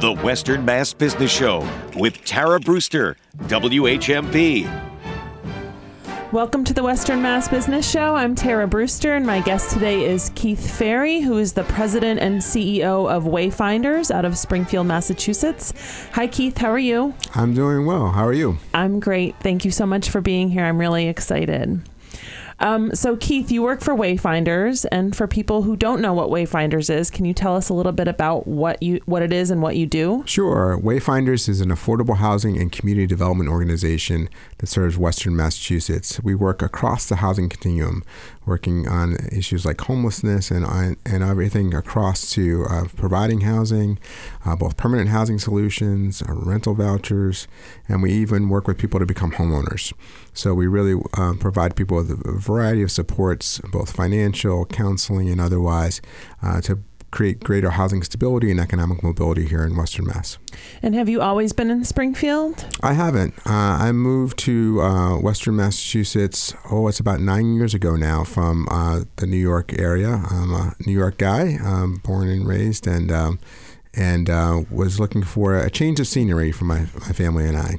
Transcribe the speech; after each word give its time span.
The 0.00 0.12
Western 0.12 0.64
Mass 0.64 0.92
Business 0.92 1.30
Show 1.30 1.66
with 1.96 2.24
Tara 2.24 2.58
Brewster, 2.58 3.16
WHMP. 3.44 4.68
Welcome 6.32 6.64
to 6.64 6.74
the 6.74 6.82
Western 6.82 7.22
Mass 7.22 7.46
Business 7.46 7.88
Show. 7.88 8.16
I'm 8.16 8.34
Tara 8.34 8.66
Brewster, 8.66 9.14
and 9.14 9.24
my 9.24 9.40
guest 9.40 9.70
today 9.70 10.04
is 10.04 10.32
Keith 10.34 10.58
Fairey, 10.58 11.22
who 11.22 11.38
is 11.38 11.52
the 11.52 11.62
president 11.62 12.18
and 12.18 12.40
CEO 12.40 13.08
of 13.08 13.22
Wayfinders 13.22 14.10
out 14.10 14.24
of 14.24 14.36
Springfield, 14.36 14.88
Massachusetts. 14.88 15.72
Hi, 16.12 16.26
Keith. 16.26 16.58
How 16.58 16.70
are 16.70 16.78
you? 16.78 17.14
I'm 17.36 17.54
doing 17.54 17.86
well. 17.86 18.10
How 18.10 18.26
are 18.26 18.32
you? 18.32 18.58
I'm 18.74 18.98
great. 18.98 19.36
Thank 19.38 19.64
you 19.64 19.70
so 19.70 19.86
much 19.86 20.10
for 20.10 20.20
being 20.20 20.50
here. 20.50 20.64
I'm 20.64 20.78
really 20.78 21.06
excited. 21.06 21.80
Um, 22.60 22.94
so, 22.94 23.16
Keith, 23.16 23.50
you 23.50 23.62
work 23.62 23.80
for 23.80 23.94
Wayfinders, 23.94 24.86
and 24.92 25.14
for 25.14 25.26
people 25.26 25.62
who 25.62 25.76
don't 25.76 26.00
know 26.00 26.14
what 26.14 26.28
Wayfinders 26.28 26.88
is, 26.88 27.10
can 27.10 27.24
you 27.24 27.34
tell 27.34 27.56
us 27.56 27.68
a 27.68 27.74
little 27.74 27.92
bit 27.92 28.08
about 28.08 28.46
what 28.46 28.82
you 28.82 29.00
what 29.06 29.22
it 29.22 29.32
is 29.32 29.50
and 29.50 29.62
what 29.62 29.76
you 29.76 29.86
do? 29.86 30.22
Sure. 30.26 30.78
Wayfinders 30.82 31.48
is 31.48 31.60
an 31.60 31.70
affordable 31.70 32.16
housing 32.16 32.58
and 32.58 32.70
community 32.70 33.06
development 33.06 33.50
organization 33.50 34.28
that 34.58 34.66
serves 34.66 34.96
Western 34.96 35.36
Massachusetts. 35.36 36.20
We 36.22 36.34
work 36.34 36.62
across 36.62 37.06
the 37.06 37.16
housing 37.16 37.48
continuum, 37.48 38.04
working 38.46 38.86
on 38.88 39.16
issues 39.32 39.64
like 39.64 39.80
homelessness 39.80 40.50
and 40.50 40.64
and 41.06 41.22
everything 41.22 41.74
across 41.74 42.30
to 42.32 42.64
uh, 42.68 42.84
providing 42.96 43.42
housing, 43.42 43.98
uh, 44.44 44.56
both 44.56 44.76
permanent 44.76 45.08
housing 45.08 45.38
solutions, 45.38 46.22
uh, 46.22 46.32
rental 46.32 46.74
vouchers, 46.74 47.48
and 47.88 48.02
we 48.02 48.12
even 48.12 48.48
work 48.48 48.66
with 48.66 48.78
people 48.78 49.00
to 49.00 49.06
become 49.06 49.32
homeowners. 49.32 49.92
So 50.32 50.54
we 50.54 50.66
really 50.66 51.00
uh, 51.14 51.34
provide 51.38 51.76
people 51.76 51.96
with 51.96 52.10
a 52.10 52.38
variety 52.38 52.82
of 52.82 52.90
supports, 52.90 53.60
both 53.70 53.92
financial, 53.94 54.66
counseling, 54.66 55.28
and 55.30 55.40
otherwise, 55.40 56.00
uh, 56.42 56.60
to 56.62 56.80
create 57.14 57.38
greater 57.44 57.70
housing 57.70 58.02
stability 58.02 58.50
and 58.50 58.58
economic 58.58 59.00
mobility 59.02 59.46
here 59.46 59.64
in 59.64 59.76
Western 59.76 60.04
Mass. 60.06 60.36
And 60.82 60.96
have 60.96 61.08
you 61.08 61.22
always 61.22 61.52
been 61.52 61.70
in 61.70 61.84
Springfield? 61.84 62.66
I 62.82 62.94
haven't. 62.94 63.34
Uh, 63.46 63.78
I 63.80 63.92
moved 63.92 64.36
to 64.40 64.80
uh, 64.82 65.18
Western 65.18 65.54
Massachusetts, 65.54 66.54
oh, 66.72 66.88
it's 66.88 66.98
about 66.98 67.20
nine 67.20 67.54
years 67.54 67.72
ago 67.72 67.94
now 67.94 68.24
from 68.24 68.66
uh, 68.68 69.04
the 69.16 69.26
New 69.26 69.38
York 69.38 69.78
area. 69.78 70.24
I'm 70.28 70.52
a 70.52 70.74
New 70.84 70.92
York 70.92 71.18
guy, 71.18 71.56
um, 71.64 72.00
born 72.04 72.28
and 72.28 72.46
raised, 72.46 72.88
and 72.88 73.12
um, 73.12 73.38
and 73.96 74.28
uh, 74.28 74.64
was 74.68 74.98
looking 74.98 75.22
for 75.22 75.56
a 75.56 75.70
change 75.70 76.00
of 76.00 76.08
scenery 76.08 76.50
for 76.50 76.64
my, 76.64 76.80
my 76.98 77.12
family 77.12 77.46
and 77.46 77.56
I. 77.56 77.76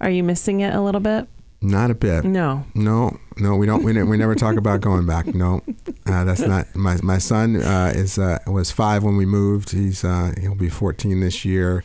Are 0.00 0.10
you 0.10 0.22
missing 0.22 0.60
it 0.60 0.72
a 0.72 0.80
little 0.80 1.00
bit? 1.00 1.26
Not 1.62 1.92
a 1.92 1.94
bit. 1.94 2.24
No. 2.24 2.64
No, 2.74 3.18
no, 3.38 3.54
we 3.56 3.66
don't. 3.66 3.84
We, 3.84 4.02
we 4.02 4.16
never 4.16 4.34
talk 4.34 4.56
about 4.56 4.80
going 4.80 5.06
back. 5.06 5.26
No, 5.26 5.62
uh, 6.06 6.24
that's 6.24 6.40
not. 6.40 6.74
My 6.74 6.98
my 7.02 7.18
son 7.18 7.56
uh, 7.62 7.92
is 7.94 8.18
uh, 8.18 8.38
was 8.48 8.72
five 8.72 9.04
when 9.04 9.16
we 9.16 9.24
moved. 9.26 9.70
He's 9.70 10.04
uh, 10.04 10.34
he'll 10.40 10.56
be 10.56 10.68
fourteen 10.68 11.20
this 11.20 11.44
year, 11.44 11.84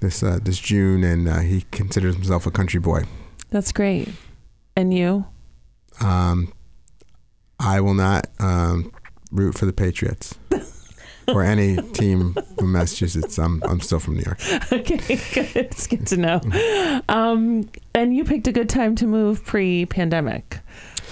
this 0.00 0.22
uh, 0.22 0.38
this 0.42 0.58
June, 0.58 1.04
and 1.04 1.28
uh, 1.28 1.40
he 1.40 1.66
considers 1.72 2.14
himself 2.14 2.46
a 2.46 2.50
country 2.50 2.80
boy. 2.80 3.04
That's 3.50 3.70
great. 3.70 4.08
And 4.74 4.94
you? 4.94 5.26
Um, 6.00 6.52
I 7.60 7.80
will 7.80 7.94
not 7.94 8.28
um, 8.38 8.92
root 9.30 9.58
for 9.58 9.66
the 9.66 9.72
Patriots. 9.72 10.36
or 11.28 11.42
any 11.42 11.76
team 11.92 12.36
from 12.58 12.72
Massachusetts. 12.72 13.38
I'm 13.38 13.62
I'm 13.64 13.80
still 13.80 13.98
from 13.98 14.16
New 14.16 14.24
York. 14.24 14.40
Okay, 14.72 14.96
good. 15.34 15.56
It's 15.56 15.86
good 15.86 16.06
to 16.08 16.16
know. 16.16 16.40
Um, 17.08 17.68
and 17.94 18.14
you 18.14 18.24
picked 18.24 18.46
a 18.46 18.52
good 18.52 18.68
time 18.68 18.94
to 18.96 19.06
move 19.06 19.44
pre-pandemic. 19.44 20.60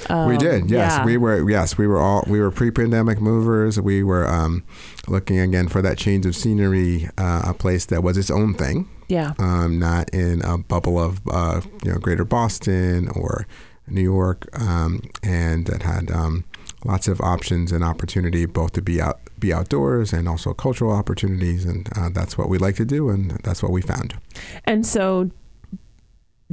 Um, 0.08 0.28
we 0.28 0.36
did, 0.36 0.70
yes. 0.70 0.92
Yeah. 0.98 1.04
We 1.04 1.16
were, 1.16 1.48
yes, 1.48 1.78
we 1.78 1.86
were 1.86 1.98
all 1.98 2.24
we 2.26 2.40
were 2.40 2.50
pre-pandemic 2.50 3.20
movers. 3.20 3.80
We 3.80 4.02
were 4.02 4.26
um, 4.26 4.62
looking 5.08 5.38
again 5.38 5.68
for 5.68 5.82
that 5.82 5.98
change 5.98 6.26
of 6.26 6.36
scenery, 6.36 7.08
uh, 7.18 7.42
a 7.46 7.54
place 7.54 7.86
that 7.86 8.02
was 8.02 8.16
its 8.16 8.30
own 8.30 8.54
thing. 8.54 8.88
Yeah. 9.08 9.34
Um, 9.38 9.78
not 9.78 10.10
in 10.10 10.42
a 10.42 10.58
bubble 10.58 10.98
of 10.98 11.20
uh, 11.30 11.60
you 11.84 11.92
know 11.92 11.98
Greater 11.98 12.24
Boston 12.24 13.08
or 13.08 13.46
New 13.88 14.02
York, 14.02 14.46
um, 14.60 15.02
and 15.22 15.66
that 15.66 15.82
had 15.82 16.10
um, 16.10 16.44
lots 16.84 17.08
of 17.08 17.20
options 17.20 17.72
and 17.72 17.84
opportunity 17.84 18.46
both 18.46 18.72
to 18.72 18.82
be 18.82 19.00
out 19.00 19.20
be 19.38 19.52
outdoors 19.52 20.12
and 20.12 20.28
also 20.28 20.52
cultural 20.54 20.92
opportunities 20.92 21.64
and 21.64 21.88
uh, 21.96 22.08
that's 22.08 22.36
what 22.38 22.48
we 22.48 22.58
like 22.58 22.76
to 22.76 22.84
do 22.84 23.08
and 23.10 23.32
that's 23.42 23.62
what 23.62 23.72
we 23.72 23.82
found 23.82 24.14
and 24.64 24.86
so 24.86 25.30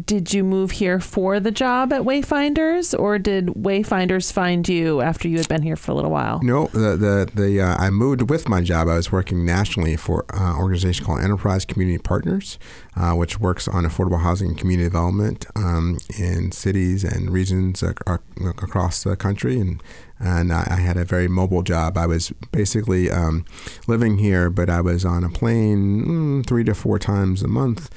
did 0.06 0.34
you 0.34 0.44
move 0.44 0.72
here 0.72 1.00
for 1.00 1.40
the 1.40 1.52
job 1.52 1.94
at 1.94 2.02
Wayfinders, 2.02 2.98
or 2.98 3.20
did 3.20 3.48
Wayfinders 3.48 4.34
find 4.34 4.68
you 4.68 5.02
after 5.02 5.28
you 5.28 5.38
had 5.38 5.48
been 5.48 5.62
here 5.62 5.76
for 5.76 5.92
a 5.92 5.94
little 5.94 6.10
while? 6.10 6.40
No, 6.42 6.66
the 6.68 6.98
the, 6.98 7.30
the 7.34 7.62
uh, 7.62 7.76
I 7.78 7.92
moved 7.92 8.28
with 8.28 8.50
my 8.50 8.62
job. 8.62 8.88
I 8.88 8.96
was 8.96 9.12
working 9.12 9.46
nationally 9.46 9.96
for 9.96 10.26
an 10.34 10.56
organization 10.56 11.06
called 11.06 11.22
Enterprise 11.22 11.64
Community 11.64 12.00
Partners, 12.00 12.58
uh, 12.96 13.14
which 13.14 13.40
works 13.40 13.68
on 13.68 13.84
affordable 13.84 14.22
housing 14.22 14.50
and 14.50 14.58
community 14.58 14.90
development 14.90 15.46
um, 15.56 16.00
in 16.18 16.52
cities 16.52 17.04
and 17.04 17.30
regions 17.30 17.84
ac- 17.84 17.98
across 18.42 19.04
the 19.04 19.16
country, 19.16 19.60
and 19.60 19.82
and 20.24 20.54
I 20.54 20.80
had 20.80 20.98
a 20.98 21.06
very 21.06 21.28
mobile 21.28 21.64
job. 21.64 21.98
I 21.98 22.06
was 22.06 22.32
basically 22.52 23.12
um, 23.12 23.46
living 23.88 24.18
here, 24.18 24.50
but 24.50 24.70
I 24.70 24.82
was 24.82 25.04
on 25.04 25.24
a 25.24 25.30
plane 25.30 26.06
mm, 26.06 26.48
three 26.48 26.64
to 26.64 26.74
four 26.74 26.98
times 26.98 27.42
a 27.42 27.48
month. 27.48 27.90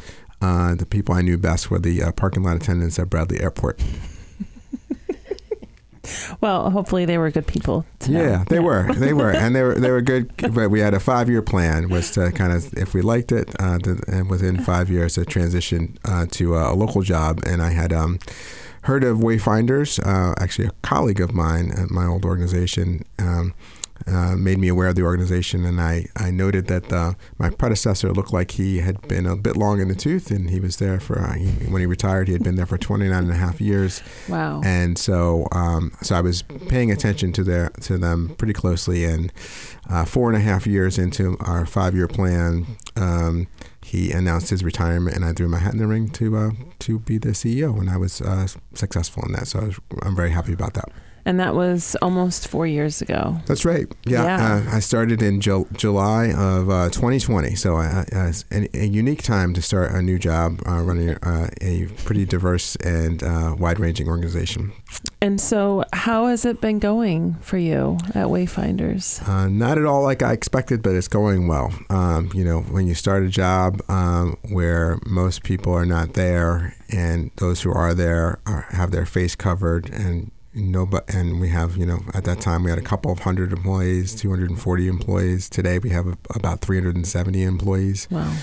Uh, 0.42 0.74
the 0.74 0.86
people 0.86 1.14
I 1.14 1.22
knew 1.22 1.38
best 1.38 1.70
were 1.70 1.78
the 1.78 2.02
uh, 2.02 2.12
parking 2.12 2.42
lot 2.42 2.56
attendants 2.56 2.98
at 2.98 3.08
Bradley 3.08 3.40
Airport. 3.40 3.80
well, 6.40 6.70
hopefully 6.70 7.04
they 7.04 7.16
were 7.16 7.30
good 7.30 7.46
people. 7.46 7.86
Yeah, 8.06 8.44
they 8.48 8.56
yeah. 8.56 8.62
were. 8.62 8.92
They 8.92 9.12
were, 9.12 9.30
and 9.30 9.54
they 9.54 9.62
were. 9.62 9.76
They 9.76 9.90
were 9.90 10.02
good. 10.02 10.32
But 10.52 10.70
we 10.70 10.80
had 10.80 10.94
a 10.94 11.00
five-year 11.00 11.42
plan, 11.42 11.88
was 11.88 12.10
to 12.12 12.32
kind 12.32 12.52
of, 12.52 12.72
if 12.74 12.94
we 12.94 13.02
liked 13.02 13.32
it, 13.32 13.54
uh, 13.58 13.78
to, 13.80 14.00
and 14.06 14.30
within 14.30 14.62
five 14.62 14.90
years, 14.90 15.14
to 15.14 15.24
transition 15.24 15.98
uh, 16.04 16.26
to 16.32 16.56
a, 16.56 16.72
a, 16.72 16.74
local 16.74 17.02
job. 17.02 17.40
And 17.46 17.62
I 17.62 17.70
had 17.70 17.92
um, 17.92 18.18
heard 18.86 19.02
of 19.02 19.18
Wayfinders. 19.18 19.98
Uh, 20.04 20.34
actually, 20.38 20.68
a 20.68 20.72
colleague 20.82 21.20
of 21.20 21.34
mine 21.34 21.72
at 21.72 21.90
my 21.90 22.06
old 22.06 22.24
organization. 22.24 23.04
Um, 23.18 23.54
uh, 24.06 24.36
made 24.36 24.58
me 24.58 24.68
aware 24.68 24.88
of 24.88 24.94
the 24.94 25.02
organization, 25.02 25.64
and 25.64 25.80
I, 25.80 26.06
I 26.14 26.30
noted 26.30 26.66
that 26.66 26.92
uh, 26.92 27.14
my 27.38 27.50
predecessor 27.50 28.12
looked 28.12 28.32
like 28.32 28.52
he 28.52 28.78
had 28.78 29.00
been 29.08 29.26
a 29.26 29.34
bit 29.34 29.56
long 29.56 29.80
in 29.80 29.88
the 29.88 29.94
tooth, 29.94 30.30
and 30.30 30.50
he 30.50 30.60
was 30.60 30.76
there 30.76 31.00
for, 31.00 31.18
uh, 31.18 31.32
he, 31.32 31.48
when 31.70 31.80
he 31.80 31.86
retired, 31.86 32.28
he 32.28 32.34
had 32.34 32.44
been 32.44 32.56
there 32.56 32.66
for 32.66 32.78
29 32.78 33.16
and 33.16 33.32
a 33.32 33.36
half 33.36 33.60
years. 33.60 34.02
Wow. 34.28 34.60
And 34.64 34.98
so 34.98 35.48
um, 35.50 35.92
so 36.02 36.14
I 36.14 36.20
was 36.20 36.42
paying 36.42 36.92
attention 36.92 37.32
to, 37.32 37.42
their, 37.42 37.70
to 37.80 37.98
them 37.98 38.36
pretty 38.36 38.52
closely, 38.52 39.04
and 39.04 39.32
uh, 39.88 40.04
four 40.04 40.28
and 40.28 40.36
a 40.36 40.40
half 40.40 40.66
years 40.66 40.98
into 40.98 41.36
our 41.40 41.66
five 41.66 41.94
year 41.94 42.06
plan, 42.06 42.66
um, 42.96 43.48
he 43.86 44.10
announced 44.10 44.50
his 44.50 44.64
retirement, 44.64 45.14
and 45.14 45.24
I 45.24 45.32
threw 45.32 45.48
my 45.48 45.58
hat 45.58 45.74
in 45.74 45.78
the 45.78 45.86
ring 45.86 46.08
to 46.10 46.36
uh, 46.36 46.50
to 46.80 46.98
be 46.98 47.18
the 47.18 47.28
CEO, 47.28 47.78
and 47.78 47.88
I 47.88 47.96
was 47.96 48.20
uh, 48.20 48.48
successful 48.74 49.22
in 49.26 49.32
that. 49.32 49.46
So 49.46 49.60
I 49.60 49.64
was, 49.66 49.80
I'm 50.02 50.16
very 50.16 50.30
happy 50.30 50.52
about 50.52 50.74
that 50.74 50.90
and 51.26 51.40
that 51.40 51.56
was 51.56 51.96
almost 52.00 52.46
four 52.46 52.66
years 52.68 53.02
ago. 53.02 53.36
That's 53.46 53.64
right. 53.64 53.92
Yeah, 54.06 54.22
yeah. 54.22 54.62
Uh, 54.70 54.76
I 54.76 54.78
started 54.78 55.20
in 55.20 55.40
Ju- 55.40 55.66
July 55.72 56.26
of 56.30 56.70
uh, 56.70 56.88
2020, 56.90 57.56
so 57.56 57.74
I, 57.74 58.06
I, 58.12 58.32
a, 58.52 58.68
a, 58.72 58.86
unique 58.86 59.24
time 59.24 59.52
to 59.54 59.60
start 59.60 59.90
a 59.90 60.00
new 60.00 60.20
job 60.20 60.62
uh, 60.66 60.80
running 60.80 61.10
uh, 61.16 61.50
a 61.60 61.86
pretty 62.04 62.24
diverse 62.24 62.76
and 62.76 63.24
uh, 63.24 63.56
wide-ranging 63.58 64.08
organization. 64.08 64.72
And 65.20 65.40
so, 65.40 65.82
how 65.92 66.26
has 66.26 66.44
it 66.44 66.60
been 66.60 66.78
going 66.78 67.34
for 67.40 67.58
you 67.58 67.98
at 68.10 68.26
Wayfinders? 68.26 69.26
Uh, 69.28 69.48
not 69.48 69.78
at 69.78 69.84
all 69.84 70.02
like 70.02 70.22
I 70.22 70.32
expected, 70.32 70.80
but 70.80 70.94
it's 70.94 71.08
going 71.08 71.48
well. 71.48 71.74
Um, 71.90 72.30
you 72.34 72.44
know, 72.44 72.60
when 72.60 72.86
you 72.86 72.94
start 72.94 73.24
a 73.24 73.28
job 73.28 73.82
um, 73.88 74.36
where 74.50 74.98
most 75.04 75.42
people 75.42 75.72
are 75.72 75.86
not 75.86 76.12
there, 76.12 76.76
and 76.92 77.32
those 77.36 77.62
who 77.62 77.72
are 77.72 77.94
there 77.94 78.38
are, 78.46 78.66
have 78.70 78.92
their 78.92 79.06
face 79.06 79.34
covered, 79.34 79.90
and 79.90 80.30
no, 80.56 80.86
but 80.86 81.12
and 81.12 81.38
we 81.38 81.50
have 81.50 81.76
you 81.76 81.84
know 81.84 82.00
at 82.14 82.24
that 82.24 82.40
time 82.40 82.64
we 82.64 82.70
had 82.70 82.78
a 82.78 82.82
couple 82.82 83.12
of 83.12 83.20
hundred 83.20 83.52
employees, 83.52 84.14
240 84.14 84.88
employees. 84.88 85.50
Today 85.50 85.78
we 85.78 85.90
have 85.90 86.16
about 86.34 86.62
370 86.62 87.42
employees. 87.42 88.08
Wow! 88.10 88.34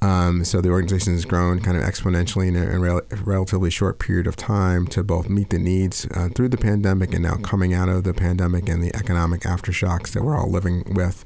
Um, 0.00 0.44
so 0.44 0.60
the 0.60 0.70
organization 0.70 1.14
has 1.14 1.24
grown 1.24 1.60
kind 1.60 1.76
of 1.76 1.82
exponentially 1.82 2.48
in 2.48 2.56
a, 2.56 2.62
in 2.62 2.74
a 2.76 2.78
rel- 2.78 3.02
relatively 3.24 3.70
short 3.70 3.98
period 3.98 4.28
of 4.28 4.36
time 4.36 4.86
to 4.88 5.02
both 5.02 5.28
meet 5.28 5.50
the 5.50 5.58
needs 5.58 6.06
uh, 6.14 6.28
through 6.34 6.50
the 6.50 6.56
pandemic 6.56 7.12
and 7.12 7.24
now 7.24 7.34
coming 7.36 7.74
out 7.74 7.88
of 7.88 8.04
the 8.04 8.14
pandemic 8.14 8.68
and 8.68 8.82
the 8.82 8.94
economic 8.94 9.40
aftershocks 9.40 10.12
that 10.12 10.22
we're 10.22 10.38
all 10.38 10.50
living 10.50 10.94
with. 10.94 11.24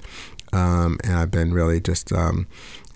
Um, 0.53 0.99
and 1.05 1.15
I've 1.15 1.31
been 1.31 1.53
really 1.53 1.81
just 1.81 2.13
um, 2.13 2.47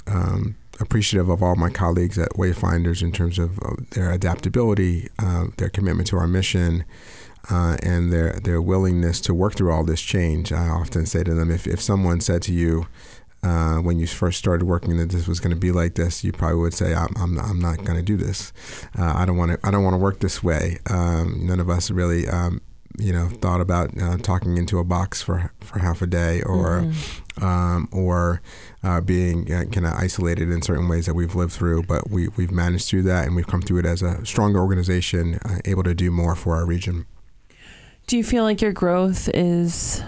um 0.06 0.56
appreciative 0.80 1.28
of 1.28 1.40
all 1.40 1.54
my 1.54 1.70
colleagues 1.70 2.18
at 2.18 2.30
Wayfinders 2.30 3.00
in 3.00 3.12
terms 3.12 3.38
of 3.38 3.60
uh, 3.60 3.76
their 3.92 4.10
adaptability, 4.10 5.08
uh, 5.20 5.46
their 5.56 5.68
commitment 5.68 6.08
to 6.08 6.16
our 6.16 6.26
mission 6.26 6.84
uh, 7.50 7.76
and 7.82 8.12
their 8.12 8.32
their 8.42 8.62
willingness 8.62 9.20
to 9.22 9.34
work 9.34 9.54
through 9.54 9.72
all 9.72 9.84
this 9.84 10.00
change. 10.00 10.52
I 10.52 10.68
often 10.68 11.06
say 11.06 11.24
to 11.24 11.34
them, 11.34 11.50
if, 11.50 11.66
if 11.66 11.80
someone 11.80 12.20
said 12.20 12.42
to 12.42 12.52
you 12.52 12.86
uh, 13.42 13.76
when 13.76 13.98
you 13.98 14.06
first 14.06 14.38
started 14.38 14.64
working 14.64 14.96
that 14.96 15.10
this 15.10 15.28
was 15.28 15.40
going 15.40 15.54
to 15.54 15.60
be 15.60 15.70
like 15.70 15.94
this, 15.94 16.24
you 16.24 16.32
probably 16.32 16.58
would 16.58 16.74
say, 16.74 16.94
"I'm 16.94 17.14
I'm, 17.16 17.38
I'm 17.38 17.58
not 17.58 17.84
going 17.84 17.98
to 17.98 18.02
do 18.02 18.16
this. 18.16 18.52
Uh, 18.98 19.12
I 19.14 19.24
don't 19.24 19.36
want 19.36 19.52
to 19.52 19.66
I 19.66 19.70
don't 19.70 19.84
want 19.84 19.94
to 19.94 19.98
work 19.98 20.20
this 20.20 20.42
way." 20.42 20.78
Um, 20.88 21.46
none 21.46 21.60
of 21.60 21.68
us 21.68 21.90
really. 21.90 22.28
Um, 22.28 22.60
you 22.96 23.12
know 23.12 23.28
thought 23.28 23.60
about 23.60 23.90
uh, 24.00 24.16
talking 24.18 24.56
into 24.56 24.78
a 24.78 24.84
box 24.84 25.20
for 25.20 25.52
for 25.60 25.80
half 25.80 26.00
a 26.00 26.06
day 26.06 26.42
or 26.42 26.82
mm-hmm. 26.82 27.44
um, 27.44 27.88
or 27.90 28.40
uh, 28.84 29.00
being 29.00 29.52
uh, 29.52 29.64
kind 29.64 29.84
of 29.84 29.94
isolated 29.94 30.48
in 30.48 30.62
certain 30.62 30.88
ways 30.88 31.06
that 31.06 31.14
we've 31.14 31.34
lived 31.34 31.52
through 31.52 31.82
but 31.82 32.08
we 32.08 32.28
we've 32.28 32.52
managed 32.52 32.88
through 32.88 33.02
that 33.02 33.26
and 33.26 33.34
we've 33.34 33.48
come 33.48 33.60
through 33.60 33.80
it 33.80 33.86
as 33.86 34.00
a 34.00 34.24
stronger 34.24 34.60
organization 34.60 35.40
uh, 35.44 35.58
able 35.64 35.82
to 35.82 35.92
do 35.92 36.10
more 36.12 36.36
for 36.36 36.54
our 36.54 36.64
region 36.64 37.04
do 38.06 38.16
you 38.16 38.24
feel 38.24 38.44
like 38.44 38.60
your 38.60 38.72
growth 38.72 39.28
is 39.32 40.02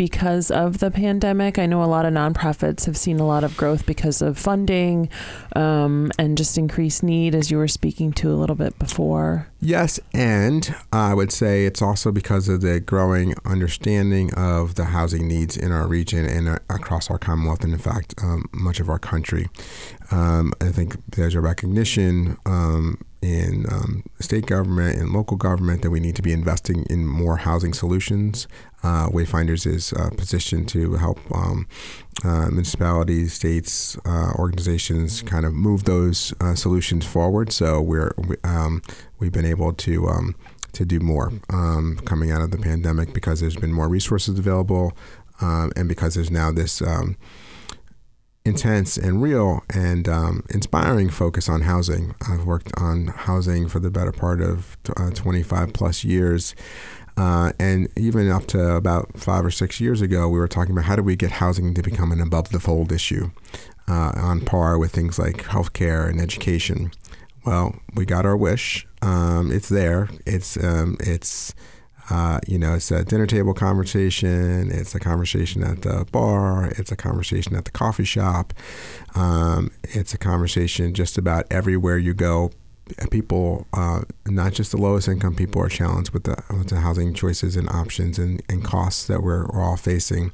because 0.00 0.50
of 0.50 0.78
the 0.78 0.90
pandemic. 0.90 1.58
I 1.58 1.66
know 1.66 1.82
a 1.82 1.84
lot 1.84 2.06
of 2.06 2.14
nonprofits 2.14 2.86
have 2.86 2.96
seen 2.96 3.20
a 3.20 3.26
lot 3.26 3.44
of 3.44 3.54
growth 3.58 3.84
because 3.84 4.22
of 4.22 4.38
funding 4.38 5.10
um, 5.54 6.10
and 6.18 6.38
just 6.38 6.56
increased 6.56 7.02
need, 7.02 7.34
as 7.34 7.50
you 7.50 7.58
were 7.58 7.68
speaking 7.68 8.12
to 8.14 8.30
a 8.30 8.32
little 8.32 8.56
bit 8.56 8.78
before. 8.78 9.48
Yes, 9.60 10.00
and 10.14 10.74
I 10.90 11.12
would 11.12 11.30
say 11.30 11.66
it's 11.66 11.82
also 11.82 12.12
because 12.12 12.48
of 12.48 12.62
the 12.62 12.80
growing 12.80 13.34
understanding 13.44 14.32
of 14.32 14.76
the 14.76 14.86
housing 14.86 15.28
needs 15.28 15.54
in 15.54 15.70
our 15.70 15.86
region 15.86 16.24
and 16.24 16.48
uh, 16.48 16.58
across 16.70 17.10
our 17.10 17.18
Commonwealth, 17.18 17.62
and 17.62 17.74
in 17.74 17.78
fact, 17.78 18.14
um, 18.22 18.48
much 18.52 18.80
of 18.80 18.88
our 18.88 18.98
country. 18.98 19.48
Um, 20.10 20.54
I 20.62 20.70
think 20.70 20.96
there's 21.10 21.34
a 21.34 21.42
recognition 21.42 22.38
um, 22.46 23.02
in 23.22 23.66
um, 23.70 24.02
state 24.18 24.46
government 24.46 24.98
and 24.98 25.10
local 25.10 25.36
government 25.36 25.82
that 25.82 25.90
we 25.90 26.00
need 26.00 26.16
to 26.16 26.22
be 26.22 26.32
investing 26.32 26.84
in 26.88 27.06
more 27.06 27.38
housing 27.38 27.74
solutions. 27.74 28.48
Uh, 28.82 29.08
Wayfinders 29.08 29.66
is 29.66 29.92
uh, 29.92 30.10
positioned 30.16 30.68
to 30.70 30.94
help 30.94 31.18
um, 31.34 31.68
uh, 32.24 32.48
municipalities, 32.48 33.34
states, 33.34 33.98
uh, 34.06 34.32
organizations 34.38 35.22
kind 35.22 35.44
of 35.44 35.52
move 35.52 35.84
those 35.84 36.32
uh, 36.40 36.54
solutions 36.54 37.04
forward. 37.04 37.52
So 37.52 37.80
we're 37.80 38.12
we, 38.16 38.36
um, 38.44 38.82
we've 39.18 39.32
been 39.32 39.46
able 39.46 39.72
to 39.74 40.08
um, 40.08 40.34
to 40.72 40.84
do 40.84 41.00
more 41.00 41.32
um, 41.50 41.98
coming 42.04 42.30
out 42.30 42.40
of 42.40 42.50
the 42.52 42.58
pandemic 42.58 43.12
because 43.12 43.40
there's 43.40 43.56
been 43.56 43.72
more 43.72 43.88
resources 43.88 44.38
available, 44.38 44.96
um, 45.40 45.72
and 45.76 45.88
because 45.88 46.14
there's 46.14 46.30
now 46.30 46.50
this 46.50 46.80
intense 48.44 48.96
and 48.96 49.22
real 49.22 49.62
and 49.72 50.08
um, 50.08 50.44
inspiring 50.50 51.10
focus 51.10 51.48
on 51.48 51.62
housing. 51.62 52.14
I've 52.28 52.44
worked 52.44 52.72
on 52.76 53.08
housing 53.08 53.68
for 53.68 53.80
the 53.80 53.90
better 53.90 54.12
part 54.12 54.40
of 54.40 54.76
uh, 54.96 55.10
25 55.10 55.72
plus 55.72 56.04
years. 56.04 56.54
Uh, 57.16 57.52
and 57.58 57.88
even 57.96 58.30
up 58.30 58.46
to 58.46 58.76
about 58.76 59.18
five 59.18 59.44
or 59.44 59.50
six 59.50 59.80
years 59.80 60.00
ago, 60.00 60.28
we 60.28 60.38
were 60.38 60.48
talking 60.48 60.72
about 60.72 60.84
how 60.84 60.96
do 60.96 61.02
we 61.02 61.16
get 61.16 61.32
housing 61.32 61.74
to 61.74 61.82
become 61.82 62.12
an 62.12 62.20
above 62.20 62.50
the 62.50 62.60
fold 62.60 62.92
issue 62.92 63.30
uh, 63.88 64.12
on 64.16 64.40
par 64.40 64.78
with 64.78 64.92
things 64.92 65.18
like 65.18 65.44
healthcare 65.44 66.08
and 66.08 66.20
education. 66.20 66.90
Well, 67.44 67.78
we 67.94 68.06
got 68.06 68.24
our 68.24 68.36
wish. 68.36 68.86
Um, 69.02 69.50
it's 69.52 69.68
there. 69.68 70.08
It's 70.26 70.62
um, 70.62 70.96
it's 71.00 71.54
uh, 72.10 72.40
you 72.46 72.58
know, 72.58 72.74
it's 72.74 72.90
a 72.90 73.04
dinner 73.04 73.26
table 73.26 73.54
conversation. 73.54 74.70
It's 74.72 74.94
a 74.94 75.00
conversation 75.00 75.62
at 75.62 75.82
the 75.82 76.06
bar. 76.10 76.66
It's 76.76 76.90
a 76.90 76.96
conversation 76.96 77.54
at 77.54 77.64
the 77.64 77.70
coffee 77.70 78.04
shop. 78.04 78.52
Um, 79.14 79.70
it's 79.84 80.12
a 80.12 80.18
conversation 80.18 80.92
just 80.92 81.16
about 81.16 81.46
everywhere 81.50 81.98
you 81.98 82.12
go. 82.12 82.50
People, 83.12 83.68
uh, 83.72 84.02
not 84.26 84.52
just 84.52 84.72
the 84.72 84.76
lowest 84.76 85.06
income 85.06 85.36
people, 85.36 85.62
are 85.62 85.68
challenged 85.68 86.10
with 86.10 86.24
the, 86.24 86.42
with 86.50 86.70
the 86.70 86.80
housing 86.80 87.14
choices 87.14 87.54
and 87.54 87.68
options 87.68 88.18
and, 88.18 88.42
and 88.48 88.64
costs 88.64 89.06
that 89.06 89.22
we're, 89.22 89.46
we're 89.46 89.62
all 89.62 89.76
facing. 89.76 90.32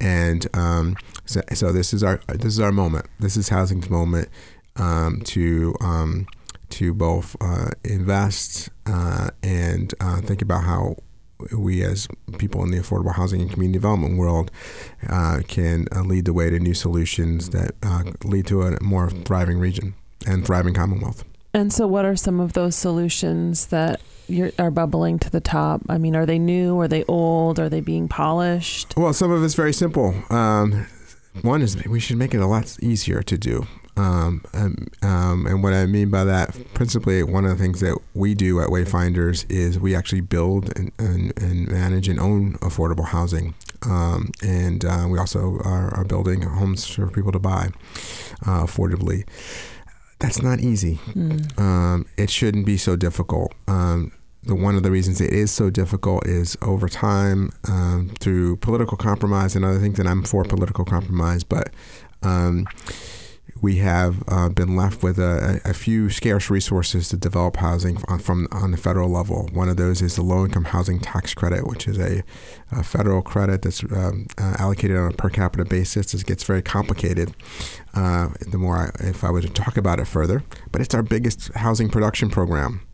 And 0.00 0.46
um, 0.54 0.96
so, 1.26 1.42
so, 1.52 1.72
this 1.72 1.92
is 1.92 2.02
our 2.02 2.20
this 2.28 2.54
is 2.54 2.60
our 2.60 2.72
moment. 2.72 3.04
This 3.18 3.36
is 3.36 3.50
housing's 3.50 3.90
moment 3.90 4.30
um, 4.76 5.20
to 5.26 5.74
um, 5.82 6.26
to 6.70 6.94
both 6.94 7.36
uh, 7.42 7.72
invest 7.84 8.70
uh, 8.86 9.28
and 9.42 9.94
uh, 10.00 10.22
think 10.22 10.40
about 10.40 10.64
how 10.64 10.96
we 11.56 11.82
as 11.82 12.08
people 12.38 12.62
in 12.62 12.70
the 12.70 12.78
affordable 12.78 13.14
housing 13.14 13.40
and 13.40 13.50
community 13.50 13.78
development 13.78 14.18
world 14.18 14.50
uh, 15.08 15.40
can 15.48 15.86
uh, 15.94 16.02
lead 16.02 16.24
the 16.24 16.32
way 16.32 16.50
to 16.50 16.58
new 16.58 16.74
solutions 16.74 17.50
that 17.50 17.72
uh, 17.82 18.04
lead 18.24 18.46
to 18.46 18.62
a 18.62 18.82
more 18.82 19.10
thriving 19.10 19.58
region 19.58 19.94
and 20.26 20.44
thriving 20.44 20.74
Commonwealth. 20.74 21.24
And 21.52 21.72
so, 21.72 21.86
what 21.86 22.04
are 22.04 22.14
some 22.14 22.38
of 22.38 22.52
those 22.52 22.76
solutions 22.76 23.66
that 23.66 24.00
are 24.58 24.70
bubbling 24.70 25.18
to 25.20 25.30
the 25.30 25.40
top? 25.40 25.82
I 25.88 25.98
mean, 25.98 26.14
are 26.14 26.26
they 26.26 26.38
new? 26.38 26.78
Are 26.78 26.88
they 26.88 27.04
old? 27.04 27.58
Are 27.58 27.68
they 27.68 27.80
being 27.80 28.06
polished? 28.06 28.94
Well, 28.96 29.12
some 29.12 29.32
of 29.32 29.42
it's 29.42 29.54
very 29.54 29.72
simple. 29.72 30.14
Um, 30.30 30.86
one 31.42 31.62
is 31.62 31.84
we 31.86 32.00
should 32.00 32.18
make 32.18 32.34
it 32.34 32.40
a 32.40 32.46
lot 32.46 32.76
easier 32.80 33.22
to 33.22 33.36
do. 33.36 33.66
Um, 33.96 34.42
and, 34.52 34.90
um, 35.02 35.46
and, 35.46 35.62
what 35.62 35.72
I 35.72 35.84
mean 35.86 36.10
by 36.10 36.24
that, 36.24 36.56
principally, 36.74 37.22
one 37.22 37.44
of 37.44 37.50
the 37.50 37.62
things 37.62 37.80
that 37.80 37.98
we 38.14 38.34
do 38.34 38.60
at 38.60 38.68
Wayfinders 38.68 39.44
is 39.50 39.78
we 39.78 39.94
actually 39.94 40.22
build 40.22 40.76
and, 40.78 40.92
and, 40.98 41.32
and 41.36 41.68
manage 41.68 42.08
and 42.08 42.18
own 42.18 42.54
affordable 42.54 43.06
housing. 43.06 43.54
Um, 43.82 44.30
and 44.42 44.84
uh, 44.84 45.06
we 45.08 45.18
also 45.18 45.58
are, 45.64 45.92
are, 45.94 46.04
building 46.04 46.42
homes 46.42 46.86
for 46.86 47.10
people 47.10 47.32
to 47.32 47.38
buy 47.38 47.70
uh, 48.46 48.64
affordably. 48.64 49.26
That's 50.18 50.42
not 50.42 50.60
easy. 50.60 50.96
Mm. 51.14 52.06
it 52.16 52.30
shouldn't 52.30 52.66
be 52.66 52.76
so 52.76 52.94
difficult. 52.94 53.54
Um, 53.66 54.12
the 54.42 54.54
one 54.54 54.74
of 54.74 54.82
the 54.82 54.90
reasons 54.90 55.20
it 55.20 55.32
is 55.32 55.50
so 55.50 55.70
difficult 55.70 56.26
is 56.26 56.56
over 56.62 56.88
time 56.88 57.52
um, 57.68 58.10
through 58.20 58.56
political 58.56 58.96
compromise 58.96 59.54
and 59.54 59.64
other 59.64 59.78
things. 59.78 59.98
And 59.98 60.08
I'm 60.08 60.22
for 60.22 60.44
political 60.44 60.84
compromise, 60.84 61.44
but 61.44 61.70
um, 62.22 62.66
we 63.60 63.76
have 63.76 64.22
uh, 64.28 64.48
been 64.48 64.76
left 64.76 65.02
with 65.02 65.18
a, 65.18 65.60
a, 65.64 65.74
few 65.74 66.08
scarce 66.10 66.50
resources 66.50 67.08
to 67.08 67.16
develop 67.16 67.56
housing 67.56 68.02
on, 68.08 68.18
from 68.18 68.48
on 68.52 68.70
the 68.70 68.76
federal 68.76 69.10
level. 69.10 69.48
One 69.52 69.68
of 69.68 69.76
those 69.76 70.00
is 70.00 70.16
the 70.16 70.22
low 70.22 70.44
income 70.44 70.64
housing 70.64 70.98
tax 71.00 71.34
credit, 71.34 71.66
which 71.66 71.86
is 71.86 71.98
a, 71.98 72.22
a 72.72 72.82
federal 72.82 73.22
credit 73.22 73.62
that's 73.62 73.82
um, 73.84 74.26
uh, 74.38 74.56
allocated 74.58 74.96
on 74.96 75.12
a 75.12 75.14
per 75.14 75.28
capita 75.28 75.64
basis. 75.64 76.14
It 76.14 76.26
gets 76.26 76.44
very 76.44 76.62
complicated. 76.62 77.34
Uh, 77.94 78.28
the 78.50 78.58
more 78.58 78.76
I, 78.76 79.06
if 79.08 79.24
I 79.24 79.30
were 79.30 79.42
to 79.42 79.48
talk 79.48 79.76
about 79.76 80.00
it 80.00 80.06
further, 80.06 80.42
but 80.72 80.80
it's 80.80 80.94
our 80.94 81.02
biggest 81.02 81.52
housing 81.54 81.88
production 81.90 82.30
program. 82.30 82.86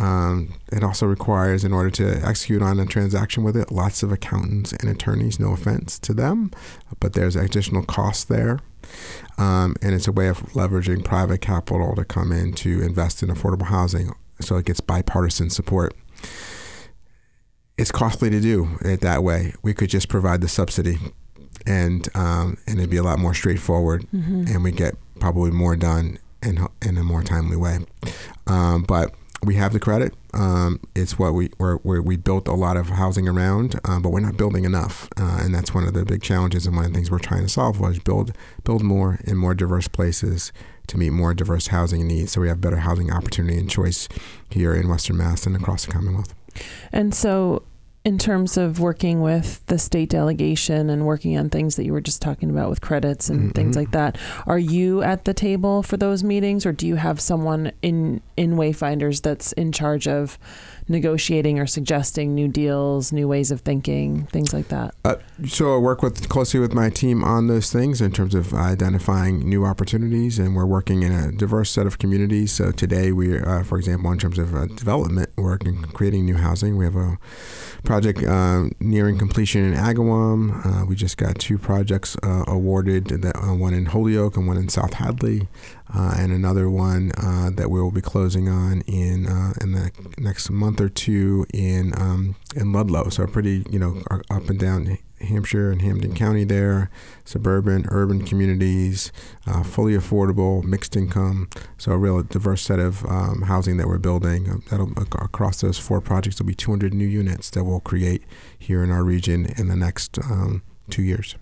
Um, 0.00 0.54
it 0.72 0.82
also 0.82 1.06
requires, 1.06 1.62
in 1.62 1.72
order 1.72 1.90
to 1.90 2.26
execute 2.26 2.62
on 2.62 2.80
a 2.80 2.86
transaction 2.86 3.44
with 3.44 3.56
it, 3.56 3.70
lots 3.70 4.02
of 4.02 4.10
accountants 4.10 4.72
and 4.72 4.88
attorneys. 4.88 5.38
No 5.38 5.52
offense 5.52 5.98
to 6.00 6.14
them, 6.14 6.50
but 7.00 7.12
there's 7.12 7.36
additional 7.36 7.82
costs 7.82 8.24
there. 8.24 8.60
Um, 9.36 9.76
and 9.82 9.94
it's 9.94 10.08
a 10.08 10.12
way 10.12 10.28
of 10.28 10.40
leveraging 10.54 11.04
private 11.04 11.40
capital 11.40 11.94
to 11.94 12.04
come 12.04 12.32
in 12.32 12.54
to 12.54 12.82
invest 12.82 13.22
in 13.22 13.28
affordable 13.28 13.66
housing 13.66 14.12
so 14.40 14.56
it 14.56 14.64
gets 14.64 14.80
bipartisan 14.80 15.50
support. 15.50 15.94
It's 17.76 17.92
costly 17.92 18.30
to 18.30 18.40
do 18.40 18.78
it 18.80 19.00
that 19.00 19.22
way. 19.22 19.54
We 19.62 19.74
could 19.74 19.90
just 19.90 20.08
provide 20.08 20.40
the 20.40 20.48
subsidy 20.48 20.98
and 21.66 22.08
um, 22.14 22.56
and 22.66 22.78
it'd 22.78 22.90
be 22.90 22.96
a 22.96 23.02
lot 23.02 23.18
more 23.18 23.34
straightforward 23.34 24.06
mm-hmm. 24.14 24.44
and 24.48 24.64
we 24.64 24.72
get 24.72 24.94
probably 25.18 25.50
more 25.50 25.76
done 25.76 26.18
in, 26.42 26.66
in 26.82 26.96
a 26.96 27.04
more 27.04 27.22
timely 27.22 27.56
way. 27.56 27.80
Um, 28.46 28.82
but 28.82 29.14
we 29.44 29.54
have 29.54 29.72
the 29.72 29.80
credit. 29.80 30.14
Um, 30.34 30.80
it's 30.94 31.18
what 31.18 31.34
we 31.34 31.50
where, 31.56 31.78
we 31.82 32.16
built 32.16 32.46
a 32.46 32.52
lot 32.52 32.76
of 32.76 32.90
housing 32.90 33.28
around, 33.28 33.80
uh, 33.84 33.98
but 33.98 34.10
we're 34.10 34.20
not 34.20 34.36
building 34.36 34.64
enough, 34.64 35.08
uh, 35.18 35.40
and 35.42 35.54
that's 35.54 35.74
one 35.74 35.86
of 35.86 35.94
the 35.94 36.04
big 36.04 36.22
challenges. 36.22 36.66
And 36.66 36.76
one 36.76 36.84
of 36.84 36.92
the 36.92 36.96
things 36.98 37.10
we're 37.10 37.18
trying 37.18 37.42
to 37.42 37.48
solve 37.48 37.80
was 37.80 37.98
build 37.98 38.32
build 38.64 38.82
more 38.82 39.18
in 39.24 39.36
more 39.36 39.54
diverse 39.54 39.88
places 39.88 40.52
to 40.88 40.98
meet 40.98 41.10
more 41.10 41.34
diverse 41.34 41.68
housing 41.68 42.06
needs, 42.06 42.32
so 42.32 42.40
we 42.40 42.48
have 42.48 42.60
better 42.60 42.78
housing 42.78 43.10
opportunity 43.12 43.58
and 43.58 43.70
choice 43.70 44.08
here 44.50 44.74
in 44.74 44.88
Western 44.88 45.16
Mass 45.16 45.46
and 45.46 45.56
across 45.56 45.86
the 45.86 45.92
Commonwealth. 45.92 46.34
And 46.92 47.14
so, 47.14 47.62
in 48.04 48.16
terms 48.16 48.56
of 48.56 48.80
working 48.80 49.20
with 49.20 49.64
the 49.66 49.78
state 49.78 50.08
delegation 50.08 50.88
and 50.88 51.04
working 51.04 51.36
on 51.36 51.50
things 51.50 51.76
that 51.76 51.84
you 51.84 51.92
were 51.92 52.00
just 52.00 52.22
talking 52.22 52.48
about 52.48 52.70
with 52.70 52.80
credits 52.80 53.28
and 53.28 53.40
mm-hmm. 53.40 53.50
things 53.50 53.76
like 53.76 53.90
that, 53.90 54.16
are 54.46 54.58
you 54.58 55.02
at 55.02 55.26
the 55.26 55.34
table 55.34 55.82
for 55.82 55.96
those 55.98 56.24
meetings, 56.24 56.64
or 56.64 56.72
do 56.72 56.86
you 56.86 56.96
have 56.96 57.20
someone 57.20 57.72
in 57.82 58.22
in 58.36 58.56
Wayfinders 58.56 59.20
that's 59.20 59.52
in 59.52 59.70
charge 59.70 60.08
of 60.08 60.38
negotiating 60.90 61.58
or 61.58 61.66
suggesting 61.66 62.34
new 62.34 62.48
deals, 62.48 63.12
new 63.12 63.28
ways 63.28 63.50
of 63.50 63.60
thinking, 63.60 64.26
things 64.26 64.52
like 64.52 64.68
that? 64.68 64.94
Uh, 65.04 65.16
so 65.46 65.74
I 65.74 65.78
work 65.78 66.02
with 66.02 66.28
closely 66.28 66.60
with 66.60 66.74
my 66.74 66.90
team 66.90 67.24
on 67.24 67.46
those 67.46 67.72
things 67.72 68.00
in 68.00 68.12
terms 68.12 68.34
of 68.34 68.52
identifying 68.52 69.48
new 69.48 69.64
opportunities, 69.64 70.38
and 70.38 70.54
we're 70.54 70.66
working 70.66 71.02
in 71.02 71.12
a 71.12 71.32
diverse 71.32 71.70
set 71.70 71.86
of 71.86 71.98
communities. 71.98 72.52
So 72.52 72.72
today, 72.72 73.12
we, 73.12 73.38
uh, 73.38 73.62
for 73.62 73.78
example, 73.78 74.10
in 74.12 74.18
terms 74.18 74.38
of 74.38 74.54
uh, 74.54 74.66
development 74.66 75.30
work 75.36 75.64
and 75.64 75.92
creating 75.94 76.26
new 76.26 76.36
housing, 76.36 76.76
we 76.76 76.84
have 76.84 76.96
a 76.96 77.18
project 77.84 78.22
uh, 78.22 78.64
nearing 78.80 79.16
completion 79.16 79.64
in 79.64 79.74
Agawam. 79.74 80.66
Uh, 80.66 80.84
we 80.84 80.96
just 80.96 81.16
got 81.16 81.38
two 81.38 81.56
projects 81.56 82.16
uh, 82.22 82.44
awarded, 82.46 83.06
that, 83.06 83.36
one 83.40 83.72
in 83.74 83.86
Holyoke 83.86 84.36
and 84.36 84.46
one 84.46 84.56
in 84.56 84.68
South 84.68 84.94
Hadley 84.94 85.48
uh, 85.94 86.14
and 86.16 86.32
another 86.32 86.70
one 86.70 87.12
uh, 87.18 87.50
that 87.50 87.70
we 87.70 87.80
will 87.80 87.90
be 87.90 88.00
closing 88.00 88.48
on 88.48 88.82
in 88.82 89.26
uh, 89.26 89.52
in 89.60 89.72
the 89.72 89.90
next 90.18 90.50
month 90.50 90.79
or 90.80 90.88
two 90.88 91.46
in 91.52 91.92
um, 91.96 92.36
in 92.56 92.72
Ludlow. 92.72 93.08
So 93.10 93.26
pretty 93.26 93.64
you 93.70 93.78
know 93.78 94.02
up 94.10 94.48
and 94.48 94.58
down 94.58 94.98
Hampshire 95.20 95.70
and 95.70 95.82
Hampden 95.82 96.14
County 96.14 96.44
there, 96.44 96.90
suburban, 97.24 97.86
urban 97.88 98.24
communities, 98.24 99.12
uh, 99.46 99.62
fully 99.62 99.92
affordable, 99.92 100.64
mixed 100.64 100.96
income. 100.96 101.48
So 101.78 101.92
a 101.92 101.98
real 101.98 102.22
diverse 102.22 102.62
set 102.62 102.78
of 102.78 103.04
um, 103.04 103.42
housing 103.42 103.76
that 103.76 103.86
we're 103.86 103.98
building. 103.98 104.48
Uh, 104.48 104.56
that'll 104.70 104.92
across 105.22 105.60
those 105.60 105.78
four 105.78 106.00
projects 106.00 106.38
will 106.38 106.46
be 106.46 106.54
200 106.54 106.94
new 106.94 107.06
units 107.06 107.50
that 107.50 107.64
we'll 107.64 107.80
create 107.80 108.22
here 108.58 108.82
in 108.82 108.90
our 108.90 109.04
region 109.04 109.46
in 109.56 109.68
the 109.68 109.76
next 109.76 110.18
um, 110.18 110.62
two 110.88 111.02
years. 111.02 111.36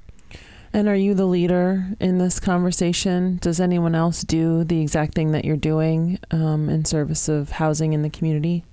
And 0.73 0.87
are 0.87 0.97
you 0.97 1.15
the 1.15 1.25
leader 1.25 1.87
in 1.99 2.19
this 2.19 2.39
conversation? 2.39 3.39
Does 3.41 3.59
anyone 3.59 3.95
else 3.95 4.23
do 4.23 4.65
the 4.65 4.83
exact 4.83 5.15
thing 5.15 5.33
that 5.33 5.45
you're 5.45 5.57
doing 5.57 6.19
um, 6.31 6.69
in 6.69 6.85
service 6.85 7.29
of 7.29 7.53
housing 7.53 7.95
in 7.95 8.03
the 8.03 8.11
community? 8.11 8.65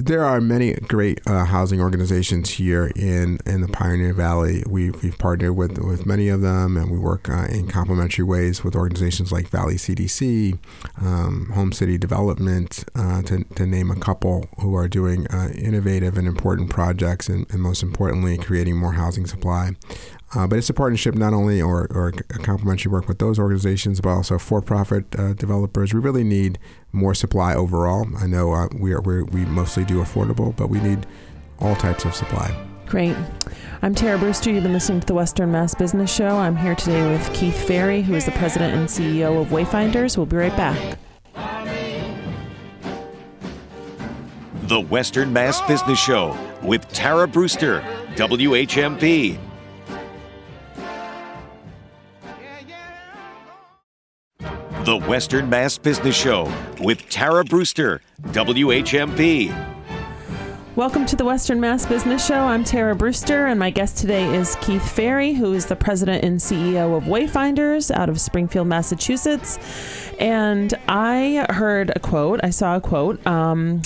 There 0.00 0.24
are 0.24 0.40
many 0.40 0.72
great 0.72 1.20
uh, 1.26 1.44
housing 1.44 1.80
organizations 1.80 2.50
here 2.50 2.90
in, 2.96 3.38
in 3.44 3.60
the 3.60 3.68
Pioneer 3.68 4.14
Valley. 4.14 4.62
We've, 4.66 5.00
we've 5.02 5.18
partnered 5.18 5.56
with, 5.56 5.78
with 5.78 6.06
many 6.06 6.28
of 6.28 6.40
them, 6.40 6.76
and 6.76 6.90
we 6.90 6.98
work 6.98 7.28
uh, 7.28 7.46
in 7.50 7.68
complementary 7.68 8.24
ways 8.24 8.64
with 8.64 8.74
organizations 8.74 9.30
like 9.30 9.48
Valley 9.48 9.74
CDC, 9.74 10.58
um, 11.02 11.50
Home 11.54 11.72
City 11.72 11.98
Development, 11.98 12.82
uh, 12.94 13.20
to, 13.22 13.44
to 13.44 13.66
name 13.66 13.90
a 13.90 13.96
couple 13.96 14.48
who 14.60 14.74
are 14.74 14.88
doing 14.88 15.26
uh, 15.28 15.50
innovative 15.54 16.16
and 16.16 16.26
important 16.26 16.70
projects, 16.70 17.28
and, 17.28 17.46
and 17.50 17.60
most 17.60 17.82
importantly, 17.82 18.38
creating 18.38 18.76
more 18.76 18.92
housing 18.92 19.26
supply. 19.26 19.72
Uh, 20.32 20.46
but 20.46 20.58
it's 20.58 20.70
a 20.70 20.74
partnership 20.74 21.14
not 21.14 21.32
only 21.32 21.60
or, 21.60 21.88
or 21.90 22.08
a 22.08 22.38
complementary 22.38 22.90
work 22.90 23.08
with 23.08 23.18
those 23.18 23.38
organizations, 23.38 24.00
but 24.00 24.10
also 24.10 24.38
for-profit 24.38 25.04
uh, 25.18 25.32
developers. 25.32 25.92
We 25.92 25.98
really 25.98 26.22
need 26.22 26.58
more 26.92 27.14
supply 27.14 27.54
overall. 27.54 28.06
I 28.16 28.26
know 28.26 28.52
uh, 28.52 28.68
we 28.78 28.92
are 28.92 29.00
we 29.00 29.22
we 29.24 29.44
mostly 29.44 29.84
do 29.84 30.00
affordable, 30.00 30.54
but 30.54 30.68
we 30.68 30.80
need 30.80 31.04
all 31.58 31.74
types 31.74 32.04
of 32.04 32.14
supply. 32.14 32.54
Great. 32.86 33.16
I'm 33.82 33.94
Tara 33.94 34.18
Brewster. 34.18 34.50
You've 34.50 34.62
been 34.62 34.72
listening 34.72 35.00
to 35.00 35.06
the 35.06 35.14
Western 35.14 35.52
Mass 35.52 35.74
Business 35.74 36.12
Show. 36.12 36.26
I'm 36.26 36.56
here 36.56 36.74
today 36.74 37.10
with 37.10 37.32
Keith 37.32 37.54
Fairey, 37.66 38.02
who 38.02 38.14
is 38.14 38.24
the 38.24 38.32
president 38.32 38.74
and 38.74 38.88
CEO 38.88 39.40
of 39.40 39.48
Wayfinders. 39.48 40.16
We'll 40.16 40.26
be 40.26 40.36
right 40.36 40.56
back. 40.56 40.98
The 44.64 44.80
Western 44.80 45.32
Mass 45.32 45.60
Business 45.62 45.98
Show 45.98 46.36
with 46.62 46.88
Tara 46.88 47.26
Brewster, 47.26 47.80
WHMP. 48.14 49.38
The 54.84 54.96
Western 54.96 55.50
Mass 55.50 55.76
Business 55.76 56.16
Show 56.16 56.50
with 56.80 57.06
Tara 57.10 57.44
Brewster, 57.44 58.00
WHMP. 58.28 59.79
Welcome 60.80 61.04
to 61.06 61.16
the 61.16 61.26
Western 61.26 61.60
Mass 61.60 61.84
Business 61.84 62.24
Show. 62.24 62.40
I'm 62.40 62.64
Tara 62.64 62.94
Brewster, 62.96 63.48
and 63.48 63.60
my 63.60 63.68
guest 63.68 63.98
today 63.98 64.34
is 64.34 64.56
Keith 64.62 64.80
Fairey, 64.80 65.36
who 65.36 65.52
is 65.52 65.66
the 65.66 65.76
president 65.76 66.24
and 66.24 66.38
CEO 66.38 66.96
of 66.96 67.04
Wayfinders 67.04 67.90
out 67.90 68.08
of 68.08 68.18
Springfield, 68.18 68.66
Massachusetts. 68.66 69.58
And 70.18 70.72
I 70.88 71.46
heard 71.50 71.92
a 71.94 71.98
quote, 71.98 72.40
I 72.42 72.48
saw 72.48 72.76
a 72.76 72.80
quote. 72.80 73.24
Um, 73.26 73.82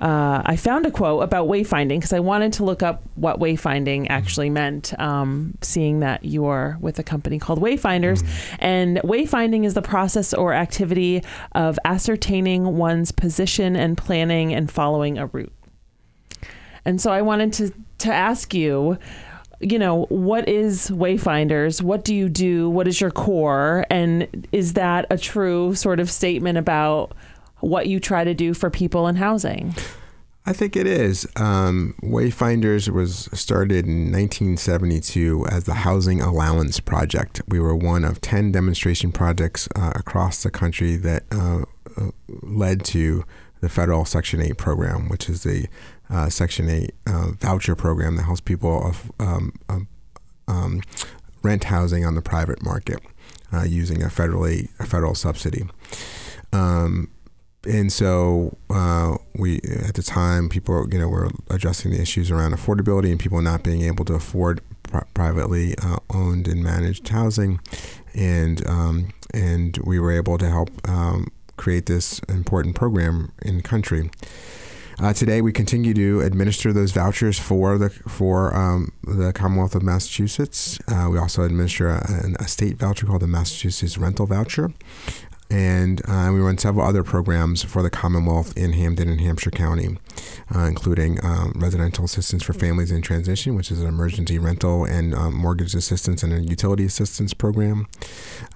uh, 0.00 0.42
I 0.46 0.54
found 0.54 0.86
a 0.86 0.92
quote 0.92 1.24
about 1.24 1.48
wayfinding 1.48 1.96
because 1.96 2.12
I 2.12 2.20
wanted 2.20 2.52
to 2.54 2.64
look 2.64 2.80
up 2.80 3.02
what 3.16 3.40
wayfinding 3.40 4.06
actually 4.08 4.48
meant, 4.48 4.96
um, 5.00 5.58
seeing 5.62 5.98
that 6.00 6.24
you're 6.24 6.78
with 6.80 7.00
a 7.00 7.02
company 7.02 7.40
called 7.40 7.60
Wayfinders. 7.60 8.24
And 8.60 8.98
wayfinding 8.98 9.64
is 9.66 9.74
the 9.74 9.82
process 9.82 10.32
or 10.32 10.54
activity 10.54 11.24
of 11.56 11.76
ascertaining 11.84 12.76
one's 12.76 13.10
position 13.10 13.74
and 13.74 13.98
planning 13.98 14.54
and 14.54 14.70
following 14.70 15.18
a 15.18 15.26
route. 15.26 15.52
And 16.86 17.00
so 17.00 17.12
I 17.12 17.20
wanted 17.20 17.52
to, 17.54 17.72
to 17.98 18.12
ask 18.12 18.54
you 18.54 18.98
you 19.60 19.78
know, 19.78 20.04
what 20.10 20.48
is 20.48 20.90
Wayfinders? 20.90 21.80
What 21.80 22.04
do 22.04 22.14
you 22.14 22.28
do? 22.28 22.68
What 22.68 22.86
is 22.86 23.00
your 23.00 23.10
core? 23.10 23.86
And 23.90 24.46
is 24.52 24.74
that 24.74 25.06
a 25.10 25.16
true 25.16 25.74
sort 25.74 25.98
of 25.98 26.10
statement 26.10 26.58
about 26.58 27.12
what 27.60 27.86
you 27.86 27.98
try 27.98 28.22
to 28.22 28.34
do 28.34 28.52
for 28.52 28.68
people 28.68 29.08
in 29.08 29.16
housing? 29.16 29.74
I 30.44 30.52
think 30.52 30.76
it 30.76 30.86
is. 30.86 31.26
Um, 31.36 31.94
Wayfinders 32.02 32.88
was 32.88 33.28
started 33.32 33.86
in 33.86 34.12
1972 34.12 35.46
as 35.50 35.64
the 35.64 35.74
Housing 35.74 36.20
Allowance 36.20 36.78
Project. 36.78 37.42
We 37.48 37.58
were 37.58 37.74
one 37.74 38.04
of 38.04 38.20
10 38.20 38.52
demonstration 38.52 39.10
projects 39.10 39.68
uh, 39.74 39.92
across 39.96 40.44
the 40.44 40.50
country 40.50 40.96
that 40.96 41.24
uh, 41.32 41.64
uh, 41.96 42.10
led 42.28 42.84
to 42.84 43.24
the 43.60 43.68
federal 43.68 44.04
Section 44.04 44.40
8 44.40 44.56
program, 44.56 45.08
which 45.08 45.28
is 45.28 45.42
the 45.42 45.66
uh, 46.10 46.28
Section 46.28 46.68
8 46.68 46.90
uh, 47.06 47.30
voucher 47.38 47.74
program 47.74 48.16
that 48.16 48.22
helps 48.22 48.40
people 48.40 48.94
um, 49.18 49.52
um, 49.68 49.88
um, 50.48 50.82
rent 51.42 51.64
housing 51.64 52.04
on 52.04 52.14
the 52.14 52.22
private 52.22 52.62
market 52.62 53.00
uh, 53.52 53.62
using 53.62 54.02
a 54.02 54.06
federally 54.06 54.68
a 54.78 54.86
federal 54.86 55.14
subsidy. 55.14 55.64
Um, 56.52 57.10
and 57.68 57.92
so 57.92 58.56
uh, 58.70 59.16
we, 59.34 59.56
at 59.56 59.94
the 59.94 60.02
time, 60.02 60.48
people 60.48 60.86
you 60.92 60.98
know 60.98 61.08
were 61.08 61.30
addressing 61.50 61.90
the 61.90 62.00
issues 62.00 62.30
around 62.30 62.52
affordability 62.52 63.10
and 63.10 63.18
people 63.18 63.42
not 63.42 63.62
being 63.62 63.82
able 63.82 64.04
to 64.04 64.14
afford 64.14 64.60
pr- 64.84 65.04
privately 65.14 65.74
uh, 65.82 65.98
owned 66.10 66.46
and 66.46 66.62
managed 66.62 67.08
housing, 67.08 67.60
and 68.14 68.66
um, 68.68 69.12
and 69.34 69.78
we 69.84 69.98
were 69.98 70.12
able 70.12 70.38
to 70.38 70.48
help 70.48 70.70
um, 70.88 71.28
create 71.56 71.86
this 71.86 72.20
important 72.28 72.74
program 72.76 73.32
in 73.42 73.56
the 73.56 73.62
country. 73.62 74.10
Uh, 74.98 75.12
today, 75.12 75.42
we 75.42 75.52
continue 75.52 75.92
to 75.92 76.22
administer 76.22 76.72
those 76.72 76.90
vouchers 76.90 77.38
for 77.38 77.76
the 77.76 77.90
for 77.90 78.54
um, 78.56 78.92
the 79.04 79.30
Commonwealth 79.30 79.74
of 79.74 79.82
Massachusetts. 79.82 80.78
Uh, 80.88 81.08
we 81.10 81.18
also 81.18 81.42
administer 81.42 81.88
a, 81.88 82.34
a, 82.38 82.48
state 82.48 82.76
voucher 82.78 83.04
called 83.04 83.20
the 83.20 83.26
Massachusetts 83.26 83.98
Rental 83.98 84.24
Voucher, 84.24 84.72
and 85.50 86.00
uh, 86.08 86.30
we 86.32 86.40
run 86.40 86.56
several 86.56 86.86
other 86.86 87.02
programs 87.02 87.62
for 87.62 87.82
the 87.82 87.90
Commonwealth 87.90 88.56
in 88.56 88.72
Hampden 88.72 89.10
and 89.10 89.20
Hampshire 89.20 89.50
County, 89.50 89.98
uh, 90.54 90.60
including 90.60 91.22
um, 91.22 91.52
residential 91.56 92.06
assistance 92.06 92.42
for 92.42 92.54
families 92.54 92.90
in 92.90 93.02
transition, 93.02 93.54
which 93.54 93.70
is 93.70 93.82
an 93.82 93.86
emergency 93.86 94.38
rental 94.38 94.86
and 94.86 95.14
um, 95.14 95.34
mortgage 95.34 95.74
assistance 95.74 96.22
and 96.22 96.32
a 96.32 96.40
utility 96.40 96.86
assistance 96.86 97.34
program. 97.34 97.86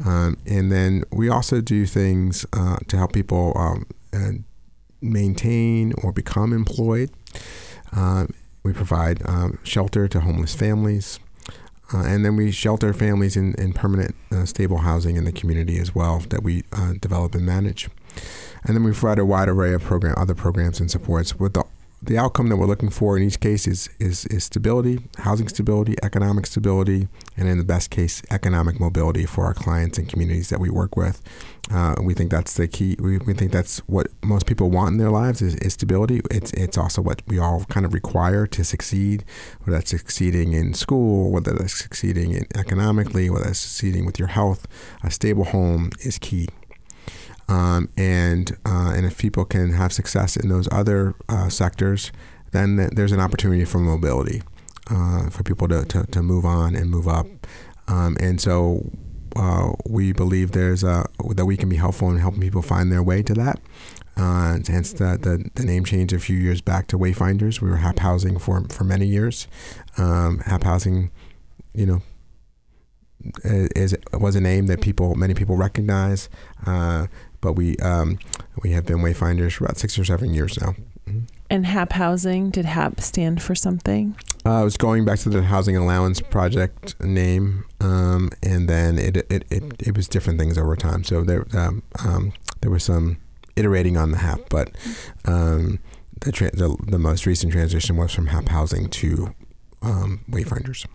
Um, 0.07 0.39
and 0.47 0.73
then 0.73 1.05
we 1.13 1.29
also 1.29 1.61
do 1.61 1.85
things 1.85 2.47
uh, 2.55 2.79
to 2.89 2.97
help 2.97 3.13
people 3.13 3.53
um, 3.57 3.85
maintain 5.01 5.93
or 6.03 6.13
become 6.13 6.53
employed. 6.53 7.11
Uh, 7.95 8.27
we 8.63 8.73
provide 8.73 9.23
um, 9.27 9.59
shelter 9.63 10.09
to 10.09 10.21
homeless 10.21 10.55
families. 10.55 11.19
Uh, 11.93 12.05
and 12.05 12.25
then 12.25 12.37
we 12.37 12.53
shelter 12.53 12.93
families 12.93 13.37
in, 13.37 13.55
in 13.55 13.73
permanent 13.73 14.15
uh, 14.31 14.45
stable 14.45 14.79
housing 14.79 15.17
in 15.17 15.25
the 15.25 15.33
community 15.33 15.79
as 15.79 15.95
well 15.95 16.21
that 16.29 16.43
we 16.43 16.63
uh, 16.73 16.93
develop 17.01 17.35
and 17.35 17.45
manage. 17.45 17.89
And 18.65 18.77
then 18.77 18.85
we 18.85 18.93
provide 18.93 19.19
a 19.19 19.25
wide 19.25 19.49
array 19.49 19.73
of 19.73 19.83
program, 19.83 20.15
other 20.17 20.35
programs 20.35 20.79
and 20.79 20.91
supports 20.91 21.39
with 21.39 21.55
the 21.55 21.65
the 22.03 22.17
outcome 22.17 22.49
that 22.49 22.57
we're 22.57 22.67
looking 22.67 22.89
for 22.89 23.17
in 23.17 23.23
each 23.23 23.41
case 23.41 23.67
is, 23.67 23.91
is, 23.99 24.25
is 24.27 24.45
stability, 24.45 25.01
housing 25.19 25.49
stability, 25.49 25.97
economic 26.03 26.47
stability, 26.47 27.09
and 27.37 27.47
in 27.47 27.59
the 27.59 27.65
best 27.65 27.91
case, 27.91 28.23
economic 28.31 28.81
mobility 28.81 29.27
for 29.27 29.45
our 29.45 29.53
clients 29.53 29.99
and 29.99 30.09
communities 30.09 30.49
that 30.49 30.61
we 30.61 30.71
work 30.71 30.97
with. 30.97 31.21
Uh, 31.71 31.95
we 32.03 32.15
think 32.15 32.31
that's 32.31 32.55
the 32.55 32.67
key. 32.67 32.97
We, 32.99 33.19
we 33.19 33.35
think 33.35 33.53
that's 33.53 33.79
what 33.81 34.09
most 34.25 34.47
people 34.47 34.71
want 34.71 34.93
in 34.93 34.99
their 34.99 35.11
lives 35.11 35.43
is, 35.43 35.55
is 35.57 35.75
stability. 35.75 36.23
It's, 36.31 36.53
it's 36.55 36.79
also 36.79 37.03
what 37.03 37.23
we 37.27 37.39
all 37.39 37.65
kind 37.67 37.85
of 37.85 37.93
require 37.93 38.47
to 38.47 38.65
succeed, 38.65 39.25
whether 39.61 39.79
that's 39.79 39.91
succeeding 39.91 40.55
in 40.55 40.73
school, 40.75 41.31
whether 41.31 41.53
that's 41.53 41.77
succeeding 41.77 42.33
in 42.33 42.47
economically, 42.57 43.29
whether 43.29 43.45
that's 43.45 43.61
succeeding 43.61 44.07
with 44.07 44.19
your 44.19 44.29
health. 44.29 44.67
A 45.05 45.11
stable 45.11 45.45
home 45.45 45.91
is 46.01 46.19
key. 46.19 46.49
Um, 47.51 47.89
and 47.97 48.57
uh, 48.65 48.93
and 48.95 49.05
if 49.05 49.19
people 49.19 49.45
can 49.45 49.73
have 49.73 49.93
success 49.93 50.37
in 50.37 50.49
those 50.49 50.69
other 50.71 51.15
uh, 51.29 51.49
sectors, 51.49 52.13
then 52.53 52.77
th- 52.77 52.91
there's 52.93 53.13
an 53.13 53.21
opportunity 53.21 53.65
for 53.65 53.79
mobility 53.79 54.43
uh, 54.89 55.29
for 55.31 55.43
people 55.43 55.67
to, 55.69 55.85
to, 55.85 56.07
to, 56.07 56.23
move 56.23 56.45
on 56.45 56.75
and 56.77 56.91
move 56.91 57.09
up. 57.09 57.27
Um, 57.89 58.17
and 58.21 58.41
so 58.41 58.91
uh, 59.37 59.73
we 59.89 60.13
believe 60.13 60.53
there's 60.53 60.85
a, 60.85 61.07
that 61.35 61.47
we 61.47 61.57
can 61.57 61.69
be 61.69 61.77
helpful 61.77 62.11
in 62.11 62.19
helping 62.19 62.41
people 62.41 62.63
find 62.63 62.91
their 62.91 63.03
way 63.03 63.23
to 63.23 63.35
that. 63.35 63.61
Uh, 64.17 64.59
hence 64.67 64.93
the, 64.93 65.19
the, 65.21 65.51
the, 65.55 65.65
name 65.65 65.85
change 65.85 66.13
a 66.13 66.19
few 66.19 66.37
years 66.37 66.61
back 66.61 66.87
to 66.89 66.99
Wayfinders. 66.99 67.61
We 67.61 67.71
were 67.71 67.77
Hap 67.77 68.01
Housing 68.01 68.39
for, 68.39 68.65
for 68.69 68.85
many 68.85 69.07
years. 69.07 69.49
Um, 69.97 70.41
Hap 70.41 70.65
Housing, 70.65 71.11
you 71.73 71.87
know, 71.87 72.03
is 73.45 73.95
was 74.13 74.35
a 74.35 74.41
name 74.41 74.67
that 74.67 74.81
people 74.81 75.15
many 75.15 75.35
people 75.35 75.57
recognize. 75.57 76.29
Uh, 76.67 77.07
but 77.41 77.55
we 77.55 77.77
um, 77.79 78.19
we 78.63 78.73
have 78.73 78.87
been 78.87 78.99
Wayfinders 78.99 79.53
for 79.55 79.65
about 79.65 79.79
six 79.79 79.99
or 79.99 80.05
seven 80.05 80.35
years 80.35 80.61
now. 80.61 80.75
Mm-hmm. 81.09 81.21
And 81.49 81.67
HAP 81.67 81.93
Housing, 81.93 82.51
did 82.51 82.65
HAP 82.65 83.01
stand 83.01 83.43
for 83.43 83.57
something? 83.57 84.17
Uh, 84.47 84.61
I 84.61 84.63
was 84.63 84.77
going 84.77 85.05
back 85.05 85.19
to 85.21 85.29
the 85.29 85.43
Housing 85.43 85.77
Allowance 85.77 86.21
Project 86.21 86.99
name, 87.01 87.65
um, 87.81 88.31
and 88.43 88.69
then 88.69 88.99
it, 88.99 89.17
it, 89.17 89.45
it, 89.51 89.65
it, 89.81 89.97
was 89.97 90.07
different 90.07 90.39
things 90.39 90.57
over 90.57 90.77
time. 90.77 91.03
So 91.03 91.25
there 91.25 91.47
um, 91.53 91.83
um, 92.05 92.33
there 92.61 92.71
was 92.71 92.85
some 92.85 93.19
iterating 93.57 93.97
on 93.97 94.13
the 94.13 94.19
HAP, 94.19 94.49
but 94.49 94.71
um, 95.25 95.81
the, 96.21 96.33
tra- 96.33 96.55
the, 96.55 96.77
the 96.87 96.99
most 96.99 97.27
recent 97.27 97.53
transition 97.53 97.97
was 97.97 98.13
from 98.13 98.29
HAP 98.29 98.49
Housing 98.49 98.89
to 98.89 99.35
um, 99.83 100.25
Wayfinders. 100.31 100.87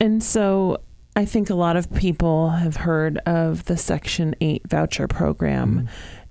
And 0.00 0.22
so 0.22 0.80
I 1.16 1.24
think 1.24 1.50
a 1.50 1.54
lot 1.54 1.76
of 1.76 1.92
people 1.94 2.50
have 2.50 2.76
heard 2.76 3.18
of 3.18 3.64
the 3.66 3.76
Section 3.76 4.34
8 4.40 4.62
voucher 4.68 5.06
program. 5.06 5.74
Mm-hmm. 5.74 5.86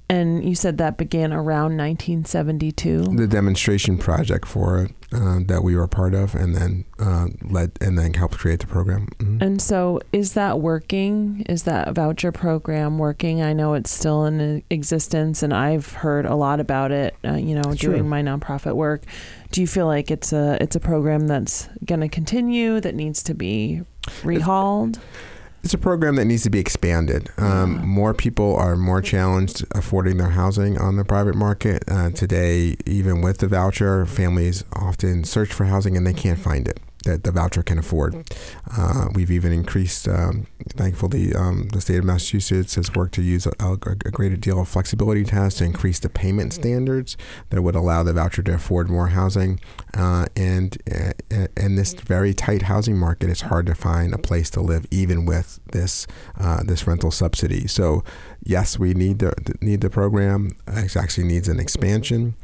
And 0.09 0.47
you 0.47 0.53
said 0.53 0.77
that 0.77 0.97
began 0.97 1.31
around 1.31 1.77
1972. 1.77 3.15
The 3.15 3.25
demonstration 3.25 3.97
project 3.97 4.45
for 4.45 4.83
it 4.83 4.91
uh, 5.13 5.39
that 5.47 5.63
we 5.63 5.75
were 5.75 5.83
a 5.83 5.87
part 5.87 6.13
of, 6.13 6.35
and 6.35 6.53
then 6.53 6.85
uh, 6.99 7.27
led 7.41 7.71
and 7.79 7.97
then 7.97 8.13
helped 8.13 8.37
create 8.37 8.59
the 8.59 8.67
program. 8.67 9.07
Mm-hmm. 9.17 9.41
And 9.41 9.61
so, 9.61 10.01
is 10.11 10.33
that 10.33 10.59
working? 10.59 11.45
Is 11.47 11.63
that 11.63 11.95
voucher 11.95 12.31
program 12.31 12.99
working? 12.99 13.41
I 13.41 13.53
know 13.53 13.75
it's 13.75 13.89
still 13.89 14.25
in 14.25 14.61
existence, 14.69 15.41
and 15.41 15.53
I've 15.53 15.93
heard 15.93 16.25
a 16.25 16.35
lot 16.35 16.59
about 16.59 16.91
it. 16.91 17.15
Uh, 17.25 17.35
you 17.35 17.55
know, 17.55 17.73
doing 17.73 18.07
my 18.07 18.21
nonprofit 18.21 18.75
work. 18.75 19.05
Do 19.51 19.61
you 19.61 19.67
feel 19.67 19.87
like 19.87 20.11
it's 20.11 20.33
a 20.33 20.57
it's 20.61 20.75
a 20.75 20.81
program 20.81 21.27
that's 21.27 21.69
going 21.85 22.01
to 22.01 22.09
continue? 22.09 22.81
That 22.81 22.93
needs 22.93 23.23
to 23.23 23.33
be 23.33 23.81
rehauled? 24.23 24.97
It's, 24.97 25.65
it's 25.65 25.73
a 25.73 25.77
program 25.77 26.15
that 26.15 26.25
needs 26.25 26.43
to 26.43 26.49
be 26.49 26.59
expanded. 26.59 27.29
Um, 27.37 27.75
yeah. 27.75 27.81
More 27.83 28.13
people 28.13 28.55
are 28.55 28.75
more 28.75 29.01
challenged 29.01 29.65
affording 29.73 30.17
their 30.17 30.31
housing 30.31 30.77
on 30.77 30.97
the 30.97 31.05
private 31.05 31.35
market. 31.35 31.83
Uh, 31.87 32.09
today, 32.09 32.75
even 32.85 33.21
with 33.21 33.37
the 33.37 33.47
voucher, 33.47 34.05
families 34.05 34.63
often 34.73 35.23
search 35.23 35.53
for 35.53 35.65
housing 35.65 35.95
and 35.95 36.05
they 36.05 36.13
can't 36.13 36.39
find 36.39 36.67
it 36.67 36.79
that 37.03 37.23
the 37.23 37.31
voucher 37.31 37.63
can 37.63 37.77
afford. 37.77 38.29
Uh, 38.75 39.07
we've 39.13 39.31
even 39.31 39.51
increased, 39.51 40.07
um, 40.07 40.47
thankfully, 40.69 41.33
um, 41.33 41.67
the 41.69 41.81
state 41.81 41.97
of 41.97 42.05
Massachusetts 42.05 42.75
has 42.75 42.93
worked 42.93 43.13
to 43.15 43.21
use 43.21 43.45
a, 43.45 43.51
a, 43.59 43.77
greater 43.77 44.35
deal 44.35 44.59
of 44.59 44.67
flexibility 44.67 45.23
tests 45.23 45.59
to 45.59 45.65
increase 45.65 45.99
the 45.99 46.09
payment 46.09 46.53
standards 46.53 47.17
that 47.49 47.61
would 47.61 47.75
allow 47.75 48.03
the 48.03 48.13
voucher 48.13 48.41
to 48.43 48.53
afford 48.53 48.89
more 48.89 49.07
housing. 49.07 49.59
Uh, 49.93 50.25
and 50.35 50.77
uh, 50.91 51.47
in 51.57 51.75
this 51.75 51.93
very 51.93 52.33
tight 52.33 52.63
housing 52.63 52.97
market, 52.97 53.29
it's 53.29 53.41
hard 53.41 53.65
to 53.65 53.75
find 53.75 54.13
a 54.13 54.17
place 54.17 54.49
to 54.51 54.61
live, 54.61 54.85
even 54.91 55.25
with 55.25 55.59
this 55.71 56.07
uh, 56.39 56.63
this 56.63 56.87
rental 56.87 57.11
subsidy. 57.11 57.67
So, 57.67 58.03
yes, 58.45 58.77
we 58.77 58.93
need 58.93 59.19
the 59.19 59.33
need 59.61 59.81
the 59.81 59.89
program. 59.89 60.55
It 60.67 60.95
actually 60.95 61.25
needs 61.25 61.47
an 61.47 61.59
expansion. 61.59 62.35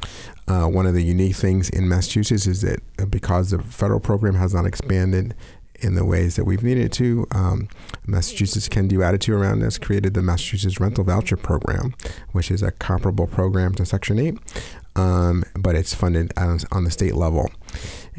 Uh, 0.48 0.66
one 0.66 0.86
of 0.86 0.94
the 0.94 1.02
unique 1.02 1.36
things 1.36 1.68
in 1.70 1.88
Massachusetts 1.88 2.46
is 2.46 2.62
that 2.62 2.80
uh, 2.98 3.06
because 3.06 3.50
the 3.50 3.62
federal 3.62 4.00
program 4.00 4.34
has 4.34 4.54
not 4.54 4.66
expanded 4.66 5.34
in 5.82 5.94
the 5.94 6.04
ways 6.04 6.36
that 6.36 6.44
we've 6.44 6.62
needed 6.62 6.92
to, 6.92 7.26
um, 7.30 7.68
Massachusetts 8.06 8.68
Can 8.68 8.88
Do 8.88 9.02
Attitude 9.02 9.34
around 9.34 9.60
this 9.60 9.78
created 9.78 10.14
the 10.14 10.22
Massachusetts 10.22 10.78
Rental 10.78 11.04
Voucher 11.04 11.36
Program, 11.36 11.94
which 12.32 12.50
is 12.50 12.62
a 12.62 12.70
comparable 12.70 13.26
program 13.26 13.74
to 13.76 13.86
Section 13.86 14.18
8, 14.18 14.38
um, 14.96 15.44
but 15.54 15.74
it's 15.74 15.94
funded 15.94 16.32
on, 16.36 16.60
on, 16.72 16.84
the 16.84 16.90
state 16.90 17.14
level. 17.14 17.50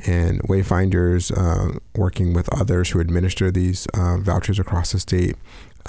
And 0.06 0.42
Wayfinders, 0.44 1.32
uh, 1.36 1.80
working 1.96 2.34
with 2.34 2.52
others 2.54 2.90
who 2.90 3.00
administer 3.00 3.52
these 3.52 3.88
uh, 3.94 4.18
vouchers 4.18 4.60
across 4.60 4.92
the 4.92 5.00
state, 5.00 5.36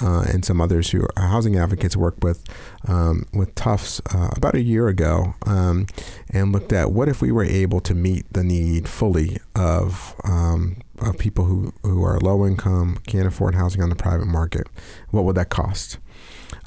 uh, 0.01 0.25
and 0.31 0.43
some 0.43 0.61
others 0.61 0.91
who 0.91 1.05
are 1.15 1.27
housing 1.27 1.55
advocates 1.57 1.95
worked 1.95 2.23
with 2.23 2.43
um, 2.87 3.25
with 3.33 3.53
Tufts 3.55 4.01
uh, 4.13 4.29
about 4.35 4.55
a 4.55 4.61
year 4.61 4.87
ago 4.87 5.35
um, 5.45 5.87
and 6.29 6.51
looked 6.51 6.73
at 6.73 6.91
what 6.91 7.07
if 7.07 7.21
we 7.21 7.31
were 7.31 7.43
able 7.43 7.79
to 7.81 7.93
meet 7.93 8.25
the 8.31 8.43
need 8.43 8.87
fully 8.87 9.37
of 9.55 10.15
um, 10.23 10.77
of 10.99 11.17
people 11.17 11.45
who, 11.45 11.73
who 11.83 12.03
are 12.03 12.19
low 12.19 12.45
income 12.45 12.97
can't 13.07 13.27
afford 13.27 13.55
housing 13.55 13.81
on 13.81 13.89
the 13.89 13.95
private 13.95 14.27
market. 14.27 14.67
What 15.11 15.25
would 15.25 15.35
that 15.35 15.49
cost? 15.49 15.99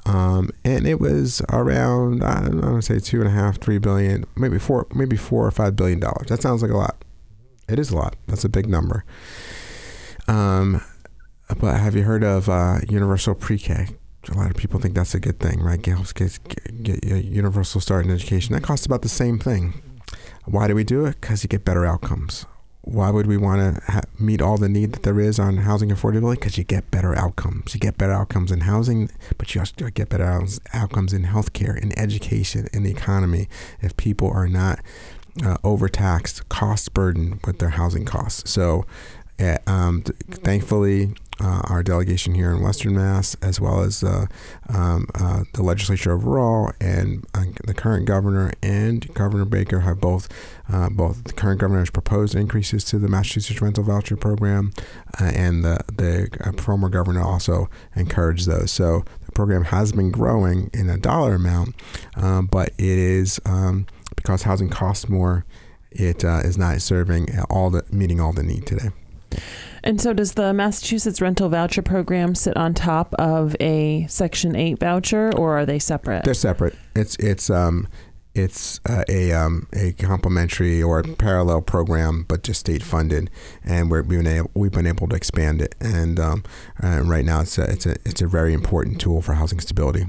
Um, 0.05 0.51
and 0.65 0.87
it 0.87 1.01
was 1.01 1.43
around 1.51 2.23
I 2.23 2.43
don't 2.43 2.61
know 2.61 2.81
say 2.81 3.01
two 3.01 3.21
and 3.21 3.29
a 3.29 3.33
half 3.33 3.59
three 3.59 3.79
billion 3.79 4.25
maybe 4.37 4.59
four 4.59 4.87
maybe 4.95 5.17
four 5.17 5.47
or 5.47 5.51
five 5.51 5.75
billion 5.75 6.01
dollars. 6.01 6.29
That 6.29 6.43
sounds 6.43 6.63
like 6.63 6.71
a 6.71 6.77
lot 6.77 7.05
it 7.69 7.79
is 7.79 7.91
a 7.91 7.97
lot 7.97 8.17
that's 8.27 8.45
a 8.45 8.49
big 8.49 8.69
number 8.69 9.05
um, 10.29 10.83
but 11.59 11.79
have 11.79 11.95
you 11.95 12.03
heard 12.03 12.25
of 12.25 12.49
uh, 12.49 12.79
universal 12.89 13.35
pre-K? 13.35 13.89
A 14.29 14.35
lot 14.35 14.51
of 14.51 14.57
people 14.57 14.81
think 14.81 14.95
that's 14.95 15.15
a 15.15 15.21
good 15.21 15.39
thing, 15.39 15.61
right? 15.61 15.81
Get, 15.81 15.99
get, 16.15 16.41
get, 16.83 17.01
get 17.01 17.25
universal 17.25 17.81
start 17.81 18.05
in 18.05 18.11
education. 18.11 18.55
That 18.55 18.65
costs 18.65 18.85
about 18.85 19.03
the 19.03 19.09
same 19.09 19.39
thing. 19.39 19.81
Why 20.45 20.67
do 20.67 20.75
we 20.75 20.83
do 20.83 21.07
it? 21.07 21.21
Because 21.21 21.45
you 21.45 21.49
get 21.49 21.65
better 21.65 21.87
outcomes. 21.87 22.45
Why 22.83 23.11
would 23.11 23.27
we 23.27 23.37
want 23.37 23.77
to 23.77 23.93
ha- 23.93 24.03
meet 24.19 24.43
all 24.43 24.57
the 24.57 24.69
need 24.69 24.93
that 24.93 25.03
there 25.05 25.21
is 25.21 25.39
on 25.39 25.59
housing 25.59 25.91
affordability? 25.91 26.35
Because 26.35 26.59
you 26.59 26.65
get 26.65 26.91
better 26.91 27.17
outcomes. 27.17 27.75
You 27.75 27.81
get 27.81 27.99
better 27.99 28.13
outcomes 28.13 28.51
in 28.51 28.61
housing, 28.61 29.11
but 29.39 29.55
you 29.55 29.61
also 29.61 29.89
get 29.91 30.09
better 30.09 30.45
outcomes 30.73 31.13
in 31.13 31.25
healthcare, 31.25 31.81
in 31.81 31.97
education, 31.97 32.67
in 32.73 32.83
the 32.83 32.91
economy. 32.91 33.49
If 33.81 33.97
people 33.97 34.31
are 34.31 34.49
not 34.49 34.81
uh, 35.45 35.57
overtaxed, 35.65 36.49
cost 36.49 36.95
burdened 36.95 37.41
with 37.47 37.59
their 37.59 37.71
housing 37.71 38.05
costs. 38.05 38.51
So, 38.51 38.85
uh, 39.39 39.59
um, 39.67 40.03
th- 40.03 40.17
thankfully, 40.43 41.15
uh, 41.39 41.61
our 41.65 41.83
delegation 41.83 42.35
here 42.35 42.51
in 42.51 42.63
Western 42.63 42.95
Mass, 42.95 43.37
as 43.43 43.61
well 43.61 43.83
as 43.83 44.03
uh, 44.03 44.27
um, 44.69 45.07
uh, 45.15 45.45
the 45.53 45.63
legislature 45.63 46.13
overall, 46.13 46.73
and 46.81 47.27
uh, 47.35 47.45
the 47.67 47.75
current 47.75 48.07
governor 48.07 48.53
and 48.63 49.13
Governor 49.13 49.45
Baker 49.45 49.81
have 49.81 50.01
both 50.01 50.29
uh, 50.73 50.89
both 50.89 51.25
the 51.25 51.33
current 51.33 51.61
governor 51.61 51.81
has 51.81 51.91
proposed 51.91 52.35
increases 52.35 52.85
to 52.85 52.99
the 52.99 53.09
Massachusetts 53.09 53.61
rental 53.61 53.85
voucher 53.85 54.17
program, 54.17 54.73
uh, 55.21 55.25
and 55.35 55.65
the 55.65 55.81
the 55.89 56.55
former 56.57 56.89
governor 56.89 57.21
also 57.21 57.69
encouraged 57.95 58.47
those. 58.47 58.71
So 58.71 59.05
the 59.27 59.33
program 59.33 59.65
has 59.65 59.93
been 59.93 60.11
growing 60.11 60.71
in 60.73 60.89
a 60.89 60.97
dollar 60.97 61.35
amount, 61.35 61.75
um, 62.17 62.47
but 62.47 62.69
it 62.79 62.99
is 62.99 63.41
um, 63.45 63.87
because 64.27 64.43
housing 64.43 64.69
costs 64.69 65.09
more. 65.09 65.45
It 65.93 66.25
is 66.25 66.59
not 66.59 66.83
serving 66.83 67.29
all 67.49 67.71
the 67.71 67.85
meeting 67.93 68.21
all 68.21 68.33
the 68.33 68.43
need 68.43 68.67
today. 68.67 68.89
And 69.85 70.01
so, 70.01 70.13
does 70.13 70.35
the 70.35 70.53
Massachusetts 70.53 71.21
rental 71.21 71.49
voucher 71.49 71.81
program 71.81 72.35
sit 72.35 72.57
on 72.57 72.75
top 72.75 73.15
of 73.15 73.55
a 73.61 74.07
Section 74.09 74.57
Eight 74.57 74.81
voucher, 74.81 75.33
or 75.37 75.59
are 75.59 75.65
they 75.65 75.79
separate? 75.79 76.25
They're 76.25 76.35
separate. 76.35 76.75
It's 76.97 77.15
it's 77.17 77.49
um 77.51 77.87
it's 78.35 78.81
uh, 78.85 79.05
a 79.09 79.33
um, 79.33 79.69
a 79.73 79.93
complementary 79.93 80.83
or 80.83 81.03
parallel 81.03 81.63
program, 81.63 82.25
but 82.29 82.43
just 82.43 82.61
state 82.61 82.83
funded, 82.83 83.31
and 83.65 83.91
we're, 83.91 84.03
we've 84.03 84.23
been 84.23 84.27
able, 84.27 84.51
we've 84.55 84.73
been 84.73 84.87
able 84.87 85.09
to 85.09 85.17
expand 85.17 85.63
it. 85.63 85.75
And 85.81 86.19
um, 86.21 86.45
uh, 86.83 87.03
right 87.03 87.25
now, 87.25 87.41
it's 87.41 87.57
a, 87.57 87.71
it's 87.71 87.87
a 87.87 87.93
it's 88.05 88.21
a 88.21 88.27
very 88.27 88.53
important 88.53 89.01
tool 89.01 89.23
for 89.23 89.35
housing 89.35 89.61
stability. 89.61 90.07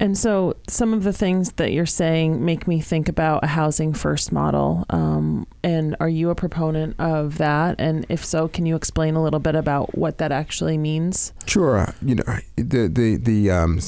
And 0.00 0.18
so, 0.18 0.56
some 0.68 0.92
of 0.92 1.04
the 1.04 1.12
things 1.12 1.52
that 1.52 1.72
you're 1.72 1.86
saying 1.86 2.44
make 2.44 2.66
me 2.66 2.80
think 2.80 3.08
about 3.08 3.44
a 3.44 3.48
housing 3.48 3.92
first 3.92 4.32
model. 4.32 4.84
Um, 4.90 5.46
and 5.62 5.96
are 6.00 6.08
you 6.08 6.30
a 6.30 6.34
proponent 6.34 6.96
of 6.98 7.38
that? 7.38 7.76
And 7.78 8.04
if 8.08 8.24
so, 8.24 8.48
can 8.48 8.66
you 8.66 8.76
explain 8.76 9.14
a 9.14 9.22
little 9.22 9.40
bit 9.40 9.54
about 9.54 9.96
what 9.96 10.18
that 10.18 10.32
actually 10.32 10.78
means? 10.78 11.32
Sure. 11.46 11.94
You 12.02 12.16
know, 12.16 12.24
the 12.56 12.88
the 12.88 13.16
the 13.16 13.50
um, 13.50 13.80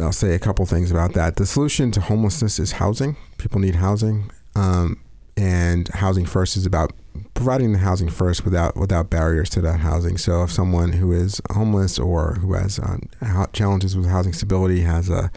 I'll 0.00 0.12
say 0.12 0.34
a 0.34 0.38
couple 0.38 0.66
things 0.66 0.90
about 0.90 1.14
that. 1.14 1.36
The 1.36 1.46
solution 1.46 1.90
to 1.92 2.00
homelessness 2.00 2.58
is 2.58 2.72
housing. 2.72 3.16
People 3.38 3.60
need 3.60 3.76
housing, 3.76 4.30
um, 4.54 5.00
and 5.38 5.86
housing 5.94 6.26
first 6.26 6.56
is 6.56 6.66
about 6.66 6.92
providing 7.34 7.72
the 7.72 7.78
housing 7.78 8.08
first 8.08 8.44
without 8.44 8.76
without 8.76 9.08
barriers 9.08 9.48
to 9.50 9.60
that 9.60 9.78
housing. 9.78 10.18
So 10.18 10.42
if 10.42 10.50
someone 10.50 10.94
who 10.94 11.12
is 11.12 11.40
homeless 11.52 11.96
or 11.96 12.34
who 12.34 12.54
has 12.54 12.80
um, 12.80 13.08
challenges 13.52 13.96
with 13.96 14.06
housing 14.06 14.32
stability 14.32 14.80
has 14.80 15.08
a 15.08 15.30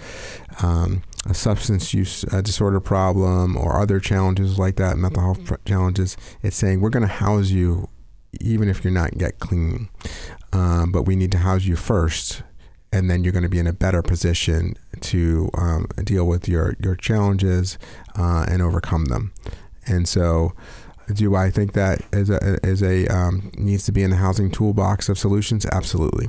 um, 0.63 1.03
a 1.29 1.35
substance 1.35 1.93
use 1.93 2.25
uh, 2.33 2.41
disorder 2.41 2.79
problem 2.79 3.55
or 3.55 3.79
other 3.79 3.99
challenges 3.99 4.57
like 4.57 4.77
that, 4.77 4.97
mental 4.97 5.21
health 5.21 5.65
challenges, 5.65 6.17
it's 6.41 6.55
saying 6.55 6.81
we're 6.81 6.89
going 6.89 7.07
to 7.07 7.13
house 7.13 7.49
you 7.49 7.87
even 8.39 8.69
if 8.69 8.83
you're 8.83 8.93
not 8.93 9.19
yet 9.19 9.37
clean, 9.37 9.87
um, 10.51 10.91
but 10.91 11.03
we 11.03 11.15
need 11.15 11.31
to 11.33 11.37
house 11.37 11.65
you 11.65 11.75
first. 11.75 12.41
And 12.93 13.09
then 13.09 13.23
you're 13.23 13.31
going 13.31 13.43
to 13.43 13.49
be 13.49 13.59
in 13.59 13.67
a 13.67 13.73
better 13.73 14.01
position 14.01 14.75
to 14.99 15.49
um, 15.53 15.85
deal 16.03 16.25
with 16.27 16.49
your, 16.49 16.75
your 16.79 16.95
challenges 16.95 17.77
uh, 18.17 18.45
and 18.49 18.61
overcome 18.61 19.05
them. 19.05 19.31
And 19.87 20.07
so, 20.07 20.53
do 21.13 21.35
I 21.35 21.49
think 21.49 21.73
that 21.73 22.01
is 22.13 22.29
a, 22.29 22.59
a 22.63 23.07
um, 23.07 23.51
needs 23.57 23.85
to 23.85 23.91
be 23.91 24.03
in 24.03 24.11
the 24.11 24.17
housing 24.17 24.51
toolbox 24.51 25.09
of 25.09 25.17
solutions? 25.17 25.65
Absolutely. 25.65 26.27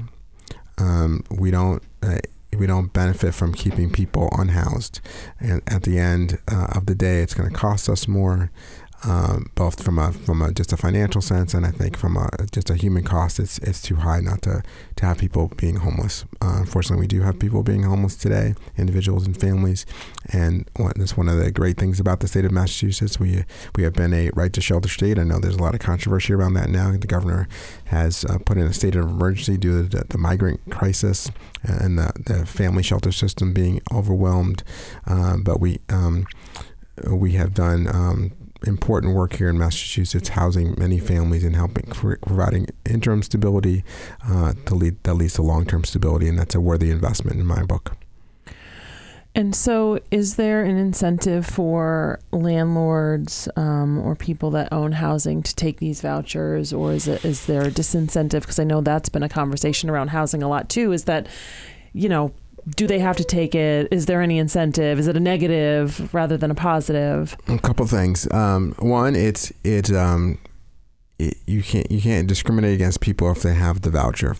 Um, 0.79 1.25
we 1.31 1.51
don't 1.51 1.83
uh, 2.03 2.19
we 2.57 2.67
don't 2.67 2.93
benefit 2.93 3.35
from 3.35 3.55
keeping 3.55 3.91
people 3.91 4.29
unhoused, 4.39 5.01
and 5.41 5.63
at 5.67 5.83
the 5.83 5.99
end 5.99 6.39
uh, 6.51 6.69
of 6.75 6.87
the 6.87 6.95
day, 6.95 7.23
it's 7.23 7.35
going 7.35 7.49
to 7.49 7.55
cost 7.55 7.89
us 7.89 8.09
more 8.09 8.51
um, 9.05 9.51
both 9.55 9.83
from 9.83 9.99
a 9.99 10.13
from 10.13 10.43
a 10.43 10.53
just 10.53 10.73
a 10.73 10.77
financial 10.77 11.21
sense 11.21 11.55
and 11.55 11.67
I 11.67 11.71
think 11.71 11.97
from 11.97 12.17
a 12.17 12.29
just 12.53 12.71
a 12.71 12.75
human 12.75 13.03
cost, 13.05 13.41
it's 13.41 13.59
it's 13.59 13.83
too 13.83 13.97
high 13.97 14.21
not 14.21 14.43
to 14.43 14.63
to 14.97 15.07
have 15.07 15.19
people 15.19 15.51
being 15.57 15.77
homeless. 15.77 16.25
Uh, 16.41 16.57
unfortunately, 16.59 17.03
we 17.03 17.09
do 17.09 17.23
have 17.23 17.39
people 17.39 17.63
being 17.63 17.83
homeless 17.83 18.17
today, 18.17 18.55
individuals 18.77 19.27
and 19.27 19.39
families, 19.39 19.87
and 20.33 20.69
that's 20.97 21.17
one 21.17 21.29
of 21.29 21.39
the 21.39 21.51
great 21.51 21.79
things 21.79 21.99
about 21.99 22.21
the 22.21 22.29
state 22.29 22.45
of 22.45 22.53
Massachusetts. 22.53 23.19
We 23.19 23.45
we 23.77 23.83
have 23.83 23.95
been 23.95 24.15
a 24.15 24.31
right 24.35 24.53
to 24.53 24.61
shelter 24.61 24.89
state. 24.89 25.19
I 25.19 25.25
know 25.25 25.39
there's 25.39 25.57
a 25.57 25.63
lot 25.63 25.75
of 25.75 25.81
controversy 25.81 26.33
around 26.33 26.55
that 26.55 26.69
now. 26.69 26.93
The 26.93 27.07
governor 27.07 27.49
has 27.87 28.25
uh, 28.25 28.39
put 28.39 28.57
in 28.57 28.67
a 28.67 28.73
state 28.73 28.95
of 28.95 29.09
emergency 29.09 29.57
due 29.57 29.83
to 29.83 29.99
the, 29.99 30.05
the 30.05 30.19
migrant 30.19 30.61
crisis 30.71 31.31
and 31.63 31.99
the, 31.99 32.13
the 32.27 32.47
family 32.47 32.83
shelter 32.83 33.13
system 33.13 33.53
being 33.53 33.81
overwhelmed. 33.93 34.63
Uh, 35.07 35.37
but 35.39 35.61
we 35.61 35.81
um, 35.89 36.27
we 37.09 37.33
have 37.33 37.55
done 37.55 37.89
um, 37.89 38.33
important 38.65 39.15
work 39.15 39.35
here 39.35 39.49
in 39.49 39.59
Massachusetts, 39.59 40.31
housing 40.31 40.75
many 40.79 40.99
families 40.99 41.45
and 41.45 41.57
helping 41.57 41.85
providing 41.85 42.67
interim 42.85 43.23
stability 43.23 43.85
uh, 44.27 44.55
to 44.67 44.75
lead 44.75 45.03
that 45.05 45.15
leads 45.15 45.35
to 45.35 45.43
long 45.43 45.65
term 45.67 45.85
stability, 45.85 46.29
and 46.29 46.39
that's 46.39 46.55
a 46.55 46.61
worthy 46.61 46.91
investment 46.91 47.39
in 47.39 47.47
my 47.47 47.63
book. 47.63 47.97
And 49.35 49.57
so, 49.57 49.99
is 50.11 50.37
there 50.37 50.63
an 50.63 50.77
incentive 50.77 51.47
for 51.47 52.21
landlords 52.33 53.49
um, 53.57 53.99
or 54.01 54.15
people 54.15 54.51
that 54.51 54.71
own 54.73 54.93
housing 54.93 55.43
to 55.43 55.55
take 55.55 55.81
these 55.81 56.03
vouchers, 56.03 56.73
or 56.73 56.93
is 56.93 57.09
it 57.09 57.25
is 57.25 57.47
there 57.47 57.63
a 57.63 57.71
disincentive? 57.71 58.43
Because 58.43 58.59
I 58.59 58.65
know 58.65 58.83
that's 58.83 59.09
been 59.09 59.23
a 59.23 59.31
conversation 59.31 59.89
around 59.89 60.09
housing 60.09 60.43
a 60.43 60.49
lot 60.49 60.69
too. 60.69 60.93
Is 60.93 61.05
that 61.05 61.29
you 61.95 62.09
know, 62.09 62.33
do 62.69 62.87
they 62.87 62.99
have 62.99 63.17
to 63.17 63.25
take 63.25 63.55
it? 63.55 63.89
Is 63.91 64.07
there 64.07 64.23
any 64.23 64.39
incentive? 64.39 64.99
Is 64.99 65.09
it 65.09 65.17
a 65.17 65.21
negative 65.21 66.13
rather 66.15 66.37
than 66.37 66.51
a 66.51 66.55
positive? 66.55 67.37
A 67.49 67.59
couple 67.59 67.87
things. 67.87 68.31
Um, 68.33 68.75
one, 68.79 69.17
it's 69.17 69.53
um, 69.93 70.39
it, 71.19 71.37
you 71.47 71.63
can't 71.63 71.91
you 71.91 72.01
can't 72.01 72.27
discriminate 72.27 72.75
against 72.75 73.01
people 73.01 73.31
if 73.31 73.43
they 73.43 73.55
have 73.55 73.83
the 73.83 73.91
voucher, 73.91 74.37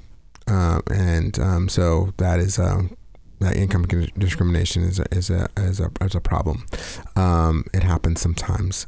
uh, 0.47 0.81
and 0.91 1.39
um, 1.39 1.69
so 1.69 2.13
that 2.19 2.39
is 2.39 2.59
um, 2.59 2.97
that 3.41 3.57
income 3.57 3.85
discrimination 4.19 4.85
is 4.85 5.01
a, 5.01 5.07
is 5.11 5.31
a 5.31 5.49
is 5.57 5.81
a 5.81 5.91
is 6.01 6.15
a 6.15 6.21
problem. 6.21 6.65
Um, 7.17 7.65
it 7.75 7.83
happens 7.83 8.21
sometimes. 8.21 8.87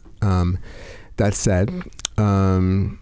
That 1.16 1.34
said, 1.34 1.70
um, 2.18 2.98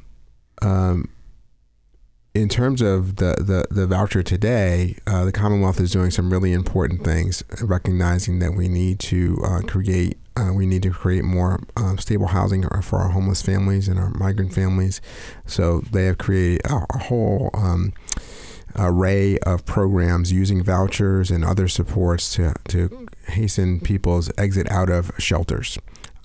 in 2.34 2.48
terms 2.48 2.80
of 2.80 3.16
the, 3.16 3.34
the, 3.38 3.66
the 3.70 3.86
voucher 3.86 4.22
today, 4.22 4.96
uh, 5.06 5.24
the 5.24 5.32
Commonwealth 5.32 5.78
is 5.80 5.90
doing 5.90 6.10
some 6.10 6.32
really 6.32 6.52
important 6.52 7.04
things, 7.04 7.44
recognizing 7.60 8.38
that 8.38 8.52
we 8.52 8.68
need 8.68 8.98
to 9.00 9.38
uh, 9.44 9.60
create 9.60 10.18
uh, 10.34 10.50
we 10.50 10.64
need 10.64 10.82
to 10.82 10.90
create 10.90 11.24
more 11.24 11.60
uh, 11.76 11.94
stable 11.98 12.28
housing 12.28 12.66
for 12.80 13.00
our 13.00 13.10
homeless 13.10 13.42
families 13.42 13.86
and 13.86 14.00
our 14.00 14.08
migrant 14.10 14.54
families. 14.54 15.02
So 15.44 15.80
they 15.80 16.06
have 16.06 16.16
created 16.16 16.62
a, 16.64 16.86
a 16.94 16.98
whole 16.98 17.50
um, 17.52 17.92
array 18.74 19.36
of 19.40 19.66
programs 19.66 20.32
using 20.32 20.64
vouchers 20.64 21.30
and 21.30 21.44
other 21.44 21.68
supports 21.68 22.34
to, 22.36 22.54
to 22.68 23.08
hasten 23.28 23.78
people's 23.80 24.32
exit 24.38 24.70
out 24.70 24.88
of 24.88 25.12
shelters, 25.18 25.78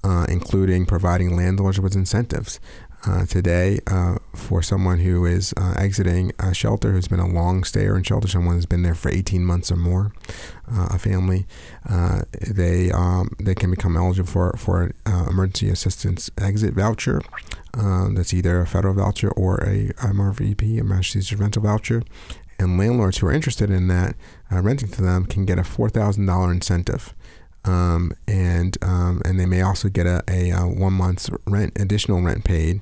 uh, 0.05 0.25
including 0.29 0.85
providing 0.85 1.35
landlords 1.35 1.77
with 1.77 1.93
incentives. 1.93 2.61
Uh, 3.07 3.25
today, 3.25 3.79
uh, 3.87 4.17
for 4.33 4.61
someone 4.61 4.99
who 4.99 5.25
is 5.25 5.53
uh, 5.55 5.73
exiting 5.77 6.29
a 6.39 6.53
shelter, 6.53 6.91
who's 6.91 7.07
been 7.07 7.21
a 7.21 7.27
long 7.27 7.63
stayer 7.63 7.95
in 7.95 8.03
shelter, 8.03 8.27
someone 8.27 8.55
who's 8.55 8.65
been 8.65 8.83
there 8.83 8.95
for 8.95 9.09
18 9.09 9.45
months 9.45 9.71
or 9.71 9.77
more, 9.77 10.11
uh, 10.69 10.89
a 10.91 10.99
family, 10.99 11.45
uh, 11.87 12.23
they 12.45 12.91
um, 12.91 13.29
they 13.39 13.55
can 13.55 13.71
become 13.71 13.95
eligible 13.95 14.27
for 14.27 14.53
for 14.57 14.83
an 14.83 14.93
emergency 15.29 15.69
assistance 15.69 16.29
exit 16.37 16.73
voucher. 16.73 17.21
That's 17.73 18.33
either 18.33 18.59
a 18.59 18.67
federal 18.67 18.95
voucher 18.95 19.31
or 19.31 19.63
a 19.63 19.93
MRVP, 19.99 20.83
Massachusetts 20.83 21.39
rental 21.39 21.61
voucher. 21.61 22.03
And 22.59 22.77
landlords 22.77 23.19
who 23.19 23.27
are 23.27 23.31
interested 23.31 23.69
in 23.69 23.87
that, 23.87 24.15
renting 24.51 24.89
to 24.89 25.01
them, 25.01 25.25
can 25.27 25.45
get 25.45 25.59
a 25.59 25.61
$4,000 25.61 26.51
incentive. 26.51 27.13
Um, 27.67 28.13
and 28.27 28.77
um, 28.81 29.21
and 29.25 29.39
they 29.39 29.45
may 29.45 29.61
also 29.61 29.89
get 29.89 30.05
a, 30.05 30.23
a, 30.29 30.51
a, 30.51 30.55
uh, 30.55 30.67
one 30.67 30.93
month's 30.93 31.29
rent, 31.45 31.73
additional 31.79 32.21
rent 32.21 32.43
paid 32.43 32.81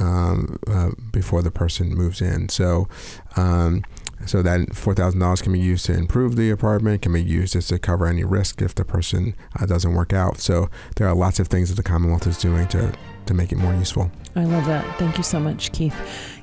um, 0.00 0.58
uh, 0.66 0.90
before 1.12 1.42
the 1.42 1.50
person 1.50 1.94
moves 1.94 2.20
in. 2.20 2.48
So 2.48 2.88
um, 3.36 3.82
so 4.26 4.42
that 4.42 4.74
four 4.74 4.94
thousand 4.94 5.20
dollars 5.20 5.42
can 5.42 5.52
be 5.52 5.60
used 5.60 5.86
to 5.86 5.92
improve 5.92 6.36
the 6.36 6.50
apartment, 6.50 7.02
can 7.02 7.12
be 7.12 7.22
used 7.22 7.52
just 7.52 7.68
to 7.68 7.78
cover 7.78 8.06
any 8.06 8.24
risk 8.24 8.60
if 8.62 8.74
the 8.74 8.84
person 8.84 9.34
uh, 9.60 9.66
doesn't 9.66 9.94
work 9.94 10.12
out. 10.12 10.38
So 10.38 10.68
there 10.96 11.06
are 11.06 11.14
lots 11.14 11.38
of 11.38 11.48
things 11.48 11.68
that 11.68 11.76
the 11.76 11.82
Commonwealth 11.82 12.26
is 12.26 12.38
doing 12.38 12.66
to 12.68 12.92
to 13.26 13.34
make 13.34 13.52
it 13.52 13.56
more 13.56 13.74
useful. 13.74 14.10
I 14.36 14.44
love 14.44 14.66
that. 14.66 14.98
Thank 14.98 15.16
you 15.16 15.24
so 15.24 15.40
much, 15.40 15.72
Keith. 15.72 15.94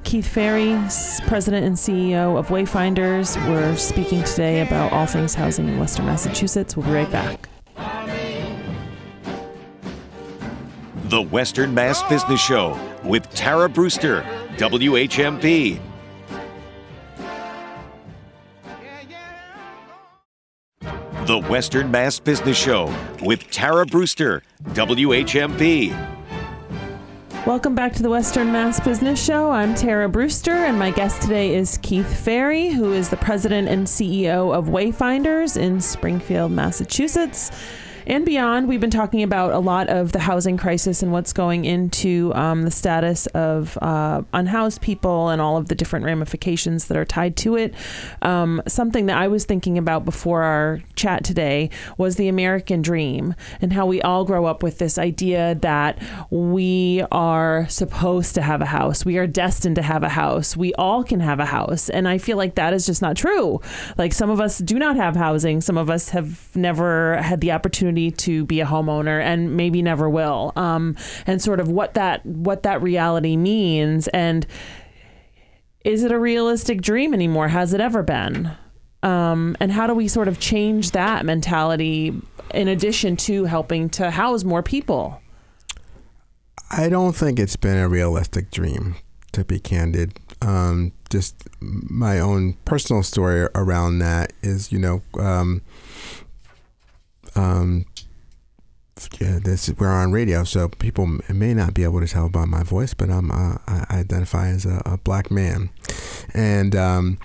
Keith 0.03 0.27
Fairey, 0.33 0.75
President 1.27 1.65
and 1.65 1.75
CEO 1.75 2.37
of 2.37 2.47
Wayfinders. 2.47 3.37
We're 3.47 3.75
speaking 3.77 4.23
today 4.23 4.61
about 4.61 4.91
all 4.91 5.05
things 5.05 5.33
housing 5.33 5.69
in 5.69 5.79
Western 5.79 6.05
Massachusetts. 6.05 6.75
We'll 6.75 6.85
be 6.85 6.91
right 6.91 7.11
back. 7.11 7.47
The 11.13 11.21
Western 11.21 11.75
Mass 11.75 12.01
Business 12.09 12.41
Show 12.41 12.75
with 13.03 13.29
Tara 13.35 13.69
Brewster, 13.69 14.23
WHMP. 14.57 15.79
The 21.27 21.37
Western 21.47 21.91
Mass 21.91 22.19
Business 22.19 22.57
Show 22.57 22.91
with 23.21 23.47
Tara 23.51 23.85
Brewster, 23.85 24.41
WHMP. 24.69 25.91
Welcome 27.45 27.75
back 27.75 27.93
to 27.93 28.01
the 28.01 28.09
Western 28.09 28.51
Mass 28.51 28.79
Business 28.79 29.23
Show. 29.23 29.51
I'm 29.51 29.75
Tara 29.75 30.09
Brewster, 30.09 30.65
and 30.65 30.79
my 30.79 30.89
guest 30.89 31.21
today 31.21 31.53
is 31.53 31.77
Keith 31.83 32.07
Fairey, 32.25 32.73
who 32.73 32.91
is 32.91 33.09
the 33.09 33.17
president 33.17 33.67
and 33.67 33.85
CEO 33.85 34.51
of 34.51 34.65
Wayfinders 34.65 35.57
in 35.57 35.79
Springfield, 35.79 36.51
Massachusetts 36.51 37.51
and 38.05 38.25
beyond. 38.25 38.67
We've 38.67 38.81
been 38.81 38.89
talking 38.89 39.23
about 39.23 39.51
a 39.53 39.59
lot 39.59 39.87
of 39.87 40.11
the 40.11 40.19
housing 40.19 40.57
crisis 40.57 41.01
and 41.01 41.11
what's 41.11 41.33
going 41.33 41.65
into 41.65 42.33
um, 42.35 42.63
the 42.63 42.71
status 42.71 43.27
of 43.27 43.77
uh, 43.81 44.23
unhoused 44.33 44.81
people 44.81 45.29
and 45.29 45.41
all 45.41 45.57
of 45.57 45.67
the 45.67 45.75
different 45.75 46.05
ramifications 46.05 46.85
that 46.85 46.97
are 46.97 47.05
tied 47.05 47.37
to 47.37 47.55
it. 47.55 47.73
Um, 48.21 48.61
something 48.67 49.05
that 49.07 49.17
I 49.17 49.27
was 49.27 49.45
thinking 49.45 49.77
about 49.77 50.05
before 50.05 50.43
our 50.43 50.81
chat 50.95 51.23
today 51.23 51.69
was 51.97 52.15
the 52.15 52.27
American 52.27 52.81
dream 52.81 53.35
and 53.61 53.71
how 53.71 53.85
we 53.85 54.01
all 54.01 54.25
grow 54.25 54.45
up 54.45 54.63
with 54.63 54.79
this 54.79 54.97
idea 54.97 55.55
that 55.61 56.01
we 56.29 57.03
are 57.11 57.67
supposed 57.69 58.35
to 58.35 58.41
have 58.41 58.61
a 58.61 58.65
house. 58.65 59.05
We 59.05 59.17
are 59.17 59.27
destined 59.27 59.75
to 59.77 59.81
have 59.81 60.03
a 60.03 60.09
house. 60.09 60.57
We 60.57 60.73
all 60.75 61.03
can 61.03 61.19
have 61.19 61.39
a 61.39 61.45
house. 61.45 61.89
And 61.89 62.07
I 62.07 62.17
feel 62.17 62.37
like 62.37 62.55
that 62.55 62.73
is 62.73 62.85
just 62.85 63.01
not 63.01 63.15
true. 63.15 63.61
Like 63.97 64.13
some 64.13 64.29
of 64.29 64.41
us 64.41 64.57
do 64.57 64.77
not 64.77 64.95
have 64.95 65.15
housing, 65.15 65.61
some 65.61 65.77
of 65.77 65.89
us 65.89 66.09
have 66.09 66.53
never 66.55 67.21
had 67.21 67.39
the 67.41 67.51
opportunity 67.51 67.92
opportunity 67.93 68.11
to 68.11 68.45
be 68.45 68.61
a 68.61 68.65
homeowner 68.65 69.21
and 69.21 69.55
maybe 69.55 69.81
never 69.81 70.09
will. 70.09 70.51
Um, 70.55 70.95
and 71.25 71.41
sort 71.41 71.59
of 71.59 71.69
what 71.69 71.93
that 71.93 72.25
what 72.25 72.63
that 72.63 72.81
reality 72.81 73.37
means 73.37 74.07
and 74.09 74.45
is 75.85 76.03
it 76.03 76.11
a 76.13 76.19
realistic 76.19 76.81
dream 76.81 77.13
anymore? 77.13 77.49
Has 77.49 77.73
it 77.73 77.81
ever 77.81 78.03
been? 78.03 78.51
Um, 79.03 79.57
and 79.59 79.69
how 79.69 79.85
do 79.85 79.93
we 79.93 80.07
sort 80.07 80.29
of 80.29 80.39
change 80.39 80.91
that 80.91 81.25
mentality 81.25 82.13
in 82.53 82.69
addition 82.69 83.17
to 83.17 83.43
helping 83.43 83.89
to 83.89 84.09
house 84.09 84.45
more 84.45 84.63
people? 84.63 85.21
I 86.71 86.87
don't 86.87 87.13
think 87.13 87.37
it's 87.37 87.57
been 87.57 87.77
a 87.77 87.89
realistic 87.89 88.49
dream, 88.49 88.95
to 89.33 89.43
be 89.43 89.59
candid. 89.59 90.17
Um, 90.41 90.93
just 91.09 91.35
my 91.59 92.17
own 92.17 92.53
personal 92.63 93.03
story 93.03 93.49
around 93.53 93.99
that 93.99 94.31
is, 94.41 94.71
you 94.71 94.79
know, 94.79 95.01
um, 95.19 95.61
um, 97.35 97.85
yeah, 99.19 99.39
this 99.43 99.71
we're 99.79 99.89
on 99.89 100.11
radio, 100.11 100.43
so 100.43 100.69
people 100.69 101.19
may 101.29 101.53
not 101.53 101.73
be 101.73 101.83
able 101.83 101.99
to 101.99 102.07
tell 102.07 102.29
by 102.29 102.45
my 102.45 102.63
voice, 102.63 102.93
but 102.93 103.09
I'm 103.09 103.31
uh, 103.31 103.57
I 103.67 103.85
identify 103.89 104.49
as 104.49 104.65
a, 104.65 104.81
a 104.85 104.97
black 104.97 105.31
man, 105.31 105.69
and 106.33 106.75
um, 106.75 107.17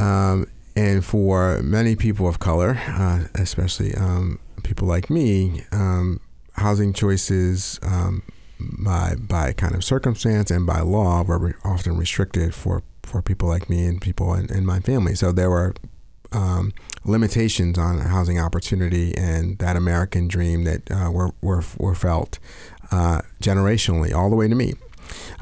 um, 0.00 0.46
and 0.76 1.04
for 1.04 1.62
many 1.62 1.94
people 1.96 2.28
of 2.28 2.38
color, 2.38 2.80
uh, 2.88 3.24
especially 3.34 3.94
um, 3.94 4.40
people 4.64 4.88
like 4.88 5.10
me, 5.10 5.62
um, 5.70 6.20
housing 6.54 6.92
choices 6.92 7.78
um, 7.82 8.22
by 8.58 9.14
by 9.16 9.52
kind 9.52 9.74
of 9.74 9.84
circumstance 9.84 10.50
and 10.50 10.66
by 10.66 10.80
law 10.80 11.22
were 11.22 11.56
often 11.64 11.96
restricted 11.96 12.54
for 12.54 12.82
for 13.02 13.22
people 13.22 13.48
like 13.48 13.70
me 13.70 13.86
and 13.86 14.00
people 14.00 14.34
in, 14.34 14.52
in 14.52 14.66
my 14.66 14.80
family. 14.80 15.14
So 15.14 15.30
there 15.30 15.50
were 15.50 15.74
um, 16.34 16.72
limitations 17.04 17.78
on 17.78 17.98
housing 17.98 18.38
opportunity 18.38 19.16
and 19.16 19.58
that 19.58 19.76
American 19.76 20.28
dream 20.28 20.64
that 20.64 20.90
uh, 20.90 21.10
were, 21.10 21.30
were, 21.40 21.62
were 21.78 21.94
felt 21.94 22.38
uh, 22.90 23.22
generationally 23.40 24.14
all 24.14 24.30
the 24.30 24.36
way 24.36 24.48
to 24.48 24.54
me. 24.54 24.74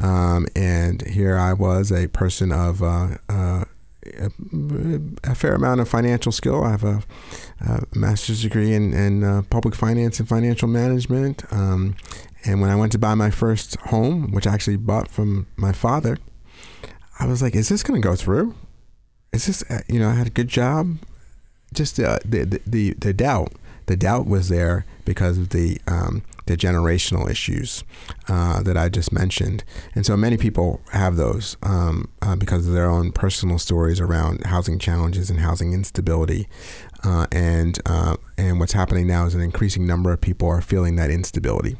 Um, 0.03 0.47
and 0.55 1.07
here 1.07 1.37
I 1.37 1.53
was, 1.53 1.93
a 1.93 2.09
person 2.09 2.53
of 2.53 2.83
uh, 2.83 3.17
uh 3.29 3.65
a, 5.25 5.35
fair 5.35 5.55
amount 5.55 5.81
of 5.81 5.89
financial 5.89 6.33
skill. 6.33 6.65
I 6.65 6.71
have 6.71 6.85
a, 6.85 7.03
a 7.61 7.83
master's 7.95 8.43
degree 8.43 8.75
in, 8.75 8.93
in 8.93 9.23
uh, 9.23 9.43
public 9.49 9.75
finance 9.75 10.19
and 10.19 10.29
financial 10.29 10.69
management. 10.69 11.45
Um, 11.53 11.97
and 12.45 12.61
when 12.61 12.71
I 12.71 12.77
went 12.77 12.93
to 12.93 12.99
buy 12.99 13.15
my 13.15 13.31
first 13.31 13.77
home, 13.77 14.33
which 14.33 14.47
I 14.47 14.55
actually 14.55 14.77
bought 14.77 15.09
from 15.09 15.47
my 15.57 15.73
father, 15.73 16.19
I 17.21 17.27
was 17.27 17.43
like, 17.43 17.55
is 17.55 17.69
this 17.69 17.83
going 17.83 18.01
to 18.01 18.07
go 18.07 18.17
through? 18.17 18.55
Is 19.33 19.47
this, 19.47 19.65
uh, 19.71 19.81
you 19.89 19.99
know, 19.99 20.11
I 20.11 20.15
had 20.15 20.27
a 20.27 20.31
good 20.31 20.49
job 20.49 20.99
just 21.73 21.99
uh, 21.99 22.19
the, 22.25 22.45
the, 22.45 22.61
the 22.67 22.91
the 22.95 23.13
doubt. 23.13 23.53
The 23.87 23.97
doubt 23.97 24.27
was 24.27 24.49
there 24.49 24.85
because 25.05 25.39
of 25.39 25.49
the 25.49 25.81
um, 25.87 26.23
the 26.47 26.57
generational 26.57 27.31
issues 27.31 27.83
uh, 28.29 28.63
that 28.63 28.77
I 28.77 28.89
just 28.91 29.11
mentioned, 29.11 29.65
and 29.95 30.05
so 30.05 30.17
many 30.17 30.37
people 30.37 30.83
have 30.93 31.17
those 31.17 31.57
um, 31.63 32.11
uh, 32.21 32.37
because 32.37 32.67
of 32.67 32.75
their 32.75 32.91
own 32.91 33.11
personal 33.11 33.59
stories 33.59 34.01
around 34.01 34.45
housing 34.45 34.79
challenges 34.79 35.31
and 35.31 35.41
housing 35.41 35.73
instability. 35.73 36.47
Uh, 37.03 37.27
and 37.33 37.81
uh, 37.87 38.17
and 38.37 38.61
what's 38.61 38.75
happening 38.75 39.07
now 39.07 39.25
is 39.25 39.35
an 39.35 39.41
increasing 39.41 39.87
number 39.87 40.13
of 40.13 40.21
people 40.21 40.49
are 40.49 40.61
feeling 40.61 40.97
that 40.97 41.11
instability. 41.11 41.77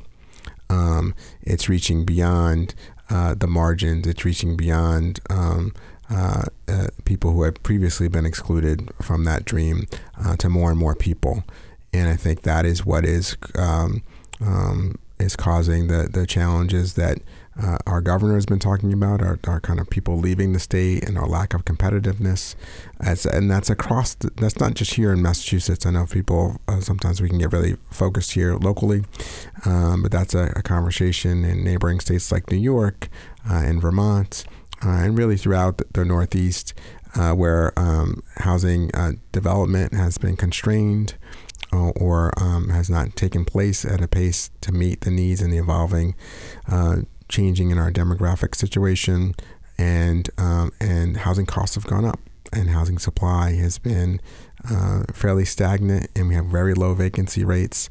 Um, 0.71 1.15
it's 1.43 1.69
reaching 1.69 2.05
beyond 2.05 2.75
the 3.11 3.47
margins. 3.47 4.07
It's 4.07 4.25
reaching 4.25 4.57
beyond 4.57 5.21
um, 5.29 5.75
uh, 6.11 6.45
uh, 6.69 6.87
people 7.05 7.33
who 7.33 7.43
had 7.43 7.63
previously 7.63 8.09
been 8.09 8.27
excluded 8.27 8.91
from 9.01 9.25
that 9.25 9.45
dream 9.45 9.87
uh, 10.23 10.37
to 10.37 10.49
more 10.49 10.71
and 10.71 10.79
more 10.79 10.95
people. 10.95 11.45
And 11.93 12.09
I 12.09 12.17
think 12.17 12.43
that 12.43 12.65
is 12.65 12.85
what 12.87 13.05
is 13.05 13.37
um, 13.55 14.03
um, 14.41 14.97
is 15.19 15.37
causing 15.37 15.89
the 15.89 16.09
the 16.11 16.27
challenges 16.27 16.95
that 16.95 17.19
uh, 17.61 17.77
our 17.87 18.01
governor 18.01 18.35
has 18.35 18.47
been 18.47 18.59
talking 18.59 18.93
about, 18.93 19.21
our, 19.21 19.39
our 19.47 19.61
kind 19.61 19.79
of 19.79 19.89
people 19.91 20.17
leaving 20.17 20.53
the 20.53 20.59
state 20.59 21.07
and 21.07 21.19
our 21.19 21.27
lack 21.27 21.53
of 21.53 21.65
competitiveness. 21.65 22.55
As, 23.01 23.27
and 23.27 23.51
that's 23.51 23.69
across, 23.69 24.15
the, 24.15 24.31
that's 24.37 24.59
not 24.59 24.75
just 24.75 24.95
here 24.95 25.13
in 25.13 25.21
Massachusetts. 25.21 25.85
I 25.85 25.91
know 25.91 26.07
people, 26.07 26.57
uh, 26.67 26.81
sometimes 26.81 27.21
we 27.21 27.29
can 27.29 27.39
get 27.39 27.53
really 27.53 27.77
focused 27.91 28.33
here 28.33 28.57
locally, 28.57 29.05
um, 29.67 30.03
but 30.03 30.13
that's 30.13 30.35
a, 30.35 30.53
a, 30.57 30.63
conversation 30.63 31.45
in 31.45 31.63
neighboring 31.63 32.01
states 32.01 32.33
like 32.33 32.51
New 32.51 32.57
York 32.57 33.09
uh, 33.49 33.55
and 33.55 33.83
Vermont, 33.83 34.45
and 34.91 35.17
really 35.17 35.37
throughout 35.37 35.79
the, 35.79 35.87
the 35.93 36.05
Northeast, 36.05 36.75
uh, 37.15 37.33
where 37.33 37.79
um, 37.79 38.23
housing 38.37 38.91
uh, 38.95 39.13
development 39.33 39.95
has 39.95 40.19
been 40.19 40.37
constrained 40.37 41.15
or 41.73 42.33
um, 42.37 42.69
has 42.69 42.91
not 42.91 43.17
taken 43.17 43.45
place 43.45 43.85
at 43.85 44.03
a 44.03 44.09
pace 44.09 44.51
to 44.61 44.73
meet 44.73 45.03
the 45.03 45.11
needs 45.11 45.41
and 45.41 45.53
the 45.53 45.59
evolving 45.59 46.15
uh, 46.69 46.97
changing 47.29 47.71
in 47.71 47.79
our 47.79 47.91
demographic 47.91 48.55
situation, 48.55 49.35
and 49.79 50.29
um, 50.39 50.71
and 50.81 51.19
housing 51.19 51.47
costs 51.47 51.75
have 51.75 51.87
gone 51.87 52.05
up, 52.05 52.21
and 52.53 52.71
housing 52.71 52.99
supply 52.99 53.53
has 53.53 53.79
been 53.79 54.21
uh, 54.71 55.05
fairly 55.13 55.45
stagnant, 55.45 56.09
and 56.15 56.29
we 56.29 56.35
have 56.35 56.47
very 56.47 56.75
low 56.75 56.95
vacancy 56.95 57.45
rates. 57.45 57.89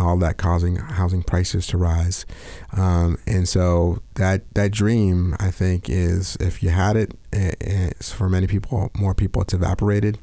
All 0.00 0.16
that 0.18 0.36
causing 0.36 0.76
housing 0.76 1.24
prices 1.24 1.66
to 1.68 1.76
rise, 1.76 2.24
um, 2.72 3.18
and 3.26 3.48
so 3.48 4.00
that 4.14 4.42
that 4.54 4.70
dream, 4.70 5.34
I 5.40 5.50
think, 5.50 5.90
is 5.90 6.36
if 6.38 6.62
you 6.62 6.70
had 6.70 6.96
it, 6.96 7.18
it's 7.32 8.12
for 8.12 8.28
many 8.28 8.46
people, 8.46 8.92
more 8.96 9.12
people, 9.12 9.42
it's 9.42 9.54
evaporated. 9.54 10.16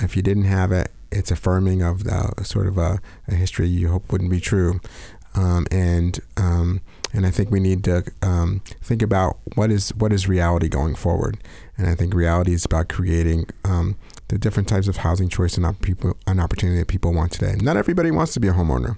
If 0.00 0.16
you 0.16 0.22
didn't 0.22 0.46
have 0.46 0.72
it, 0.72 0.90
it's 1.12 1.30
affirming 1.30 1.82
of 1.82 2.02
the 2.02 2.32
sort 2.42 2.66
of 2.66 2.78
a, 2.78 3.00
a 3.28 3.34
history 3.36 3.68
you 3.68 3.90
hope 3.90 4.10
wouldn't 4.10 4.30
be 4.30 4.40
true, 4.40 4.80
um, 5.36 5.66
and 5.70 6.18
um, 6.36 6.80
and 7.12 7.26
I 7.26 7.30
think 7.30 7.50
we 7.50 7.60
need 7.60 7.84
to 7.84 8.04
um, 8.22 8.62
think 8.80 9.02
about 9.02 9.38
what 9.54 9.70
is 9.70 9.90
what 9.94 10.12
is 10.12 10.28
reality 10.28 10.68
going 10.68 10.94
forward. 10.94 11.38
And 11.76 11.86
I 11.86 11.94
think 11.94 12.14
reality 12.14 12.52
is 12.54 12.64
about 12.64 12.88
creating 12.88 13.46
um, 13.64 13.96
the 14.28 14.38
different 14.38 14.68
types 14.68 14.88
of 14.88 14.98
housing 14.98 15.28
choice 15.28 15.56
and 15.56 15.66
op- 15.66 15.82
people, 15.82 16.16
an 16.26 16.40
opportunity 16.40 16.78
that 16.78 16.88
people 16.88 17.12
want 17.12 17.32
today. 17.32 17.56
Not 17.60 17.76
everybody 17.76 18.10
wants 18.10 18.32
to 18.34 18.40
be 18.40 18.48
a 18.48 18.52
homeowner. 18.52 18.96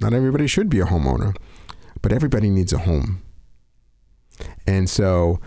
Not 0.00 0.12
everybody 0.12 0.46
should 0.46 0.68
be 0.68 0.80
a 0.80 0.84
homeowner, 0.84 1.34
but 2.02 2.12
everybody 2.12 2.50
needs 2.50 2.72
a 2.72 2.78
home. 2.78 3.22
And 4.66 4.88
so, 4.88 5.40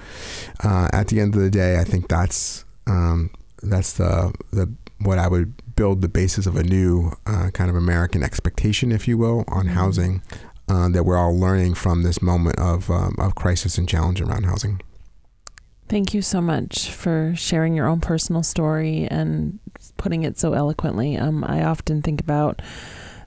uh, 0.64 0.90
at 0.92 1.10
the 1.10 1.20
end 1.20 1.36
of 1.36 1.42
the 1.42 1.52
day, 1.52 1.80
I 1.80 1.84
think 1.84 2.08
that's 2.10 2.66
um, 2.88 3.30
that's 3.62 3.94
the 3.94 4.34
the 4.52 4.74
what 5.02 5.18
I 5.18 5.28
would 5.28 5.54
build 5.76 6.02
the 6.02 6.10
basis 6.10 6.46
of 6.46 6.58
a 6.58 6.64
new 6.64 7.14
uh, 7.26 7.52
kind 7.54 7.70
of 7.70 7.76
American 7.76 8.24
expectation, 8.24 8.92
if 8.92 9.08
you 9.08 9.18
will, 9.18 9.46
on 9.48 9.66
mm-hmm. 9.66 9.76
housing 9.76 10.22
uh, 10.70 10.90
that 10.90 11.04
we're 11.04 11.18
all 11.18 11.38
learning 11.38 11.74
from 11.74 12.04
this 12.04 12.22
moment 12.22 12.60
of, 12.60 12.90
um, 12.90 13.16
of 13.20 13.36
crisis 13.36 13.78
and 13.78 13.90
challenge 13.90 14.22
around 14.22 14.44
housing. 14.44 14.82
Thank 15.88 16.14
you 16.14 16.22
so 16.22 16.40
much 16.40 16.92
for 16.92 17.34
sharing 17.36 17.74
your 17.74 17.88
own 17.88 18.00
personal 18.00 18.44
story 18.44 19.08
and 19.10 19.60
putting 19.98 20.24
it 20.24 20.38
so 20.38 20.54
eloquently. 20.54 21.18
Um, 21.18 21.44
I 21.44 21.64
often 21.64 22.04
think 22.04 22.22
about 22.22 22.62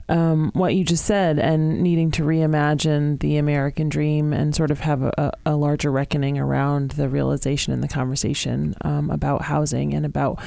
um, 0.09 0.51
what 0.53 0.75
you 0.75 0.83
just 0.83 1.05
said 1.05 1.39
and 1.39 1.81
needing 1.81 2.11
to 2.11 2.23
reimagine 2.23 3.19
the 3.19 3.37
American 3.37 3.89
dream 3.89 4.33
and 4.33 4.55
sort 4.55 4.71
of 4.71 4.81
have 4.81 5.01
a, 5.01 5.31
a 5.45 5.55
larger 5.55 5.91
reckoning 5.91 6.37
around 6.37 6.91
the 6.91 7.09
realization 7.09 7.73
and 7.73 7.83
the 7.83 7.87
conversation 7.87 8.75
um, 8.81 9.09
about 9.09 9.41
housing 9.41 9.93
and 9.93 10.05
about 10.05 10.39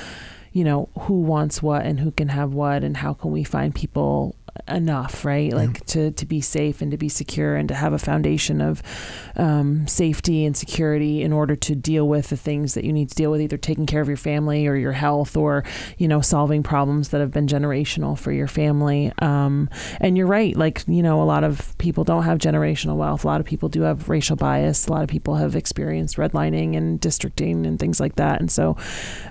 you 0.53 0.65
know 0.65 0.89
who 1.01 1.21
wants 1.21 1.63
what 1.63 1.85
and 1.85 2.01
who 2.01 2.11
can 2.11 2.29
have 2.29 2.55
what 2.55 2.83
and 2.85 2.97
how 2.97 3.13
can 3.13 3.31
we 3.31 3.45
find 3.45 3.75
people 3.75 4.36
enough, 4.69 5.25
right? 5.25 5.53
Like 5.53 5.85
to, 5.87 6.11
to 6.11 6.27
be 6.27 6.41
safe 6.41 6.83
and 6.83 6.91
to 6.91 6.97
be 6.97 7.09
secure 7.09 7.57
and 7.57 7.69
to 7.69 7.75
have 7.75 7.93
a 7.93 7.99
foundation 7.99 8.61
of 8.61 8.83
um, 9.37 9.87
safety 9.87 10.45
and 10.45 10.57
security 10.57 11.23
in 11.23 11.33
order 11.33 11.57
to 11.57 11.75
deal 11.75 12.09
with 12.09 12.29
the 12.29 12.37
things 12.37 12.75
that 12.75 12.85
you 12.85 12.93
need 12.93 13.09
to 13.11 13.15
deal 13.15 13.31
with, 13.31 13.41
either 13.41 13.57
taking 13.57 13.87
care 13.87 14.01
of 14.01 14.09
your 14.09 14.17
family 14.17 14.67
or 14.67 14.75
your 14.77 14.93
health 14.93 15.37
or, 15.37 15.65
you 15.99 16.09
know, 16.09 16.21
solving 16.21 16.63
problems 16.63 17.11
that 17.11 17.21
have 17.21 17.31
been 17.31 17.47
generational 17.47 18.19
for 18.19 18.33
your 18.33 18.49
family. 18.49 19.13
Um, 19.19 19.69
and 20.01 20.17
you're 20.17 20.27
right. 20.27 20.57
Like, 20.57 20.85
you 20.87 21.03
know, 21.03 21.23
a 21.23 21.25
lot 21.25 21.45
of 21.45 21.77
people 21.79 22.05
don't 22.05 22.25
have 22.25 22.39
generational 22.39 22.97
wealth. 22.97 23.25
A 23.25 23.27
lot 23.27 23.41
of 23.41 23.47
people 23.47 23.69
do 23.69 23.83
have 23.83 24.09
racial 24.09 24.37
bias. 24.37 24.87
A 24.87 24.93
lot 24.93 25.03
of 25.03 25.09
people 25.09 25.37
have 25.37 25.57
experienced 25.57 26.17
redlining 26.17 26.77
and 26.77 27.01
districting 27.01 27.67
and 27.67 27.79
things 27.79 28.01
like 28.01 28.17
that. 28.17 28.41
And 28.41 28.51
so 28.51 28.77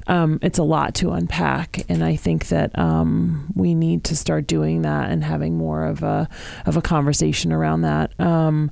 um, 0.08 0.40
it's 0.42 0.60
a 0.60 0.64
lot 0.64 0.96
to 0.96 1.12
unpack. 1.12 1.86
And 1.90 2.04
I 2.04 2.16
think 2.16 2.48
that 2.48 2.78
um, 2.78 3.52
we 3.56 3.74
need 3.76 4.04
to 4.06 4.16
start 4.16 4.48
doing 4.48 4.84
that 4.84 5.12
and 5.16 5.24
having 5.24 5.58
more 5.58 5.86
of 5.86 6.04
a 6.04 6.30
of 6.66 6.78
a 6.78 6.82
conversation 6.82 7.52
around 7.52 7.82
that. 7.82 8.18
Um, 8.20 8.70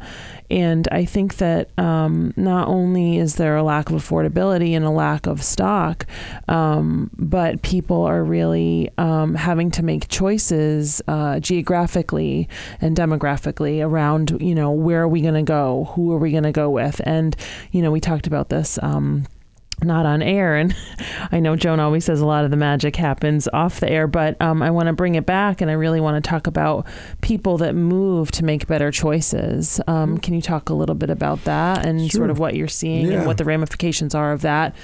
and 0.52 0.88
I 0.92 1.06
think 1.06 1.38
that 1.38 1.70
um, 1.80 2.34
not 2.36 2.68
only 2.68 3.18
is 3.18 3.36
there 3.36 3.56
a 3.56 3.64
lack 3.64 3.90
of 3.90 3.96
affordability 3.96 4.76
and 4.76 4.86
a 4.86 4.92
lack 4.92 5.26
of 5.26 5.42
stock, 5.42 6.06
um, 6.48 7.10
but 7.18 7.64
people 7.64 8.04
are 8.04 8.24
really 8.24 8.92
um, 9.00 9.34
having 9.34 9.72
to 9.72 9.84
make 9.84 10.10
choices 10.10 11.02
uh, 11.08 11.40
geographically 11.40 12.48
and 12.82 12.96
demographically 12.96 13.84
around, 13.84 14.38
you 14.40 14.54
know, 14.54 14.70
where 14.72 15.02
are 15.02 15.08
we 15.08 15.22
going 15.22 15.34
to 15.34 15.42
go? 15.42 15.86
Who 15.96 16.12
are 16.14 16.20
we 16.20 16.32
going 16.32 16.44
to 16.44 16.52
go 16.52 16.70
with? 16.70 17.02
And, 17.04 17.36
you 17.72 17.82
know, 17.82 17.90
we 17.90 18.00
talked 18.00 18.28
about 18.28 18.50
this 18.50 18.78
um, 18.84 19.26
not 19.84 20.06
on 20.06 20.22
air. 20.22 20.56
And 20.56 20.76
I 21.32 21.40
know 21.40 21.56
Joan 21.56 21.80
always 21.80 22.06
says 22.06 22.22
a 22.22 22.26
lot 22.26 22.46
of 22.46 22.52
the 22.52 22.58
magic 22.58 22.96
happens 22.96 23.48
off 23.54 23.80
the 23.80 23.90
air, 23.90 24.08
but 24.08 24.40
um, 24.42 24.62
I 24.62 24.72
want 24.72 24.88
to 24.88 24.94
bring 24.94 25.16
it 25.16 25.26
back 25.26 25.62
and 25.62 25.70
I 25.70 25.74
really 25.74 26.00
want 26.00 26.24
to 26.24 26.28
talk 26.28 26.48
about 26.48 26.86
people 27.22 27.58
that 27.60 27.76
move 27.76 28.32
to 28.32 28.46
make 28.46 28.68
better 28.68 28.92
choices. 28.92 29.80
Um, 29.88 30.12
mm-hmm. 30.12 30.18
can 30.18 30.34
you 30.34 30.42
talk 30.42 30.70
a 30.70 30.74
little 30.74 30.96
bit 30.96 31.10
about 31.10 31.44
that 31.46 31.86
and 31.86 32.00
sure. 32.00 32.20
sort 32.20 32.30
of 32.30 32.40
what 32.40 32.56
you're 32.56 32.68
seeing 32.68 33.08
yeah. 33.08 33.20
and 33.20 33.26
what 33.26 33.38
the 33.38 33.46
ramifications 33.46 34.16
are 34.16 34.32
of 34.32 34.42
that 34.42 34.76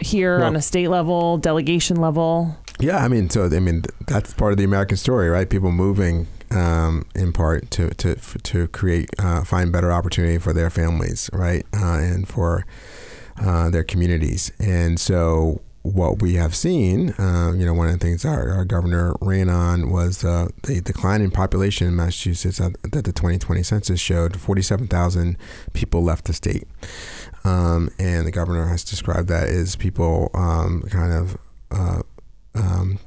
here 0.00 0.38
well, 0.38 0.48
on 0.48 0.56
a 0.56 0.62
state 0.62 0.88
level, 0.88 1.38
delegation 1.38 1.96
level? 1.96 2.56
Yeah, 2.80 3.04
I 3.04 3.08
mean, 3.08 3.28
so 3.28 3.44
I 3.44 3.60
mean 3.60 3.84
that's 4.06 4.32
part 4.32 4.52
of 4.52 4.58
the 4.58 4.64
American 4.64 4.96
story, 4.96 5.28
right? 5.28 5.48
People 5.48 5.70
moving 5.70 6.26
um, 6.50 7.06
in 7.14 7.32
part 7.32 7.70
to 7.72 7.90
to 7.90 8.16
to 8.16 8.68
create 8.68 9.10
uh, 9.18 9.44
find 9.44 9.70
better 9.70 9.92
opportunity 9.92 10.38
for 10.38 10.52
their 10.52 10.70
families, 10.70 11.30
right, 11.32 11.66
uh, 11.74 11.98
and 11.98 12.26
for 12.26 12.64
uh, 13.40 13.70
their 13.70 13.84
communities. 13.84 14.52
And 14.58 15.00
so 15.00 15.60
what 15.82 16.20
we 16.20 16.34
have 16.34 16.54
seen, 16.54 17.10
uh, 17.18 17.52
you 17.56 17.64
know, 17.64 17.72
one 17.72 17.88
of 17.88 17.98
the 17.98 18.04
things 18.04 18.24
our, 18.24 18.50
our 18.50 18.64
governor 18.64 19.14
ran 19.20 19.48
on 19.48 19.90
was 19.90 20.24
uh, 20.24 20.48
the 20.64 20.80
decline 20.80 21.22
in 21.22 21.30
population 21.30 21.88
in 21.88 21.96
Massachusetts 21.96 22.58
that 22.58 23.04
the 23.04 23.12
2020 23.12 23.62
census 23.62 23.98
showed 23.98 24.38
47,000 24.38 25.38
people 25.72 26.02
left 26.02 26.26
the 26.26 26.34
state. 26.34 26.68
Um, 27.44 27.90
and 27.98 28.26
the 28.26 28.30
governor 28.30 28.66
has 28.66 28.84
described 28.84 29.28
that 29.28 29.48
as 29.48 29.74
people 29.74 30.30
um, 30.34 30.82
kind 30.90 31.12
of 31.12 31.38
uh, 31.70 32.02
um, 32.54 32.98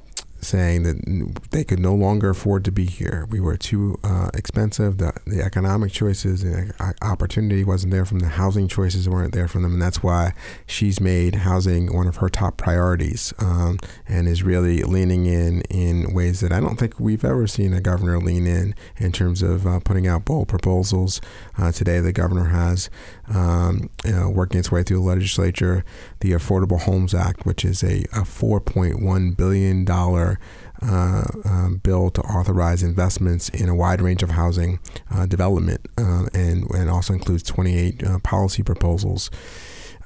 saying 0.46 0.84
that 0.84 1.50
they 1.52 1.64
could 1.64 1.80
no 1.80 1.94
longer 1.94 2.30
afford 2.30 2.66
to 2.66 2.72
be 2.72 2.86
here. 2.86 3.28
We 3.30 3.40
were 3.40 3.58
too 3.58 4.00
uh, 4.04 4.30
expensive. 4.34 4.98
The, 4.98 5.14
the 5.26 5.42
economic 5.42 5.92
choices 5.92 6.44
and 6.44 6.74
opportunity 7.02 7.64
wasn't 7.64 7.92
there 7.92 8.06
from 8.06 8.20
the 8.20 8.30
housing 8.30 8.68
choices 8.68 9.08
weren't 9.08 9.34
there 9.34 9.48
from 9.48 9.64
them, 9.64 9.74
and 9.74 9.82
that's 9.82 10.04
why 10.04 10.34
she's 10.66 11.00
made 11.00 11.36
housing 11.36 11.94
one 11.94 12.08
of 12.08 12.18
her 12.18 12.30
top 12.30 12.58
priorities 12.58 13.34
um, 13.40 13.78
and 14.08 14.28
is 14.28 14.44
really 14.44 14.84
leaning 14.84 15.26
in 15.26 15.62
in 15.64 16.14
ways 16.14 16.40
that 16.42 16.52
I 16.52 16.60
don't 16.60 16.78
think 16.78 17.00
we've 17.00 17.26
ever 17.26 17.48
seen 17.48 17.74
a 17.74 17.82
governor 17.82 18.20
lean 18.20 18.48
in 18.48 18.76
in 18.98 19.12
terms 19.12 19.42
of 19.42 19.66
uh, 19.66 19.80
putting 19.80 20.08
out 20.08 20.26
bold 20.26 20.48
proposals. 20.48 21.22
Uh, 21.58 21.72
today, 21.72 22.00
the 22.00 22.14
governor 22.14 22.46
has 22.46 22.90
um, 23.30 23.90
know, 24.06 24.30
working 24.30 24.60
its 24.60 24.72
way 24.72 24.84
through 24.84 24.98
the 24.98 25.04
legislature, 25.04 25.86
the 26.20 26.32
Affordable 26.32 26.82
Homes 26.82 27.14
Act, 27.14 27.46
which 27.46 27.64
is 27.64 27.84
a, 27.84 28.04
a 28.12 28.24
$4.1 28.24 29.38
billion 29.38 29.90
uh, 29.90 31.24
um, 31.46 31.80
bill 31.84 32.10
to 32.10 32.22
authorize 32.22 32.84
investments 32.84 33.50
in 33.50 33.70
a 33.70 33.76
wide 33.76 34.02
range 34.02 34.24
of 34.24 34.32
housing 34.32 34.80
uh, 35.12 35.26
development 35.26 35.88
uh, 35.98 36.26
and, 36.34 36.70
and 36.72 36.90
also 36.90 37.14
includes 37.14 37.44
28 37.44 38.04
uh, 38.04 38.20
policy 38.20 38.64
proposals. 38.64 39.32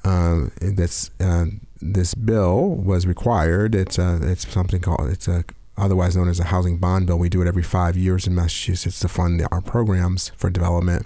Um, 0.03 0.51
this, 0.61 1.09
uh, 1.19 1.45
this 1.81 2.13
bill 2.13 2.69
was 2.69 3.07
required. 3.07 3.73
It's, 3.73 3.97
it's 3.97 4.47
something 4.47 4.81
called, 4.81 5.09
it's 5.09 5.27
a 5.27 5.43
otherwise 5.79 6.17
known 6.17 6.27
as 6.27 6.39
a 6.39 6.45
housing 6.45 6.77
bond 6.77 7.05
bill. 7.05 7.19
We 7.19 7.29
do 7.29 7.41
it 7.41 7.47
every 7.47 7.61
five 7.61 7.95
years 7.95 8.25
in 8.25 8.33
Massachusetts 8.33 8.99
to 9.01 9.07
fund 9.07 9.47
our 9.51 9.61
programs 9.61 10.29
for 10.35 10.49
development 10.49 11.05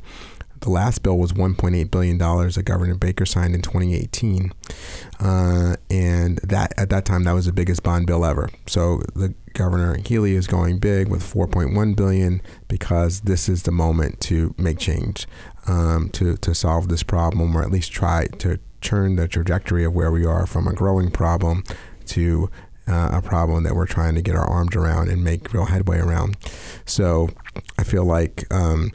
the 0.61 0.69
last 0.69 1.03
bill 1.03 1.17
was 1.17 1.33
1.8 1.33 1.91
billion 1.91 2.17
dollars 2.17 2.55
that 2.55 2.63
Governor 2.63 2.95
Baker 2.95 3.25
signed 3.25 3.55
in 3.55 3.61
2018, 3.61 4.51
uh, 5.19 5.75
and 5.89 6.37
that 6.37 6.73
at 6.77 6.89
that 6.89 7.03
time 7.05 7.23
that 7.23 7.33
was 7.33 7.47
the 7.47 7.53
biggest 7.53 7.83
bond 7.83 8.07
bill 8.07 8.23
ever. 8.23 8.49
So 8.67 9.01
the 9.15 9.33
Governor 9.53 9.97
Healey 9.97 10.35
is 10.35 10.47
going 10.47 10.79
big 10.79 11.09
with 11.09 11.21
4.1 11.21 11.95
billion 11.95 12.41
because 12.67 13.21
this 13.21 13.49
is 13.49 13.63
the 13.63 13.71
moment 13.71 14.21
to 14.21 14.55
make 14.57 14.79
change, 14.79 15.27
um, 15.67 16.09
to 16.11 16.37
to 16.37 16.55
solve 16.55 16.87
this 16.87 17.03
problem, 17.03 17.55
or 17.55 17.63
at 17.63 17.71
least 17.71 17.91
try 17.91 18.27
to 18.39 18.59
turn 18.81 19.15
the 19.15 19.27
trajectory 19.27 19.83
of 19.83 19.93
where 19.93 20.11
we 20.11 20.25
are 20.25 20.45
from 20.45 20.67
a 20.67 20.73
growing 20.73 21.11
problem 21.11 21.63
to 22.05 22.49
uh, 22.87 23.09
a 23.13 23.21
problem 23.21 23.63
that 23.63 23.75
we're 23.75 23.85
trying 23.85 24.15
to 24.15 24.21
get 24.21 24.35
our 24.35 24.45
arms 24.45 24.75
around 24.75 25.09
and 25.09 25.23
make 25.23 25.53
real 25.53 25.65
headway 25.65 25.99
around. 25.99 26.35
So 26.85 27.29
I 27.77 27.83
feel 27.83 28.05
like 28.05 28.51
um, 28.53 28.91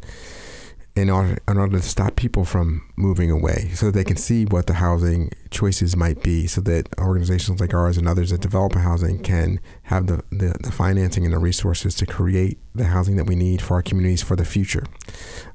in 0.97 1.11
order 1.11 1.39
in 1.47 1.59
order 1.59 1.77
to 1.77 1.83
stop 1.83 2.17
people 2.17 2.45
from 2.45 2.83
moving 2.97 3.31
away, 3.31 3.71
so 3.75 3.87
that 3.87 3.93
they 3.93 4.05
can 4.05 4.17
see 4.17 4.45
what 4.47 4.67
the 4.67 4.75
housing 4.75 5.31
choices 5.51 5.95
might 5.95 6.23
be, 6.23 6.47
so 6.47 6.61
that 6.63 6.89
organizations 6.99 7.61
like 7.61 7.75
ours 7.75 7.99
and 7.99 8.09
others 8.09 8.31
that 8.31 8.41
develop 8.41 8.75
housing 8.75 9.19
can 9.23 9.61
have 9.85 10.07
the, 10.07 10.25
the, 10.31 10.57
the 10.61 10.73
financing 10.73 11.25
and 11.25 11.35
the 11.35 11.39
resources 11.39 11.95
to 11.95 12.07
create 12.07 12.59
the 12.75 12.85
housing 12.85 13.17
that 13.17 13.27
we 13.27 13.35
need 13.37 13.61
for 13.61 13.75
our 13.75 13.83
communities 13.83 14.23
for 14.23 14.37
the 14.37 14.45
future. 14.45 14.85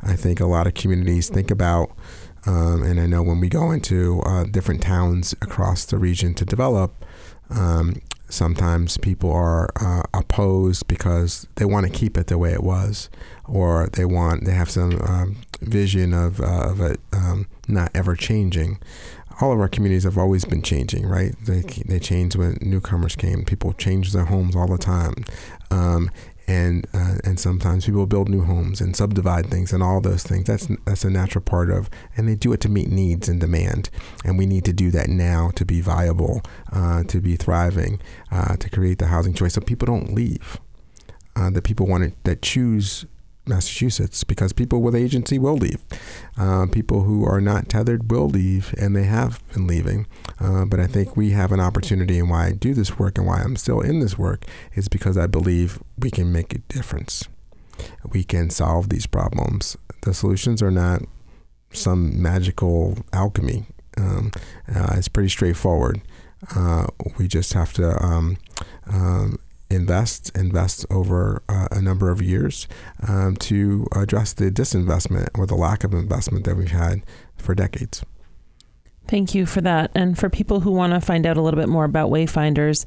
I 0.01 0.15
think 0.15 0.39
a 0.39 0.45
lot 0.45 0.67
of 0.67 0.75
communities 0.75 1.30
think 1.30 1.49
about 1.49 1.91
um, 2.45 2.84
and 2.84 2.99
I 2.99 3.06
know 3.06 3.21
when 3.21 3.39
we 3.39 3.49
go 3.49 3.71
into 3.71 4.21
uh, 4.21 4.45
different 4.45 4.82
towns 4.82 5.34
across 5.41 5.86
the 5.86 5.97
region 5.97 6.34
to 6.36 6.45
develop, 6.45 7.06
um, 7.49 8.01
sometimes 8.32 8.98
people 8.98 9.32
are 9.32 9.70
uh, 9.80 10.04
opposed 10.13 10.88
because 10.88 11.48
they 11.56 11.65
want 11.65 11.86
to 11.86 11.91
keep 11.91 12.17
it 12.17 12.28
the 12.28 12.38
way 12.38 12.54
it 12.54 12.63
was, 12.63 13.10
or 13.48 13.88
they 13.94 14.06
want 14.06 14.46
they 14.46 14.54
have 14.54 14.70
some 14.70 15.02
um, 15.02 15.38
vision 15.62 16.13
of 16.13 16.39
uh, 16.41 16.70
of 16.70 16.82
it 16.82 17.00
um, 17.13 17.48
not 17.67 17.91
ever 17.94 18.15
changing. 18.15 18.80
All 19.39 19.52
of 19.52 19.60
our 19.60 19.70
communities 19.70 20.04
have 20.04 20.17
always 20.17 20.46
been 20.46 20.62
changing, 20.62 21.06
right? 21.06 21.36
They 21.46 21.62
they 21.62 22.00
change 22.00 22.36
when 22.36 22.58
newcomers 22.62 23.15
came. 23.15 23.44
People 23.44 23.74
change 23.74 24.13
their 24.13 24.26
homes 24.26 24.56
all 24.56 24.67
the 24.67 24.78
time, 24.78 25.15
um, 25.72 26.12
and 26.47 26.88
uh, 26.93 27.15
and 27.23 27.39
sometimes 27.39 27.86
people 27.86 28.06
build 28.06 28.30
new 28.30 28.43
homes 28.43 28.82
and 28.82 28.95
subdivide 28.95 29.47
things 29.47 29.71
and 29.73 29.84
all 29.84 30.01
those 30.01 30.23
things. 30.23 30.45
That's 30.45 30.67
that's 30.86 31.04
a 31.06 31.10
natural 31.10 31.43
part 31.43 31.69
of, 31.69 31.89
and 32.17 32.27
they 32.27 32.36
do 32.36 32.54
it 32.54 32.62
to 32.62 32.69
meet 32.69 32.89
needs 32.89 33.30
and 33.30 33.39
demand. 33.39 33.89
And 34.25 34.38
we 34.38 34.45
need 34.45 34.65
to 34.65 34.73
do 34.73 34.91
that 34.91 35.10
now 35.10 35.51
to 35.56 35.65
be 35.65 35.82
viable, 35.82 36.41
uh, 36.71 37.04
to 37.04 37.21
be 37.21 37.36
thriving, 37.36 38.01
uh, 38.32 38.56
to 38.58 38.69
create 38.69 38.99
the 38.99 39.08
housing 39.08 39.34
choice, 39.34 39.54
so 39.54 39.62
people 39.62 39.86
don't 39.86 40.13
leave. 40.13 40.60
Uh, 41.36 41.49
the 41.49 41.62
people 41.62 41.88
want 41.88 42.04
to, 42.04 42.13
that 42.23 42.41
choose 42.41 43.06
Massachusetts 43.45 44.23
because 44.23 44.54
people 44.54 44.82
with 44.82 44.95
agency 44.95 45.39
will 45.39 45.58
leave. 45.58 45.80
Uh, 46.38 46.67
people 46.71 47.04
who 47.04 47.25
are 47.25 47.41
not 47.41 47.69
tethered 47.69 48.12
will 48.12 48.30
leave, 48.30 48.73
and 48.77 48.95
they 48.95 49.04
have 49.04 49.41
been 49.54 49.67
leaving. 49.67 50.08
Uh, 50.39 50.65
but 50.65 50.80
I 50.80 50.88
think 50.88 51.17
we 51.17 51.32
have 51.32 51.51
an 51.51 51.60
opportunity, 51.60 52.19
and 52.19 52.30
why 52.30 52.47
I 52.47 52.51
do 52.51 52.73
this 52.73 52.99
work 52.99 53.17
and 53.17 53.27
why 53.27 53.41
I'm 53.41 53.56
still 53.56 53.82
in 53.82 53.99
this 53.99 54.17
work 54.17 54.45
is 54.73 54.88
because 54.88 55.17
I 55.17 55.27
believe 55.27 55.82
we 55.97 56.12
can 56.12 56.32
make 56.32 56.54
a 56.54 56.60
difference. 56.60 57.27
We 58.12 58.23
can 58.23 58.49
solve 58.49 58.89
these 58.89 59.08
problems. 59.08 59.77
The 60.04 60.13
solutions 60.13 60.62
are 60.62 60.71
not 60.71 61.04
some 61.73 62.21
magical 62.21 62.97
alchemy. 63.13 63.65
Um, 63.97 64.32
uh, 64.73 64.95
it's 64.97 65.08
pretty 65.08 65.30
straightforward. 65.30 66.01
Uh, 66.56 66.88
we 67.17 67.27
just 67.27 67.54
have 67.54 67.73
to 67.73 68.04
um, 68.04 68.38
um, 68.88 69.38
invest 69.71 70.31
invest 70.38 70.86
over 70.89 71.41
uh, 71.49 71.67
a 71.71 71.81
number 71.81 72.12
of 72.12 72.21
years 72.21 72.67
um, 73.07 73.36
to 73.38 73.88
address 73.95 74.34
the 74.34 74.51
disinvestment 74.51 75.29
or 75.36 75.45
the 75.45 75.55
lack 75.55 75.84
of 75.84 75.93
investment 75.93 76.45
that 76.45 76.55
we've 76.55 76.71
had 76.71 77.01
for 77.38 77.55
decades. 77.55 78.03
Thank 79.07 79.34
you 79.36 79.45
for 79.45 79.62
that. 79.62 79.91
And 79.95 80.17
for 80.17 80.29
people 80.29 80.62
who 80.62 80.71
want 80.71 80.93
to 80.93 81.01
find 81.01 81.25
out 81.25 81.38
a 81.38 81.41
little 81.41 81.60
bit 81.60 81.69
more 81.69 81.86
about 81.86 82.10
Wayfinders, 82.10 82.86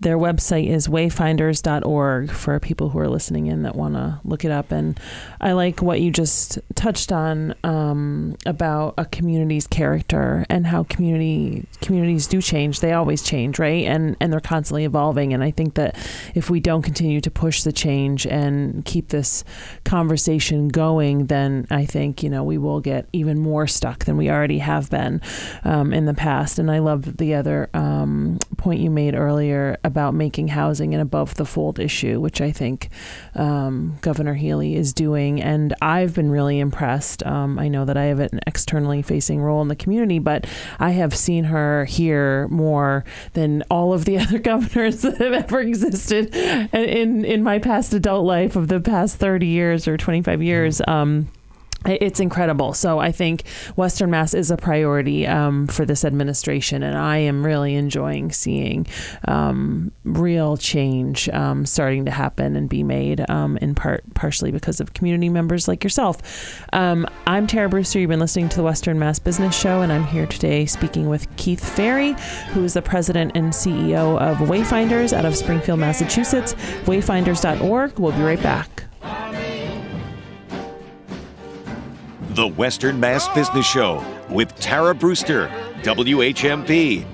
their 0.00 0.16
website 0.16 0.66
is 0.66 0.88
wayfinders.org 0.88 2.30
for 2.30 2.58
people 2.58 2.88
who 2.88 2.98
are 2.98 3.08
listening 3.08 3.46
in 3.46 3.62
that 3.64 3.76
want 3.76 3.94
to 3.94 4.18
look 4.24 4.46
it 4.46 4.50
up. 4.50 4.72
And 4.72 4.98
I 5.40 5.52
like 5.52 5.82
what 5.82 6.00
you 6.00 6.10
just 6.10 6.58
touched 6.74 7.12
on 7.12 7.54
um, 7.64 8.36
about 8.46 8.94
a 8.96 9.04
community's 9.04 9.66
character 9.66 10.46
and 10.48 10.66
how 10.66 10.84
community 10.84 11.66
communities 11.82 12.26
do 12.26 12.40
change. 12.40 12.80
They 12.80 12.92
always 12.92 13.22
change, 13.22 13.58
right? 13.58 13.84
And 13.84 14.16
and 14.20 14.32
they're 14.32 14.40
constantly 14.40 14.84
evolving. 14.84 15.34
And 15.34 15.44
I 15.44 15.50
think 15.50 15.74
that 15.74 15.96
if 16.34 16.48
we 16.48 16.60
don't 16.60 16.82
continue 16.82 17.20
to 17.20 17.30
push 17.30 17.62
the 17.62 17.72
change 17.72 18.26
and 18.26 18.82
keep 18.86 19.08
this 19.08 19.44
conversation 19.84 20.68
going, 20.68 21.26
then 21.26 21.66
I 21.70 21.84
think 21.84 22.22
you 22.22 22.30
know 22.30 22.42
we 22.42 22.56
will 22.56 22.80
get 22.80 23.06
even 23.12 23.38
more 23.38 23.66
stuck 23.66 24.06
than 24.06 24.16
we 24.16 24.30
already 24.30 24.58
have 24.58 24.88
been 24.88 25.20
um, 25.64 25.92
in 25.92 26.06
the 26.06 26.14
past. 26.14 26.58
And 26.58 26.70
I 26.70 26.78
love 26.78 27.18
the 27.18 27.34
other 27.34 27.68
um, 27.74 28.38
point 28.56 28.80
you 28.80 28.90
made 28.90 29.14
earlier 29.14 29.76
about 29.90 30.14
making 30.14 30.48
housing 30.48 30.94
an 30.94 31.00
above 31.00 31.34
the 31.34 31.44
fold 31.44 31.80
issue, 31.80 32.20
which 32.20 32.40
I 32.40 32.52
think 32.52 32.90
um, 33.34 33.98
Governor 34.00 34.34
Healey 34.34 34.76
is 34.76 34.92
doing. 34.92 35.42
And 35.42 35.74
I've 35.82 36.14
been 36.14 36.30
really 36.30 36.60
impressed. 36.60 37.26
Um, 37.26 37.58
I 37.58 37.66
know 37.66 37.84
that 37.84 37.96
I 37.96 38.04
have 38.04 38.20
an 38.20 38.38
externally 38.46 39.02
facing 39.02 39.40
role 39.40 39.60
in 39.62 39.68
the 39.68 39.74
community, 39.74 40.20
but 40.20 40.46
I 40.78 40.90
have 40.90 41.16
seen 41.16 41.44
her 41.44 41.84
here 41.86 42.46
more 42.48 43.04
than 43.32 43.64
all 43.70 43.92
of 43.92 44.04
the 44.04 44.18
other 44.22 44.38
governors 44.38 45.02
that 45.02 45.18
have 45.18 45.32
ever 45.32 45.60
existed 45.60 46.34
in 46.34 47.24
in 47.24 47.42
my 47.42 47.58
past 47.58 47.92
adult 47.92 48.24
life 48.24 48.54
of 48.54 48.68
the 48.68 48.80
past 48.80 49.16
30 49.16 49.46
years 49.46 49.88
or 49.88 49.96
25 49.96 50.42
years. 50.42 50.80
Um, 50.86 51.28
it's 51.86 52.20
incredible. 52.20 52.74
So 52.74 52.98
I 52.98 53.12
think 53.12 53.46
Western 53.76 54.10
Mass 54.10 54.34
is 54.34 54.50
a 54.50 54.56
priority 54.56 55.26
um, 55.26 55.66
for 55.66 55.84
this 55.84 56.04
administration, 56.04 56.82
and 56.82 56.96
I 56.96 57.18
am 57.18 57.44
really 57.44 57.74
enjoying 57.74 58.32
seeing 58.32 58.86
um, 59.26 59.92
real 60.04 60.56
change 60.56 61.28
um, 61.30 61.64
starting 61.64 62.04
to 62.04 62.10
happen 62.10 62.56
and 62.56 62.68
be 62.68 62.82
made. 62.82 63.28
Um, 63.30 63.56
in 63.58 63.74
part, 63.74 64.02
partially 64.14 64.50
because 64.50 64.80
of 64.80 64.92
community 64.94 65.28
members 65.28 65.68
like 65.68 65.84
yourself. 65.84 66.62
Um, 66.72 67.06
I'm 67.26 67.46
Tara 67.46 67.68
Brewster. 67.68 67.98
You've 67.98 68.10
been 68.10 68.20
listening 68.20 68.48
to 68.50 68.56
the 68.56 68.62
Western 68.62 68.98
Mass 68.98 69.18
Business 69.18 69.58
Show, 69.58 69.82
and 69.82 69.92
I'm 69.92 70.04
here 70.04 70.26
today 70.26 70.66
speaking 70.66 71.08
with 71.08 71.34
Keith 71.36 71.62
Fairey, 71.62 72.18
who 72.50 72.64
is 72.64 72.74
the 72.74 72.82
president 72.82 73.32
and 73.34 73.52
CEO 73.52 74.20
of 74.20 74.38
Wayfinders 74.48 75.12
out 75.12 75.24
of 75.24 75.36
Springfield, 75.36 75.78
Massachusetts. 75.78 76.54
Wayfinders.org. 76.84 77.98
We'll 77.98 78.12
be 78.12 78.22
right 78.22 78.42
back. 78.42 78.84
The 82.34 82.46
Western 82.46 83.00
Mass 83.00 83.28
Business 83.34 83.66
Show 83.66 84.04
with 84.28 84.54
Tara 84.54 84.94
Brewster, 84.94 85.48
WHMP. 85.82 87.04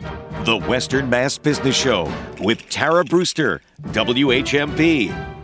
The 0.00 0.56
Western 0.66 1.08
Mass 1.08 1.38
Business 1.38 1.76
Show 1.76 2.12
with 2.40 2.68
Tara 2.68 3.04
Brewster, 3.04 3.62
WHMP. 3.82 5.39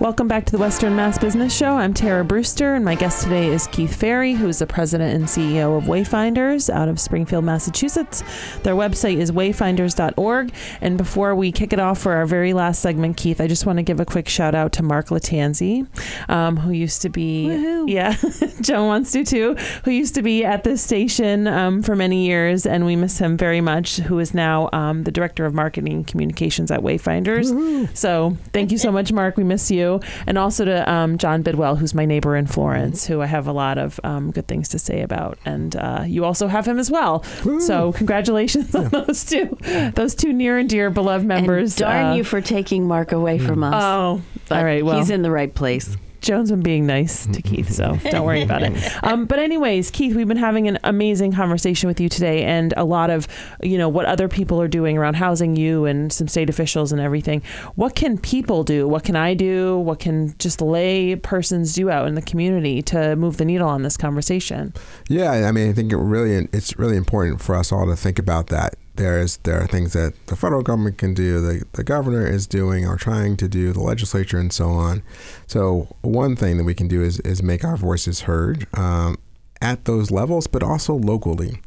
Welcome 0.00 0.28
back 0.28 0.44
to 0.44 0.52
the 0.52 0.58
Western 0.58 0.94
Mass 0.94 1.18
Business 1.18 1.52
Show. 1.52 1.72
I'm 1.72 1.92
Tara 1.92 2.24
Brewster, 2.24 2.76
and 2.76 2.84
my 2.84 2.94
guest 2.94 3.24
today 3.24 3.48
is 3.48 3.66
Keith 3.66 4.00
Fairey, 4.00 4.32
who 4.32 4.46
is 4.46 4.60
the 4.60 4.66
president 4.66 5.12
and 5.12 5.24
CEO 5.24 5.76
of 5.76 5.84
Wayfinders 5.86 6.70
out 6.72 6.88
of 6.88 7.00
Springfield, 7.00 7.44
Massachusetts. 7.44 8.22
Their 8.62 8.76
website 8.76 9.16
is 9.16 9.32
wayfinders.org. 9.32 10.52
And 10.80 10.98
before 10.98 11.34
we 11.34 11.50
kick 11.50 11.72
it 11.72 11.80
off 11.80 11.98
for 12.00 12.12
our 12.12 12.26
very 12.26 12.52
last 12.52 12.80
segment, 12.80 13.16
Keith, 13.16 13.40
I 13.40 13.48
just 13.48 13.66
want 13.66 13.78
to 13.78 13.82
give 13.82 13.98
a 13.98 14.04
quick 14.04 14.28
shout 14.28 14.54
out 14.54 14.70
to 14.74 14.84
Mark 14.84 15.08
Latanzi, 15.08 15.84
um, 16.30 16.58
who 16.58 16.70
used 16.70 17.02
to 17.02 17.08
be, 17.08 17.46
Woohoo. 17.48 17.90
yeah, 17.90 18.14
Joan 18.60 18.86
wants 18.86 19.10
to 19.12 19.24
too, 19.24 19.56
who 19.84 19.90
used 19.90 20.14
to 20.14 20.22
be 20.22 20.44
at 20.44 20.62
this 20.62 20.80
station 20.80 21.48
um, 21.48 21.82
for 21.82 21.96
many 21.96 22.24
years, 22.24 22.66
and 22.66 22.86
we 22.86 22.94
miss 22.94 23.18
him 23.18 23.36
very 23.36 23.60
much, 23.60 23.96
who 23.96 24.20
is 24.20 24.32
now 24.32 24.70
um, 24.72 25.02
the 25.02 25.10
director 25.10 25.44
of 25.44 25.54
marketing 25.54 26.04
communications 26.04 26.70
at 26.70 26.82
Wayfinders. 26.82 27.96
So 27.96 28.36
thank 28.52 28.70
you 28.70 28.78
so 28.78 28.92
much, 28.92 29.12
Mark. 29.12 29.36
We 29.36 29.42
miss 29.42 29.72
you. 29.72 29.87
And 30.26 30.36
also 30.38 30.64
to 30.64 30.90
um, 30.90 31.18
John 31.18 31.42
Bidwell, 31.42 31.76
who's 31.76 31.94
my 31.94 32.04
neighbor 32.04 32.36
in 32.36 32.46
Florence, 32.46 33.06
who 33.06 33.20
I 33.22 33.26
have 33.26 33.46
a 33.46 33.52
lot 33.52 33.78
of 33.78 33.98
um, 34.04 34.30
good 34.30 34.46
things 34.46 34.68
to 34.68 34.78
say 34.78 35.00
about. 35.02 35.38
And 35.44 35.74
uh, 35.76 36.04
you 36.06 36.24
also 36.24 36.46
have 36.48 36.66
him 36.66 36.78
as 36.78 36.90
well. 36.90 37.22
So 37.60 37.92
congratulations 37.92 38.74
on 38.74 38.88
those 38.88 39.24
two, 39.24 39.56
those 39.94 40.14
two 40.14 40.32
near 40.32 40.58
and 40.58 40.68
dear 40.68 40.90
beloved 40.90 41.26
members. 41.26 41.72
And 41.74 41.88
darn 41.88 42.06
Uh, 42.06 42.14
you 42.16 42.24
for 42.24 42.40
taking 42.40 42.86
Mark 42.86 43.12
away 43.12 43.38
from 43.38 43.62
us. 43.64 43.82
Oh, 43.82 44.20
But 44.48 44.58
all 44.58 44.64
right. 44.64 44.84
Well, 44.84 44.98
he's 44.98 45.10
in 45.10 45.22
the 45.22 45.30
right 45.30 45.52
place. 45.54 45.96
Joan's 46.20 46.50
been 46.50 46.62
being 46.62 46.86
nice 46.86 47.26
to 47.26 47.42
Keith, 47.48 47.70
so 47.70 47.96
don't 48.10 48.24
worry 48.24 48.42
about 48.42 48.62
it. 48.62 48.68
Um, 49.02 49.26
but 49.26 49.38
anyways, 49.38 49.90
Keith, 49.90 50.14
we've 50.14 50.26
been 50.28 50.36
having 50.36 50.66
an 50.66 50.78
amazing 50.84 51.32
conversation 51.32 51.86
with 51.88 52.00
you 52.00 52.08
today, 52.08 52.42
and 52.44 52.74
a 52.76 52.84
lot 52.84 53.10
of, 53.10 53.28
you 53.62 53.78
know, 53.78 53.88
what 53.88 54.06
other 54.06 54.28
people 54.28 54.60
are 54.60 54.68
doing 54.68 54.98
around 54.98 55.14
housing 55.14 55.56
you 55.56 55.84
and 55.84 56.12
some 56.12 56.26
state 56.26 56.50
officials 56.50 56.90
and 56.90 57.00
everything. 57.00 57.42
What 57.76 57.94
can 57.94 58.18
people 58.18 58.64
do? 58.64 58.88
What 58.88 59.04
can 59.04 59.16
I 59.16 59.34
do? 59.34 59.78
What 59.78 60.00
can 60.00 60.36
just 60.38 60.60
lay 60.60 61.16
persons 61.16 61.74
do 61.74 61.90
out 61.90 62.08
in 62.08 62.14
the 62.14 62.22
community 62.22 62.82
to 62.82 63.16
move 63.16 63.36
the 63.36 63.44
needle 63.44 63.68
on 63.68 63.82
this 63.82 63.96
conversation? 63.96 64.74
Yeah, 65.08 65.30
I 65.30 65.52
mean, 65.52 65.70
I 65.70 65.72
think 65.72 65.92
it 65.92 65.96
really 65.96 66.48
it's 66.52 66.78
really 66.78 66.96
important 66.96 67.40
for 67.40 67.54
us 67.54 67.72
all 67.72 67.86
to 67.86 67.96
think 67.96 68.18
about 68.18 68.48
that 68.48 68.74
there's 68.98 69.38
there 69.38 69.60
are 69.60 69.66
things 69.66 69.94
that 69.94 70.12
the 70.26 70.36
federal 70.36 70.62
government 70.62 70.98
can 70.98 71.14
do, 71.14 71.40
the, 71.40 71.64
the 71.72 71.84
governor 71.84 72.26
is 72.26 72.46
doing 72.46 72.86
or 72.86 72.96
trying 72.96 73.36
to 73.38 73.48
do, 73.48 73.72
the 73.72 73.80
legislature 73.80 74.38
and 74.38 74.52
so 74.52 74.68
on. 74.68 75.02
So 75.46 75.96
one 76.02 76.36
thing 76.36 76.58
that 76.58 76.64
we 76.64 76.74
can 76.74 76.88
do 76.88 77.02
is, 77.02 77.20
is 77.20 77.42
make 77.42 77.64
our 77.64 77.76
voices 77.76 78.22
heard 78.22 78.66
um, 78.76 79.16
at 79.62 79.86
those 79.86 80.10
levels, 80.10 80.46
but 80.46 80.62
also 80.62 80.94
locally. 80.94 81.60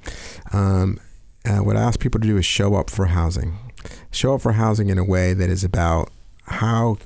Um, 0.54 1.00
uh, 1.44 1.58
what 1.60 1.76
I 1.76 1.82
ask 1.82 2.00
people 2.00 2.20
to 2.20 2.28
do 2.28 2.38
is 2.38 2.46
show 2.46 2.76
up 2.76 2.90
for 2.90 3.08
housing. 3.08 3.58
Show 4.12 4.36
up 4.36 4.42
for 4.42 4.52
housing 4.54 4.90
in 4.90 5.00
a 5.00 5.04
way 5.04 5.34
that 5.34 5.50
is 5.50 5.64
about 5.64 6.12
how 6.44 6.98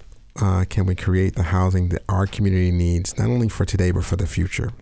uh, 0.41 0.65
can 0.69 0.85
we 0.85 0.95
create 0.95 1.35
the 1.35 1.43
housing 1.43 1.89
that 1.89 2.03
our 2.09 2.27
community 2.27 2.71
needs, 2.71 3.17
not 3.17 3.29
only 3.29 3.47
for 3.47 3.63
today, 3.63 3.91
but 3.91 4.03
for 4.03 4.17
the 4.17 4.27
future. 4.27 4.73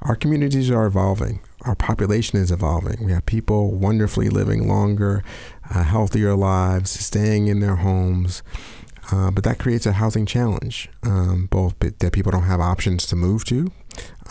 Our 0.00 0.16
communities 0.16 0.70
are 0.70 0.86
evolving. 0.86 1.40
Our 1.62 1.74
population 1.74 2.38
is 2.38 2.50
evolving. 2.50 3.04
We 3.04 3.12
have 3.12 3.26
people 3.26 3.72
wonderfully 3.72 4.28
living 4.28 4.68
longer, 4.68 5.22
uh, 5.72 5.84
healthier 5.84 6.34
lives, 6.34 6.90
staying 6.90 7.46
in 7.46 7.60
their 7.60 7.76
homes. 7.76 8.42
Uh, 9.10 9.30
but 9.30 9.44
that 9.44 9.58
creates 9.58 9.84
a 9.84 9.92
housing 9.92 10.24
challenge, 10.24 10.88
um, 11.02 11.46
both 11.50 11.74
that 11.80 12.12
people 12.12 12.30
don't 12.30 12.44
have 12.44 12.60
options 12.60 13.04
to 13.06 13.16
move 13.16 13.44
to, 13.44 13.70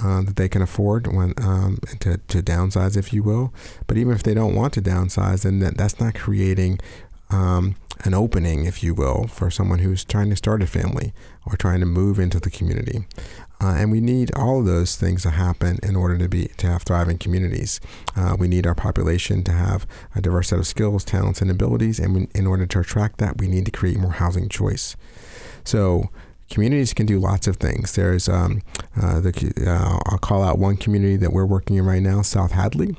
uh, 0.02 0.22
that 0.22 0.38
they 0.38 0.48
can 0.48 0.62
afford 0.62 1.08
when 1.14 1.34
um, 1.38 1.78
to, 2.00 2.18
to 2.18 2.42
downsize, 2.42 2.96
if 2.98 3.12
you 3.12 3.22
will. 3.22 3.54
But 3.86 3.98
even 3.98 4.14
if 4.14 4.24
they 4.24 4.34
don't 4.34 4.56
want 4.56 4.74
to 4.74 4.82
downsize, 4.82 5.44
then 5.44 5.60
that, 5.60 5.78
that's 5.78 6.00
not 6.00 6.16
creating 6.16 6.80
um, 7.30 7.76
an 8.00 8.14
opening, 8.14 8.66
if 8.66 8.84
you 8.84 8.94
will, 8.94 9.28
for 9.28 9.52
someone 9.52 9.80
who's 9.80 10.04
trying 10.04 10.30
to 10.30 10.36
start 10.36 10.64
a 10.64 10.68
family 10.68 11.14
or 11.46 11.56
trying 11.56 11.80
to 11.80 11.86
move 11.86 12.20
into 12.20 12.40
the 12.40 12.50
community. 12.50 13.06
Uh, 13.62 13.76
and 13.78 13.92
we 13.92 14.02
need 14.02 14.34
all 14.34 14.60
of 14.60 14.66
those 14.66 14.96
things 14.96 15.22
to 15.22 15.30
happen 15.30 15.78
in 15.84 15.96
order 15.96 16.18
to 16.18 16.28
be 16.28 16.48
to 16.58 16.68
have 16.68 16.82
thriving 16.82 17.18
communities. 17.18 17.80
Uh, 18.16 18.36
we 18.38 18.48
need 18.48 18.66
our 18.66 18.74
population 18.74 19.44
to 19.44 19.52
have 19.52 19.86
a 20.16 20.22
diverse 20.22 20.50
set 20.50 20.58
of 20.58 20.66
skills, 20.66 21.06
talents, 21.06 21.42
and 21.42 21.52
abilities. 21.52 22.00
And 22.00 22.16
we, 22.16 22.28
in 22.34 22.48
order 22.48 22.66
to 22.66 22.80
attract 22.80 23.20
that, 23.20 23.38
we 23.38 23.48
need 23.48 23.66
to 23.66 23.72
create 23.72 24.00
more 24.00 24.14
housing 24.14 24.50
choice. 24.50 24.96
So 25.64 26.10
communities 26.52 26.94
can 26.94 27.06
do 27.06 27.18
lots 27.18 27.48
of 27.48 27.58
things. 27.58 27.96
There's, 27.96 28.30
um, 28.30 28.62
uh, 29.02 29.20
the, 29.20 29.54
uh, 29.66 30.00
I'll 30.06 30.20
call 30.20 30.44
out 30.44 30.60
one 30.60 30.78
community 30.78 31.18
that 31.18 31.34
we're 31.34 31.46
working 31.46 31.78
in 31.78 31.86
right 31.86 32.02
now, 32.02 32.22
South 32.22 32.52
Hadley. 32.52 32.96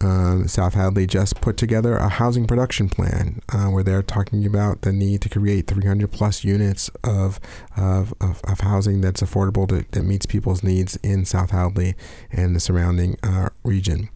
Um, 0.00 0.46
South 0.48 0.74
Hadley 0.74 1.06
just 1.06 1.40
put 1.40 1.56
together 1.56 1.96
a 1.96 2.08
housing 2.08 2.46
production 2.46 2.88
plan 2.88 3.40
uh, 3.50 3.66
where 3.66 3.82
they're 3.82 4.02
talking 4.02 4.44
about 4.44 4.82
the 4.82 4.92
need 4.92 5.22
to 5.22 5.28
create 5.28 5.66
300 5.66 6.10
plus 6.10 6.44
units 6.44 6.90
of, 7.04 7.40
of, 7.76 8.12
of, 8.20 8.42
of 8.44 8.60
housing 8.60 9.00
that's 9.00 9.22
affordable 9.22 9.68
to, 9.68 9.84
that 9.92 10.02
meets 10.02 10.26
people's 10.26 10.62
needs 10.62 10.96
in 10.96 11.24
South 11.24 11.50
Hadley 11.50 11.94
and 12.30 12.54
the 12.54 12.60
surrounding 12.60 13.16
uh, 13.22 13.48
region. 13.62 14.10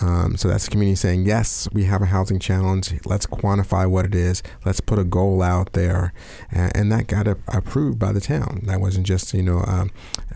Um, 0.00 0.36
so 0.36 0.48
that's 0.48 0.64
the 0.64 0.70
community 0.70 0.96
saying, 0.96 1.24
yes, 1.24 1.68
we 1.72 1.84
have 1.84 2.02
a 2.02 2.06
housing 2.06 2.38
challenge. 2.38 2.94
Let's 3.04 3.26
quantify 3.26 3.88
what 3.88 4.04
it 4.04 4.14
is. 4.14 4.42
Let's 4.64 4.80
put 4.80 4.98
a 4.98 5.04
goal 5.04 5.42
out 5.42 5.72
there, 5.72 6.12
and, 6.50 6.76
and 6.76 6.92
that 6.92 7.06
got 7.06 7.28
a, 7.28 7.38
approved 7.48 7.98
by 7.98 8.12
the 8.12 8.20
town. 8.20 8.62
That 8.64 8.80
wasn't 8.80 9.06
just 9.06 9.32
you 9.34 9.42
know, 9.42 9.62
um, 9.66 9.90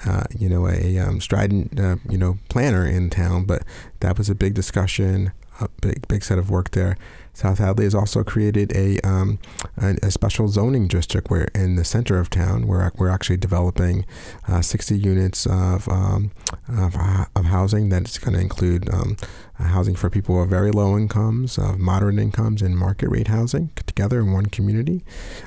uh, 0.07 0.25
you 0.37 0.49
know, 0.49 0.69
a 0.69 0.99
um, 0.99 1.21
strident 1.21 1.79
uh, 1.79 1.97
you 2.09 2.19
know 2.19 2.39
planner 2.49 2.87
in 2.87 3.11
town, 3.11 3.45
but 3.45 3.63
that 4.01 4.17
was 4.17 4.31
a 4.31 4.35
big 4.35 4.55
discussion, 4.55 5.33
a 5.61 5.69
big 5.81 6.07
big 6.07 6.23
set 6.23 6.39
of 6.39 6.51
work 6.51 6.71
there. 6.71 6.97
South 7.39 7.59
Hadley 7.59 7.85
has 7.85 7.95
also 7.95 8.25
created 8.25 8.75
a, 8.75 8.99
um, 9.07 9.39
a, 9.77 9.97
a, 10.03 10.11
special 10.11 10.49
zoning 10.49 10.89
district 10.89 11.31
where 11.31 11.45
in 11.55 11.77
the 11.77 11.85
center 11.85 12.19
of 12.19 12.31
town 12.31 12.67
where 12.67 12.91
we're 12.97 13.09
actually 13.09 13.37
developing 13.37 14.05
uh, 14.49 14.61
60 14.61 14.99
units 14.99 15.47
of, 15.47 15.89
um, 15.89 16.33
of, 16.67 16.97
of, 17.37 17.45
housing 17.45 17.91
that's 17.91 18.19
going 18.19 18.35
to 18.35 18.41
include 18.41 18.93
um, 18.93 19.17
housing 19.55 19.95
for 19.95 20.11
people 20.11 20.43
of 20.43 20.51
very 20.51 20.73
low 20.73 20.99
incomes, 20.99 21.59
of 21.59 21.79
moderate 21.79 22.19
incomes, 22.19 22.61
and 22.61 22.77
market 22.77 23.09
rate 23.09 23.29
housing 23.29 23.71
together 23.87 24.19
in 24.19 24.33
one 24.33 24.47
community. 24.47 25.05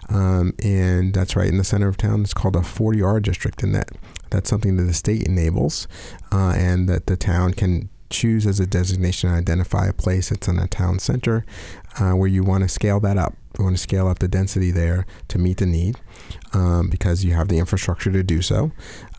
Um, 0.08 0.54
and 0.64 1.14
that's 1.14 1.36
right 1.36 1.50
in 1.50 1.58
the 1.58 1.66
center 1.66 1.89
of 1.89 1.98
town. 1.98 2.22
It's 2.22 2.34
called 2.34 2.56
a 2.56 2.60
40R 2.60 3.22
district, 3.22 3.64
and 3.64 3.76
that 3.76 3.92
that's 4.30 4.50
something 4.50 4.78
that 4.78 4.84
the 4.84 4.94
state 4.94 5.28
enables, 5.28 5.89
uh, 6.32 6.54
and 6.56 6.88
that 6.88 7.08
the 7.08 7.18
town 7.18 7.54
can 7.54 7.89
choose 8.12 8.45
as 8.45 8.59
a 8.59 8.68
designation 8.68 9.30
identify 9.30 9.88
a 9.88 9.93
place 9.93 10.30
that's 10.30 10.47
in 10.47 10.59
a 10.59 10.68
town 10.68 10.99
center 10.99 11.45
uh, 11.99 12.12
where 12.12 12.28
you 12.28 12.43
want 12.43 12.64
to 12.64 12.70
scale 12.70 12.99
that 12.99 13.18
up. 13.18 13.36
You 13.57 13.66
want 13.66 13.78
to 13.78 13.82
scale 13.82 14.07
up 14.07 14.20
the 14.20 14.28
density 14.28 14.72
there 14.72 15.05
to 15.28 15.38
meet 15.38 15.57
the 15.57 15.66
need 15.66 15.97
um, 16.53 16.89
because 16.89 17.26
you 17.26 17.34
have 17.34 17.47
the 17.47 17.59
infrastructure 17.59 18.12
to 18.12 18.24
do 18.24 18.41
so. 18.41 18.72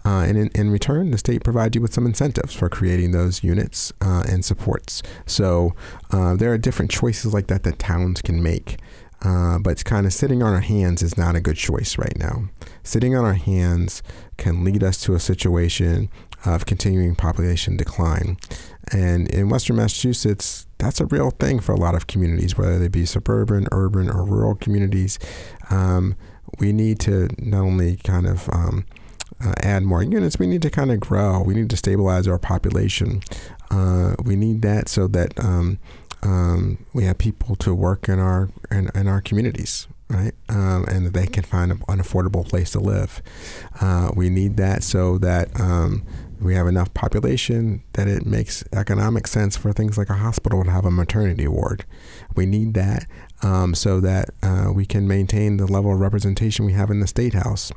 Uh, 0.05 0.25
and 0.27 0.37
in, 0.37 0.49
in, 0.55 0.71
return, 0.71 1.11
the 1.11 1.19
state 1.19 1.45
provides 1.45 1.75
you 1.77 1.83
with 1.83 1.95
some 1.95 2.07
incentives 2.07 2.55
for 2.55 2.69
creating 2.69 3.13
those 3.13 3.45
units 3.45 3.93
uh, 4.01 4.25
and 4.29 4.45
supports. 4.45 5.03
So 5.27 5.75
uh, 6.11 6.35
there 6.35 6.53
are 6.53 6.59
different 6.59 6.91
choices 6.91 7.33
like 7.33 7.47
that 7.49 7.63
that 7.65 7.79
towns 7.79 8.21
can 8.23 8.43
make. 8.43 8.79
Uh, 9.25 9.59
but 9.59 9.71
it's 9.71 9.85
kind 9.85 10.05
of 10.07 10.13
sitting 10.13 10.43
on 10.43 10.53
our 10.53 10.61
hands 10.61 11.03
is 11.03 11.17
not 11.17 11.37
a 11.37 11.41
good 11.41 11.57
choice 11.57 11.97
right 11.97 12.19
now. 12.19 12.49
Sitting 12.83 13.15
on 13.15 13.25
our 13.25 13.35
hands 13.35 14.03
can 14.37 14.65
lead 14.65 14.83
us 14.83 15.01
to 15.03 15.15
a 15.15 15.21
situation 15.21 16.11
of 16.45 16.67
continuing 16.67 17.15
population 17.15 17.77
decline. 17.77 18.37
And 18.93 19.29
in 19.29 19.49
Western 19.49 19.77
Massachusetts, 19.77 20.67
that's 20.79 21.01
a 21.01 21.07
real 21.07 21.31
thing 21.31 21.61
for 21.61 21.73
a 21.73 21.77
lot 21.77 21.95
of 21.95 22.09
communities, 22.09 22.59
whether 22.59 22.79
they 22.79 22.89
be 22.89 23.07
suburban, 23.07 23.69
urban, 23.71 24.11
or 24.11 24.25
rural 24.25 24.57
communities. 24.57 25.19
Um, 25.71 26.17
we 26.59 26.73
need 26.73 26.99
to 27.01 27.29
not 27.39 27.61
only 27.61 27.97
kind 27.97 28.27
of 28.27 28.49
um, 28.51 28.85
uh, 29.43 29.55
add 29.63 29.85
more 29.85 30.03
units, 30.03 30.39
we 30.39 30.47
need 30.47 30.63
to 30.63 30.71
kind 30.71 30.91
of 30.91 31.01
grow. 31.01 31.43
We 31.43 31.55
need 31.55 31.71
to 31.71 31.77
stabilize 31.77 32.27
our 32.27 32.39
population. 32.39 33.23
Uh, 33.71 34.17
we 34.23 34.37
need 34.37 34.63
that 34.63 34.89
so 34.89 35.07
that 35.09 35.39
um, 35.39 35.79
um 36.25 36.85
we 36.93 37.03
have 37.03 37.19
people 37.19 37.57
to 37.57 37.75
work 37.75 38.09
in 38.09 38.21
our 38.21 38.49
in, 38.71 38.91
in 38.95 39.09
our 39.09 39.21
communities 39.21 39.89
right? 40.13 40.35
Um, 40.49 40.85
and 40.89 41.07
that 41.07 41.15
they 41.15 41.27
can 41.27 41.43
find 41.43 41.73
an 41.73 41.79
affordable 41.99 42.47
place 42.49 42.71
to 42.73 42.81
live. 42.81 43.23
Uh, 43.81 44.11
we 44.15 44.29
need 44.29 44.57
that 44.59 44.83
so 44.83 45.19
that 45.19 45.59
um, 45.59 46.05
we 46.41 46.55
have 46.55 46.67
enough 46.67 46.93
population 46.93 47.83
that 47.95 48.09
it 48.09 48.27
makes 48.27 48.65
economic 48.73 49.27
sense 49.27 49.57
for 49.57 49.73
things 49.73 49.97
like 49.97 50.11
a 50.11 50.15
hospital 50.15 50.65
to 50.65 50.71
have 50.71 50.85
a 50.85 50.91
maternity 50.91 51.49
ward. 51.49 51.85
We 52.35 52.47
need 52.47 52.75
that 52.75 53.07
um, 53.43 53.75
so 53.75 54.01
that 54.01 54.31
uh, 54.43 54.71
we 54.75 54.85
can 54.85 55.09
maintain 55.09 55.57
the 55.57 55.67
level 55.67 55.93
of 55.93 56.01
representation 56.01 56.65
we 56.65 56.73
have 56.73 56.91
in 56.91 57.01
the 57.01 57.07
state 57.07 57.35
house 57.35 57.73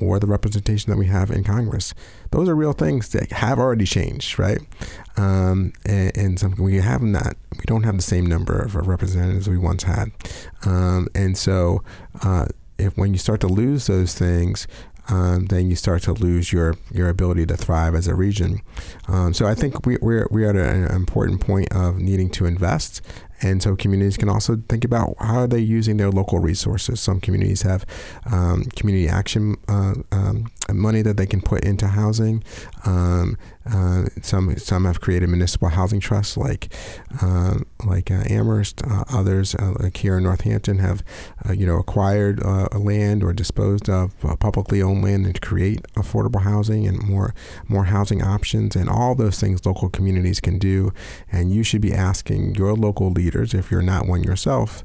or 0.00 0.18
the 0.18 0.26
representation 0.26 0.90
that 0.90 0.96
we 0.98 1.06
have 1.06 1.30
in 1.30 1.44
Congress. 1.44 1.94
Those 2.30 2.48
are 2.48 2.56
real 2.56 2.72
things 2.72 3.10
that 3.10 3.32
have 3.32 3.58
already 3.58 3.84
changed, 3.84 4.38
right? 4.38 4.58
Um, 5.16 5.72
and, 5.84 6.16
and 6.16 6.40
something 6.40 6.62
we 6.62 6.76
have 6.76 7.02
not, 7.02 7.36
we 7.52 7.64
don't 7.66 7.84
have 7.84 7.96
the 7.96 8.02
same 8.02 8.26
number 8.26 8.58
of 8.58 8.74
representatives 8.74 9.48
we 9.48 9.58
once 9.58 9.84
had. 9.84 10.12
Um, 10.64 11.08
and 11.14 11.36
so, 11.36 11.82
uh, 12.22 12.46
if 12.78 12.96
when 12.96 13.12
you 13.12 13.18
start 13.18 13.40
to 13.40 13.48
lose 13.48 13.86
those 13.86 14.14
things, 14.14 14.66
um, 15.08 15.46
then 15.46 15.70
you 15.70 15.76
start 15.76 16.02
to 16.02 16.12
lose 16.12 16.52
your 16.52 16.74
your 16.90 17.08
ability 17.08 17.46
to 17.46 17.56
thrive 17.56 17.94
as 17.94 18.08
a 18.08 18.14
region. 18.14 18.60
Um, 19.08 19.34
so 19.34 19.46
I 19.46 19.54
think 19.54 19.86
we, 19.86 19.98
we're 20.00 20.26
we're 20.30 20.50
at 20.50 20.56
an 20.56 20.94
important 20.94 21.40
point 21.40 21.72
of 21.72 21.98
needing 21.98 22.28
to 22.30 22.46
invest 22.46 23.02
and 23.42 23.62
so 23.62 23.76
communities 23.76 24.16
can 24.16 24.28
also 24.28 24.62
think 24.68 24.84
about 24.84 25.14
how 25.18 25.40
are 25.40 25.46
they 25.46 25.58
using 25.58 25.96
their 25.96 26.10
local 26.10 26.38
resources. 26.38 27.00
Some 27.00 27.20
communities 27.20 27.62
have 27.62 27.84
um, 28.30 28.64
community 28.76 29.08
action 29.08 29.56
uh, 29.68 29.94
um, 30.12 30.50
money 30.72 31.02
that 31.02 31.16
they 31.16 31.26
can 31.26 31.42
put 31.42 31.64
into 31.64 31.88
housing. 31.88 32.42
Um, 32.84 33.36
uh, 33.72 34.04
some 34.22 34.56
some 34.56 34.84
have 34.84 35.00
created 35.00 35.28
municipal 35.28 35.68
housing 35.68 36.00
trusts 36.00 36.36
like 36.36 36.72
uh, 37.20 37.58
like 37.84 38.10
uh, 38.10 38.22
Amherst. 38.28 38.82
Uh, 38.86 39.04
others 39.12 39.54
uh, 39.54 39.74
like 39.80 39.96
here 39.96 40.18
in 40.18 40.24
Northampton 40.24 40.78
have 40.78 41.02
you 41.52 41.66
know 41.66 41.76
acquired 41.76 42.44
land 42.74 43.22
or 43.22 43.32
disposed 43.32 43.88
of 43.88 44.18
publicly 44.38 44.82
owned 44.82 45.02
land 45.02 45.26
and 45.26 45.40
create 45.40 45.82
affordable 45.94 46.42
housing 46.42 46.86
and 46.86 47.02
more 47.02 47.34
more 47.68 47.84
housing 47.84 48.22
options 48.22 48.76
and 48.76 48.88
all 48.88 49.14
those 49.14 49.40
things 49.40 49.64
local 49.66 49.88
communities 49.88 50.40
can 50.40 50.58
do. 50.58 50.92
And 51.30 51.52
you 51.52 51.62
should 51.62 51.80
be 51.80 51.92
asking 51.92 52.54
your 52.54 52.74
local 52.74 53.10
leaders, 53.10 53.54
if 53.54 53.70
you're 53.70 53.82
not 53.82 54.06
one 54.06 54.22
yourself, 54.22 54.84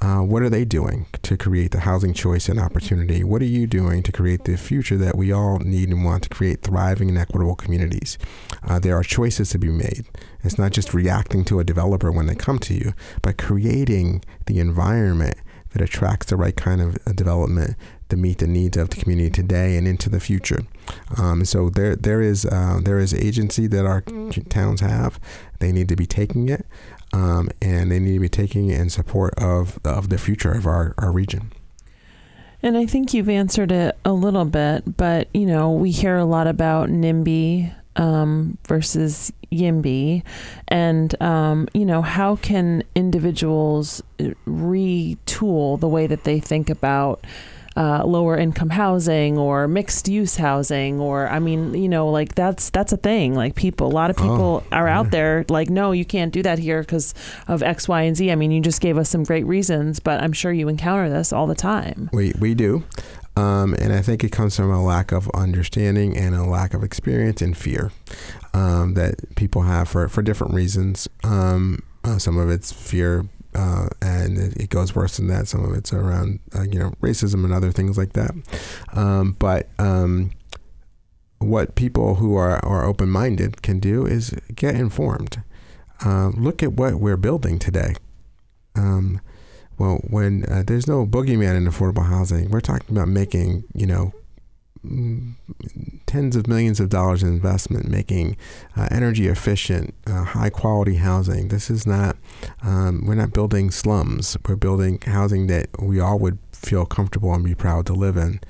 uh, 0.00 0.20
what 0.20 0.42
are 0.42 0.50
they 0.50 0.64
doing 0.64 1.06
to 1.22 1.36
create 1.36 1.70
the 1.70 1.80
housing 1.80 2.12
choice 2.12 2.48
and 2.48 2.60
opportunity? 2.60 3.24
What 3.24 3.40
are 3.42 3.46
you 3.46 3.66
doing 3.66 4.02
to 4.02 4.12
create 4.12 4.44
the 4.44 4.56
future 4.56 4.96
that 4.98 5.16
we 5.16 5.32
all 5.32 5.58
need 5.60 5.88
and 5.88 6.04
want 6.04 6.24
to 6.24 6.28
create 6.28 6.62
thriving 6.62 7.08
and 7.08 7.18
equitable 7.18 7.56
communities? 7.56 8.18
Uh, 8.62 8.78
there 8.78 8.96
are 8.96 9.02
choices 9.02 9.50
to 9.50 9.58
be 9.58 9.70
made. 9.70 10.04
It's 10.42 10.58
not 10.58 10.72
just 10.72 10.92
reacting 10.92 11.44
to 11.46 11.60
a 11.60 11.64
developer 11.64 12.12
when 12.12 12.26
they 12.26 12.34
come 12.34 12.58
to 12.60 12.74
you, 12.74 12.92
but 13.22 13.38
creating 13.38 14.22
the 14.46 14.60
environment 14.60 15.36
that 15.70 15.82
attracts 15.82 16.26
the 16.28 16.36
right 16.36 16.56
kind 16.56 16.80
of 16.80 16.96
uh, 17.06 17.12
development 17.12 17.76
to 18.08 18.16
meet 18.16 18.38
the 18.38 18.46
needs 18.46 18.76
of 18.76 18.90
the 18.90 18.96
community 18.96 19.30
today 19.30 19.76
and 19.76 19.86
into 19.86 20.08
the 20.08 20.20
future. 20.20 20.60
Um, 21.18 21.44
so 21.44 21.68
there, 21.68 21.96
there 21.96 22.22
is 22.22 22.46
uh, 22.46 22.80
there 22.82 22.98
is 22.98 23.12
agency 23.12 23.66
that 23.66 23.84
our 23.84 24.02
towns 24.48 24.80
have. 24.80 25.18
They 25.58 25.72
need 25.72 25.88
to 25.88 25.96
be 25.96 26.06
taking 26.06 26.48
it 26.48 26.64
um, 27.16 27.48
and 27.62 27.90
they 27.90 27.98
need 27.98 28.14
to 28.14 28.20
be 28.20 28.28
taking 28.28 28.68
in 28.68 28.90
support 28.90 29.32
of 29.38 29.80
of 29.84 30.10
the 30.10 30.18
future 30.18 30.52
of 30.52 30.66
our, 30.66 30.94
our 30.98 31.10
region. 31.10 31.50
And 32.62 32.76
I 32.76 32.84
think 32.84 33.14
you've 33.14 33.28
answered 33.28 33.72
it 33.72 33.96
a 34.04 34.12
little 34.12 34.44
bit, 34.44 34.96
but 34.96 35.28
you 35.32 35.46
know, 35.46 35.70
we 35.72 35.90
hear 35.90 36.16
a 36.16 36.24
lot 36.24 36.46
about 36.46 36.88
NIMBY 36.90 37.72
um, 37.96 38.58
versus 38.66 39.32
YIMBY, 39.50 40.22
and 40.68 41.22
um, 41.22 41.68
you 41.72 41.86
know 41.86 42.02
how 42.02 42.36
can 42.36 42.82
individuals 42.94 44.02
retool 44.46 45.80
the 45.80 45.88
way 45.88 46.06
that 46.06 46.24
they 46.24 46.38
think 46.38 46.68
about 46.68 47.24
uh, 47.76 48.02
lower 48.06 48.36
income 48.38 48.70
housing 48.70 49.36
or 49.36 49.68
mixed 49.68 50.08
use 50.08 50.36
housing 50.36 50.98
or 50.98 51.28
I 51.28 51.38
mean 51.38 51.74
you 51.74 51.88
know 51.88 52.08
like 52.08 52.34
that's 52.34 52.70
that's 52.70 52.92
a 52.92 52.96
thing 52.96 53.34
like 53.34 53.54
people 53.54 53.86
a 53.88 53.92
lot 53.92 54.08
of 54.10 54.16
people 54.16 54.64
Oh, 54.64 54.76
are 54.76 54.86
yeah. 54.88 54.98
out 54.98 55.10
there 55.10 55.44
like 55.50 55.68
no 55.68 55.92
you 55.92 56.04
can't 56.06 56.32
do 56.32 56.42
that 56.42 56.58
here 56.58 56.80
because 56.80 57.12
of 57.48 57.62
X 57.62 57.86
Y 57.86 58.02
and 58.02 58.16
Z 58.16 58.30
I 58.32 58.34
mean 58.34 58.50
you 58.50 58.60
just 58.62 58.80
gave 58.80 58.96
us 58.96 59.10
some 59.10 59.24
great 59.24 59.44
reasons 59.46 60.00
but 60.00 60.22
I'm 60.22 60.32
sure 60.32 60.52
you 60.52 60.68
encounter 60.68 61.10
this 61.10 61.32
all 61.32 61.46
the 61.46 61.54
time 61.54 62.08
We 62.12 62.32
we 62.40 62.54
do, 62.54 62.82
um, 63.36 63.74
and 63.78 63.92
I 63.92 64.00
think 64.00 64.24
it 64.24 64.32
comes 64.32 64.56
from 64.56 64.70
a 64.70 64.82
lack 64.82 65.12
of 65.12 65.28
understanding 65.34 66.16
and 66.16 66.34
a 66.34 66.44
lack 66.44 66.72
of 66.72 66.82
experience 66.82 67.42
and 67.42 67.54
fear 67.56 67.92
um, 68.54 68.94
that 68.94 69.34
people 69.36 69.62
have 69.62 69.88
for 69.88 70.08
for 70.08 70.22
different 70.22 70.54
reasons. 70.54 71.08
Um, 71.24 71.80
uh, 72.04 72.18
some 72.18 72.38
of 72.38 72.48
it's 72.48 72.72
fear. 72.72 73.26
Uh, 73.56 73.88
and 74.02 74.36
it, 74.36 74.56
it 74.56 74.70
goes 74.70 74.94
worse 74.94 75.16
than 75.16 75.28
that. 75.28 75.48
Some 75.48 75.64
of 75.64 75.72
it's 75.76 75.92
around, 75.92 76.40
uh, 76.54 76.62
you 76.62 76.78
know, 76.78 76.90
racism 77.00 77.44
and 77.44 77.54
other 77.54 77.72
things 77.72 77.96
like 77.96 78.12
that. 78.12 78.32
Um, 78.92 79.34
but 79.38 79.68
um, 79.78 80.32
what 81.38 81.74
people 81.74 82.16
who 82.16 82.36
are, 82.36 82.62
are 82.64 82.84
open 82.84 83.08
minded 83.08 83.62
can 83.62 83.80
do 83.80 84.04
is 84.06 84.34
get 84.54 84.74
informed. 84.74 85.42
Uh, 86.04 86.28
look 86.36 86.62
at 86.62 86.74
what 86.74 86.96
we're 86.96 87.16
building 87.16 87.58
today. 87.58 87.94
Um, 88.74 89.20
well, 89.78 90.00
when 90.08 90.44
uh, 90.50 90.62
there's 90.66 90.86
no 90.86 91.06
boogeyman 91.06 91.56
in 91.56 91.64
affordable 91.66 92.06
housing, 92.06 92.50
we're 92.50 92.60
talking 92.60 92.94
about 92.94 93.08
making, 93.08 93.64
you 93.74 93.86
know, 93.86 94.12
tens 96.06 96.36
of 96.36 96.46
millions 96.46 96.80
of 96.80 96.88
dollars 96.88 97.22
in 97.22 97.28
investment, 97.28 97.88
making 97.88 98.36
uh, 98.76 98.88
energy 98.90 99.26
efficient, 99.26 99.94
uh, 100.06 100.24
high 100.24 100.50
quality 100.50 100.96
housing. 100.96 101.48
This 101.48 101.70
is 101.70 101.86
not, 101.86 102.16
um, 102.62 103.04
we're 103.06 103.14
not 103.14 103.32
building 103.32 103.70
slums. 103.70 104.36
We're 104.46 104.56
building 104.56 105.00
housing 105.00 105.46
that 105.48 105.68
we 105.80 106.00
all 106.00 106.18
would 106.18 106.38
feel 106.52 106.86
comfortable 106.86 107.32
and 107.34 107.44
be 107.44 107.54
proud 107.54 107.86
to 107.86 107.92
live 107.92 108.16
in. 108.16 108.40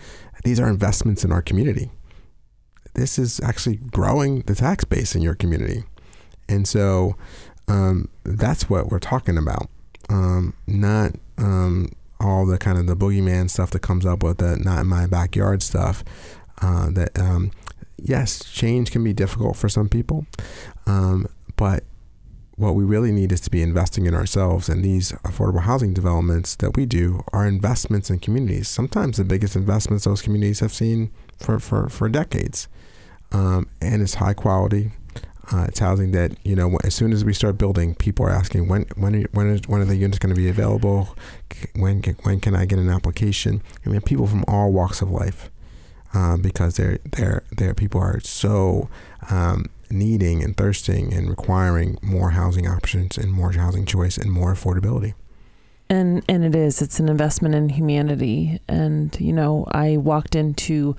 These 0.45 0.61
are 0.61 0.69
investments 0.69 1.25
in 1.25 1.33
our 1.33 1.43
community. 1.43 1.91
This 2.95 3.19
is 3.19 3.41
actually 3.41 3.77
growing 3.77 4.41
the 4.43 4.55
tax 4.55 4.85
base 4.85 5.15
in 5.15 5.23
your 5.23 5.35
community. 5.35 5.85
And 6.49 6.67
so 6.69 7.17
um, 7.69 8.09
that's 8.25 8.71
what 8.71 8.89
we're 8.89 8.99
talking 8.99 9.37
about 9.37 9.69
um, 10.09 10.55
not 10.67 11.13
um, 11.39 11.91
all 12.21 12.47
the 12.47 12.59
kind 12.59 12.79
of 12.79 12.87
the 12.87 12.97
boogeyman 12.97 13.51
stuff 13.51 13.71
that 13.71 13.81
comes 13.81 14.07
up 14.07 14.23
with 14.23 14.39
the 14.39 14.57
not 14.57 14.81
in 14.81 14.87
my 14.87 15.07
backyard 15.07 15.63
stuff. 15.63 16.05
Uh, 16.63 16.91
that 16.91 17.19
um, 17.19 17.51
yes, 17.99 18.45
change 18.45 18.91
can 18.91 19.05
be 19.05 19.13
difficult 19.13 19.57
for 19.57 19.69
some 19.69 19.89
people, 19.89 20.27
um, 20.87 21.27
but 21.57 21.85
what 22.57 22.75
we 22.75 22.85
really 22.85 23.13
need 23.13 23.33
is 23.33 23.41
to 23.43 23.51
be 23.51 23.61
investing 23.61 24.07
in 24.07 24.15
ourselves. 24.15 24.69
And 24.69 24.83
these 24.83 25.13
affordable 25.25 25.63
housing 25.63 25.93
developments 25.93 26.57
that 26.57 26.75
we 26.75 26.87
do 26.87 27.23
are 27.33 27.47
investments 27.47 28.09
in 28.09 28.19
communities. 28.19 28.69
Sometimes 28.69 29.19
the 29.19 29.25
biggest 29.25 29.57
investments 29.57 30.05
those 30.05 30.23
communities 30.23 30.61
have 30.61 30.73
seen 30.73 31.11
for 31.39 31.59
for, 31.59 31.89
for 31.89 32.09
decades, 32.09 32.69
um, 33.33 33.69
and 33.81 34.03
it's 34.03 34.15
high 34.15 34.35
quality. 34.35 34.93
Uh, 35.53 35.67
it's 35.69 35.79
housing 35.79 36.11
that 36.11 36.33
you 36.43 36.57
know. 36.57 36.77
As 36.83 36.95
soon 36.95 37.13
as 37.13 37.25
we 37.25 37.33
start 37.33 37.57
building, 37.57 37.95
people 37.95 38.27
are 38.27 38.31
asking 38.31 38.67
when 38.69 38.87
when 38.97 39.15
are, 39.15 39.29
when 39.33 39.49
is 39.49 39.61
when 39.69 39.81
are 39.81 39.85
the 39.85 39.97
units 39.97 40.19
going 40.19 40.35
to 40.35 40.41
be 40.41 40.49
available? 40.49 41.17
When 41.77 42.03
can, 42.03 42.15
when 42.25 42.41
can 42.41 42.57
I 42.57 42.65
get 42.65 42.79
an 42.79 42.91
application? 42.91 43.63
I 43.85 43.91
mean, 43.91 44.01
people 44.01 44.27
from 44.27 44.45
all 44.49 44.73
walks 44.73 45.03
of 45.03 45.11
life, 45.11 45.51
uh, 46.13 46.37
because 46.37 46.77
they're 46.77 46.99
they're 47.13 47.45
they're 47.57 47.75
people 47.75 48.01
are 48.01 48.19
so 48.21 48.89
um, 49.31 49.67
needing 49.89 50.43
and 50.43 50.57
thirsting 50.57 51.13
and 51.13 51.31
requiring 51.31 51.99
more 52.03 52.31
housing 52.31 52.67
options 52.67 53.17
and 53.17 53.33
more 53.33 53.53
housing 53.53 53.87
choice 53.87 54.19
and 54.19 54.33
more 54.33 54.53
affordability. 54.53 55.15
And 55.89 56.25
and 56.29 56.45
it 56.45 56.57
is. 56.57 56.83
It's 56.83 56.99
an 56.99 57.09
investment 57.09 57.55
in 57.55 57.69
humanity. 57.69 58.59
And 58.67 59.17
you 59.21 59.33
know, 59.33 59.67
I 59.71 59.99
walked 59.99 60.35
into 60.35 60.97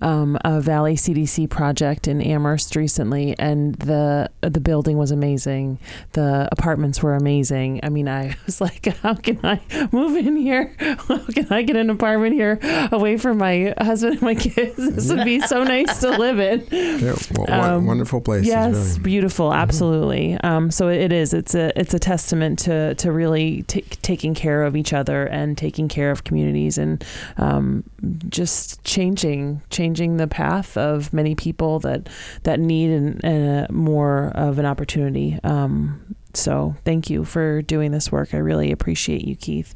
um, 0.00 0.38
a 0.46 0.62
Valley 0.62 0.94
CDC 0.94 1.50
project 1.50 2.08
in 2.08 2.22
Amherst 2.22 2.74
recently, 2.74 3.38
and 3.38 3.74
the 3.74 4.30
the 4.40 4.60
building 4.60 4.96
was 4.96 5.10
amazing. 5.10 5.78
The 6.12 6.48
apartments 6.52 7.02
were 7.02 7.14
amazing. 7.16 7.80
I 7.82 7.90
mean, 7.90 8.08
I 8.08 8.34
was 8.46 8.62
like, 8.62 8.86
how 9.02 9.12
can 9.14 9.40
I 9.44 9.60
move 9.92 10.16
in 10.16 10.36
here? 10.36 10.74
How 11.10 11.18
can 11.26 11.46
I 11.52 11.62
get 11.62 11.76
an 11.76 11.90
apartment 11.90 12.32
here 12.34 12.58
away 12.92 13.16
from 13.18 13.38
my 13.38 13.74
husband 13.78 14.14
and 14.14 14.22
my 14.22 14.34
kids? 14.34 14.76
This 15.00 15.10
would 15.10 15.24
be 15.24 15.40
so 15.40 15.64
nice 15.64 16.00
to 16.00 16.10
live 16.10 16.38
in. 16.40 16.60
Yeah, 16.70 17.14
w- 17.32 17.52
Um, 17.52 17.86
wonderful 17.86 18.20
place. 18.20 18.46
Yes, 18.46 18.74
really. 18.74 19.00
beautiful, 19.00 19.52
absolutely. 19.52 20.36
Um, 20.40 20.70
so 20.70 20.88
it 20.88 21.12
is. 21.12 21.34
It's 21.34 21.54
a 21.54 21.78
it's 21.78 21.92
a 21.94 21.98
testament 21.98 22.58
to 22.60 22.94
to 22.96 23.12
really 23.12 23.62
ta 23.64 23.80
taking 24.02 24.29
care 24.34 24.62
of 24.62 24.76
each 24.76 24.92
other 24.92 25.26
and 25.26 25.56
taking 25.56 25.88
care 25.88 26.10
of 26.10 26.24
communities 26.24 26.78
and 26.78 27.04
um, 27.36 27.84
just 28.28 28.82
changing 28.84 29.62
changing 29.70 30.16
the 30.16 30.26
path 30.26 30.76
of 30.76 31.12
many 31.12 31.34
people 31.34 31.78
that 31.80 32.08
that 32.42 32.60
need 32.60 32.90
an, 32.90 33.20
an, 33.24 33.66
a 33.70 33.72
more 33.72 34.32
of 34.34 34.58
an 34.58 34.66
opportunity. 34.66 35.38
Um, 35.44 36.16
so 36.36 36.74
thank 36.84 37.10
you 37.10 37.24
for 37.24 37.62
doing 37.62 37.90
this 37.90 38.10
work. 38.12 38.34
I 38.34 38.38
really 38.38 38.72
appreciate 38.72 39.26
you, 39.26 39.36
Keith. 39.36 39.74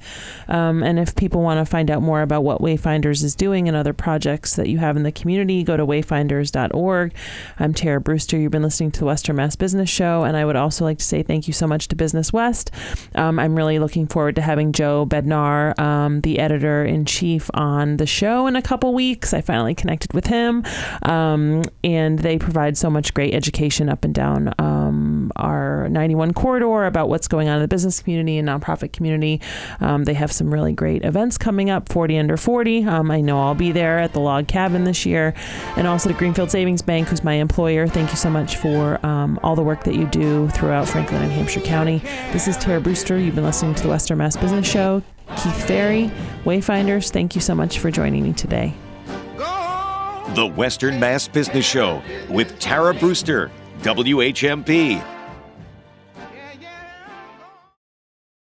Um, 0.48 0.82
and 0.82 0.98
if 0.98 1.14
people 1.14 1.42
want 1.42 1.58
to 1.58 1.70
find 1.70 1.90
out 1.90 2.02
more 2.02 2.22
about 2.22 2.44
what 2.44 2.60
Wayfinders 2.60 3.22
is 3.22 3.34
doing 3.34 3.68
and 3.68 3.76
other 3.76 3.92
projects 3.92 4.56
that 4.56 4.68
you 4.68 4.78
have 4.78 4.96
in 4.96 5.02
the 5.02 5.12
community, 5.12 5.62
go 5.62 5.76
to 5.76 5.86
wayfinders.org. 5.86 7.14
I'm 7.58 7.74
Tara 7.74 8.00
Brewster. 8.00 8.36
You've 8.36 8.52
been 8.52 8.62
listening 8.62 8.90
to 8.92 9.00
the 9.00 9.06
Western 9.06 9.36
Mass 9.36 9.56
Business 9.56 9.90
Show, 9.90 10.24
and 10.24 10.36
I 10.36 10.44
would 10.44 10.56
also 10.56 10.84
like 10.84 10.98
to 10.98 11.04
say 11.04 11.22
thank 11.22 11.46
you 11.46 11.52
so 11.52 11.66
much 11.66 11.88
to 11.88 11.96
Business 11.96 12.32
West. 12.32 12.70
Um, 13.14 13.38
I'm 13.38 13.56
really 13.56 13.78
looking 13.78 14.06
forward 14.06 14.36
to 14.36 14.42
having 14.42 14.72
Joe 14.72 15.06
Bednar, 15.06 15.78
um, 15.78 16.20
the 16.20 16.38
editor 16.38 16.84
in 16.84 17.04
chief, 17.04 17.50
on 17.54 17.96
the 17.96 18.06
show 18.06 18.46
in 18.46 18.56
a 18.56 18.62
couple 18.62 18.94
weeks. 18.94 19.32
I 19.32 19.40
finally 19.40 19.74
connected 19.74 20.12
with 20.12 20.26
him, 20.26 20.64
um, 21.02 21.62
and 21.82 22.18
they 22.18 22.38
provide 22.38 22.76
so 22.76 22.90
much 22.90 23.14
great 23.14 23.34
education 23.34 23.88
up 23.88 24.04
and 24.04 24.14
down 24.14 24.54
um, 24.58 25.32
our 25.36 25.88
91 25.88 26.32
corridor 26.44 26.84
about 26.84 27.08
what's 27.08 27.26
going 27.26 27.48
on 27.48 27.56
in 27.56 27.62
the 27.62 27.68
business 27.68 28.02
community 28.02 28.36
and 28.36 28.46
nonprofit 28.46 28.92
community. 28.92 29.40
Um, 29.80 30.04
they 30.04 30.12
have 30.12 30.30
some 30.30 30.52
really 30.52 30.74
great 30.74 31.02
events 31.02 31.38
coming 31.38 31.70
up 31.70 31.88
40 31.88 32.18
under 32.18 32.36
40. 32.36 32.84
Um, 32.84 33.10
I 33.10 33.22
know 33.22 33.40
I'll 33.40 33.54
be 33.54 33.72
there 33.72 33.98
at 33.98 34.12
the 34.12 34.20
log 34.20 34.46
cabin 34.46 34.84
this 34.84 35.06
year, 35.06 35.32
and 35.78 35.86
also 35.86 36.10
to 36.10 36.14
Greenfield 36.14 36.50
Savings 36.50 36.82
Bank, 36.82 37.08
who's 37.08 37.24
my 37.24 37.32
employer. 37.32 37.86
Thank 37.86 38.10
you 38.10 38.18
so 38.18 38.28
much 38.28 38.56
for 38.56 39.04
um, 39.06 39.40
all 39.42 39.56
the 39.56 39.62
work 39.62 39.84
that 39.84 39.94
you 39.94 40.06
do 40.08 40.50
throughout 40.50 40.86
Franklin 40.86 41.22
and 41.22 41.32
Hampshire 41.32 41.62
County. 41.62 42.00
This 42.32 42.46
is 42.46 42.58
Tara 42.58 42.78
Brewster. 42.78 43.18
You've 43.18 43.36
been 43.36 43.44
listening 43.44 43.74
to 43.76 43.82
the 43.82 43.88
Western 43.88 44.18
Mass 44.18 44.36
Business 44.36 44.70
Show. 44.70 45.02
Keith 45.28 45.66
Fairey, 45.66 46.10
Wayfinders, 46.44 47.10
thank 47.10 47.34
you 47.34 47.40
so 47.40 47.54
much 47.54 47.78
for 47.78 47.90
joining 47.90 48.22
me 48.22 48.34
today. 48.34 48.74
The 49.38 50.52
Western 50.54 51.00
Mass 51.00 51.26
Business 51.26 51.64
Show 51.64 52.02
with 52.28 52.58
Tara 52.58 52.92
Brewster, 52.92 53.50
WHMP. 53.80 55.13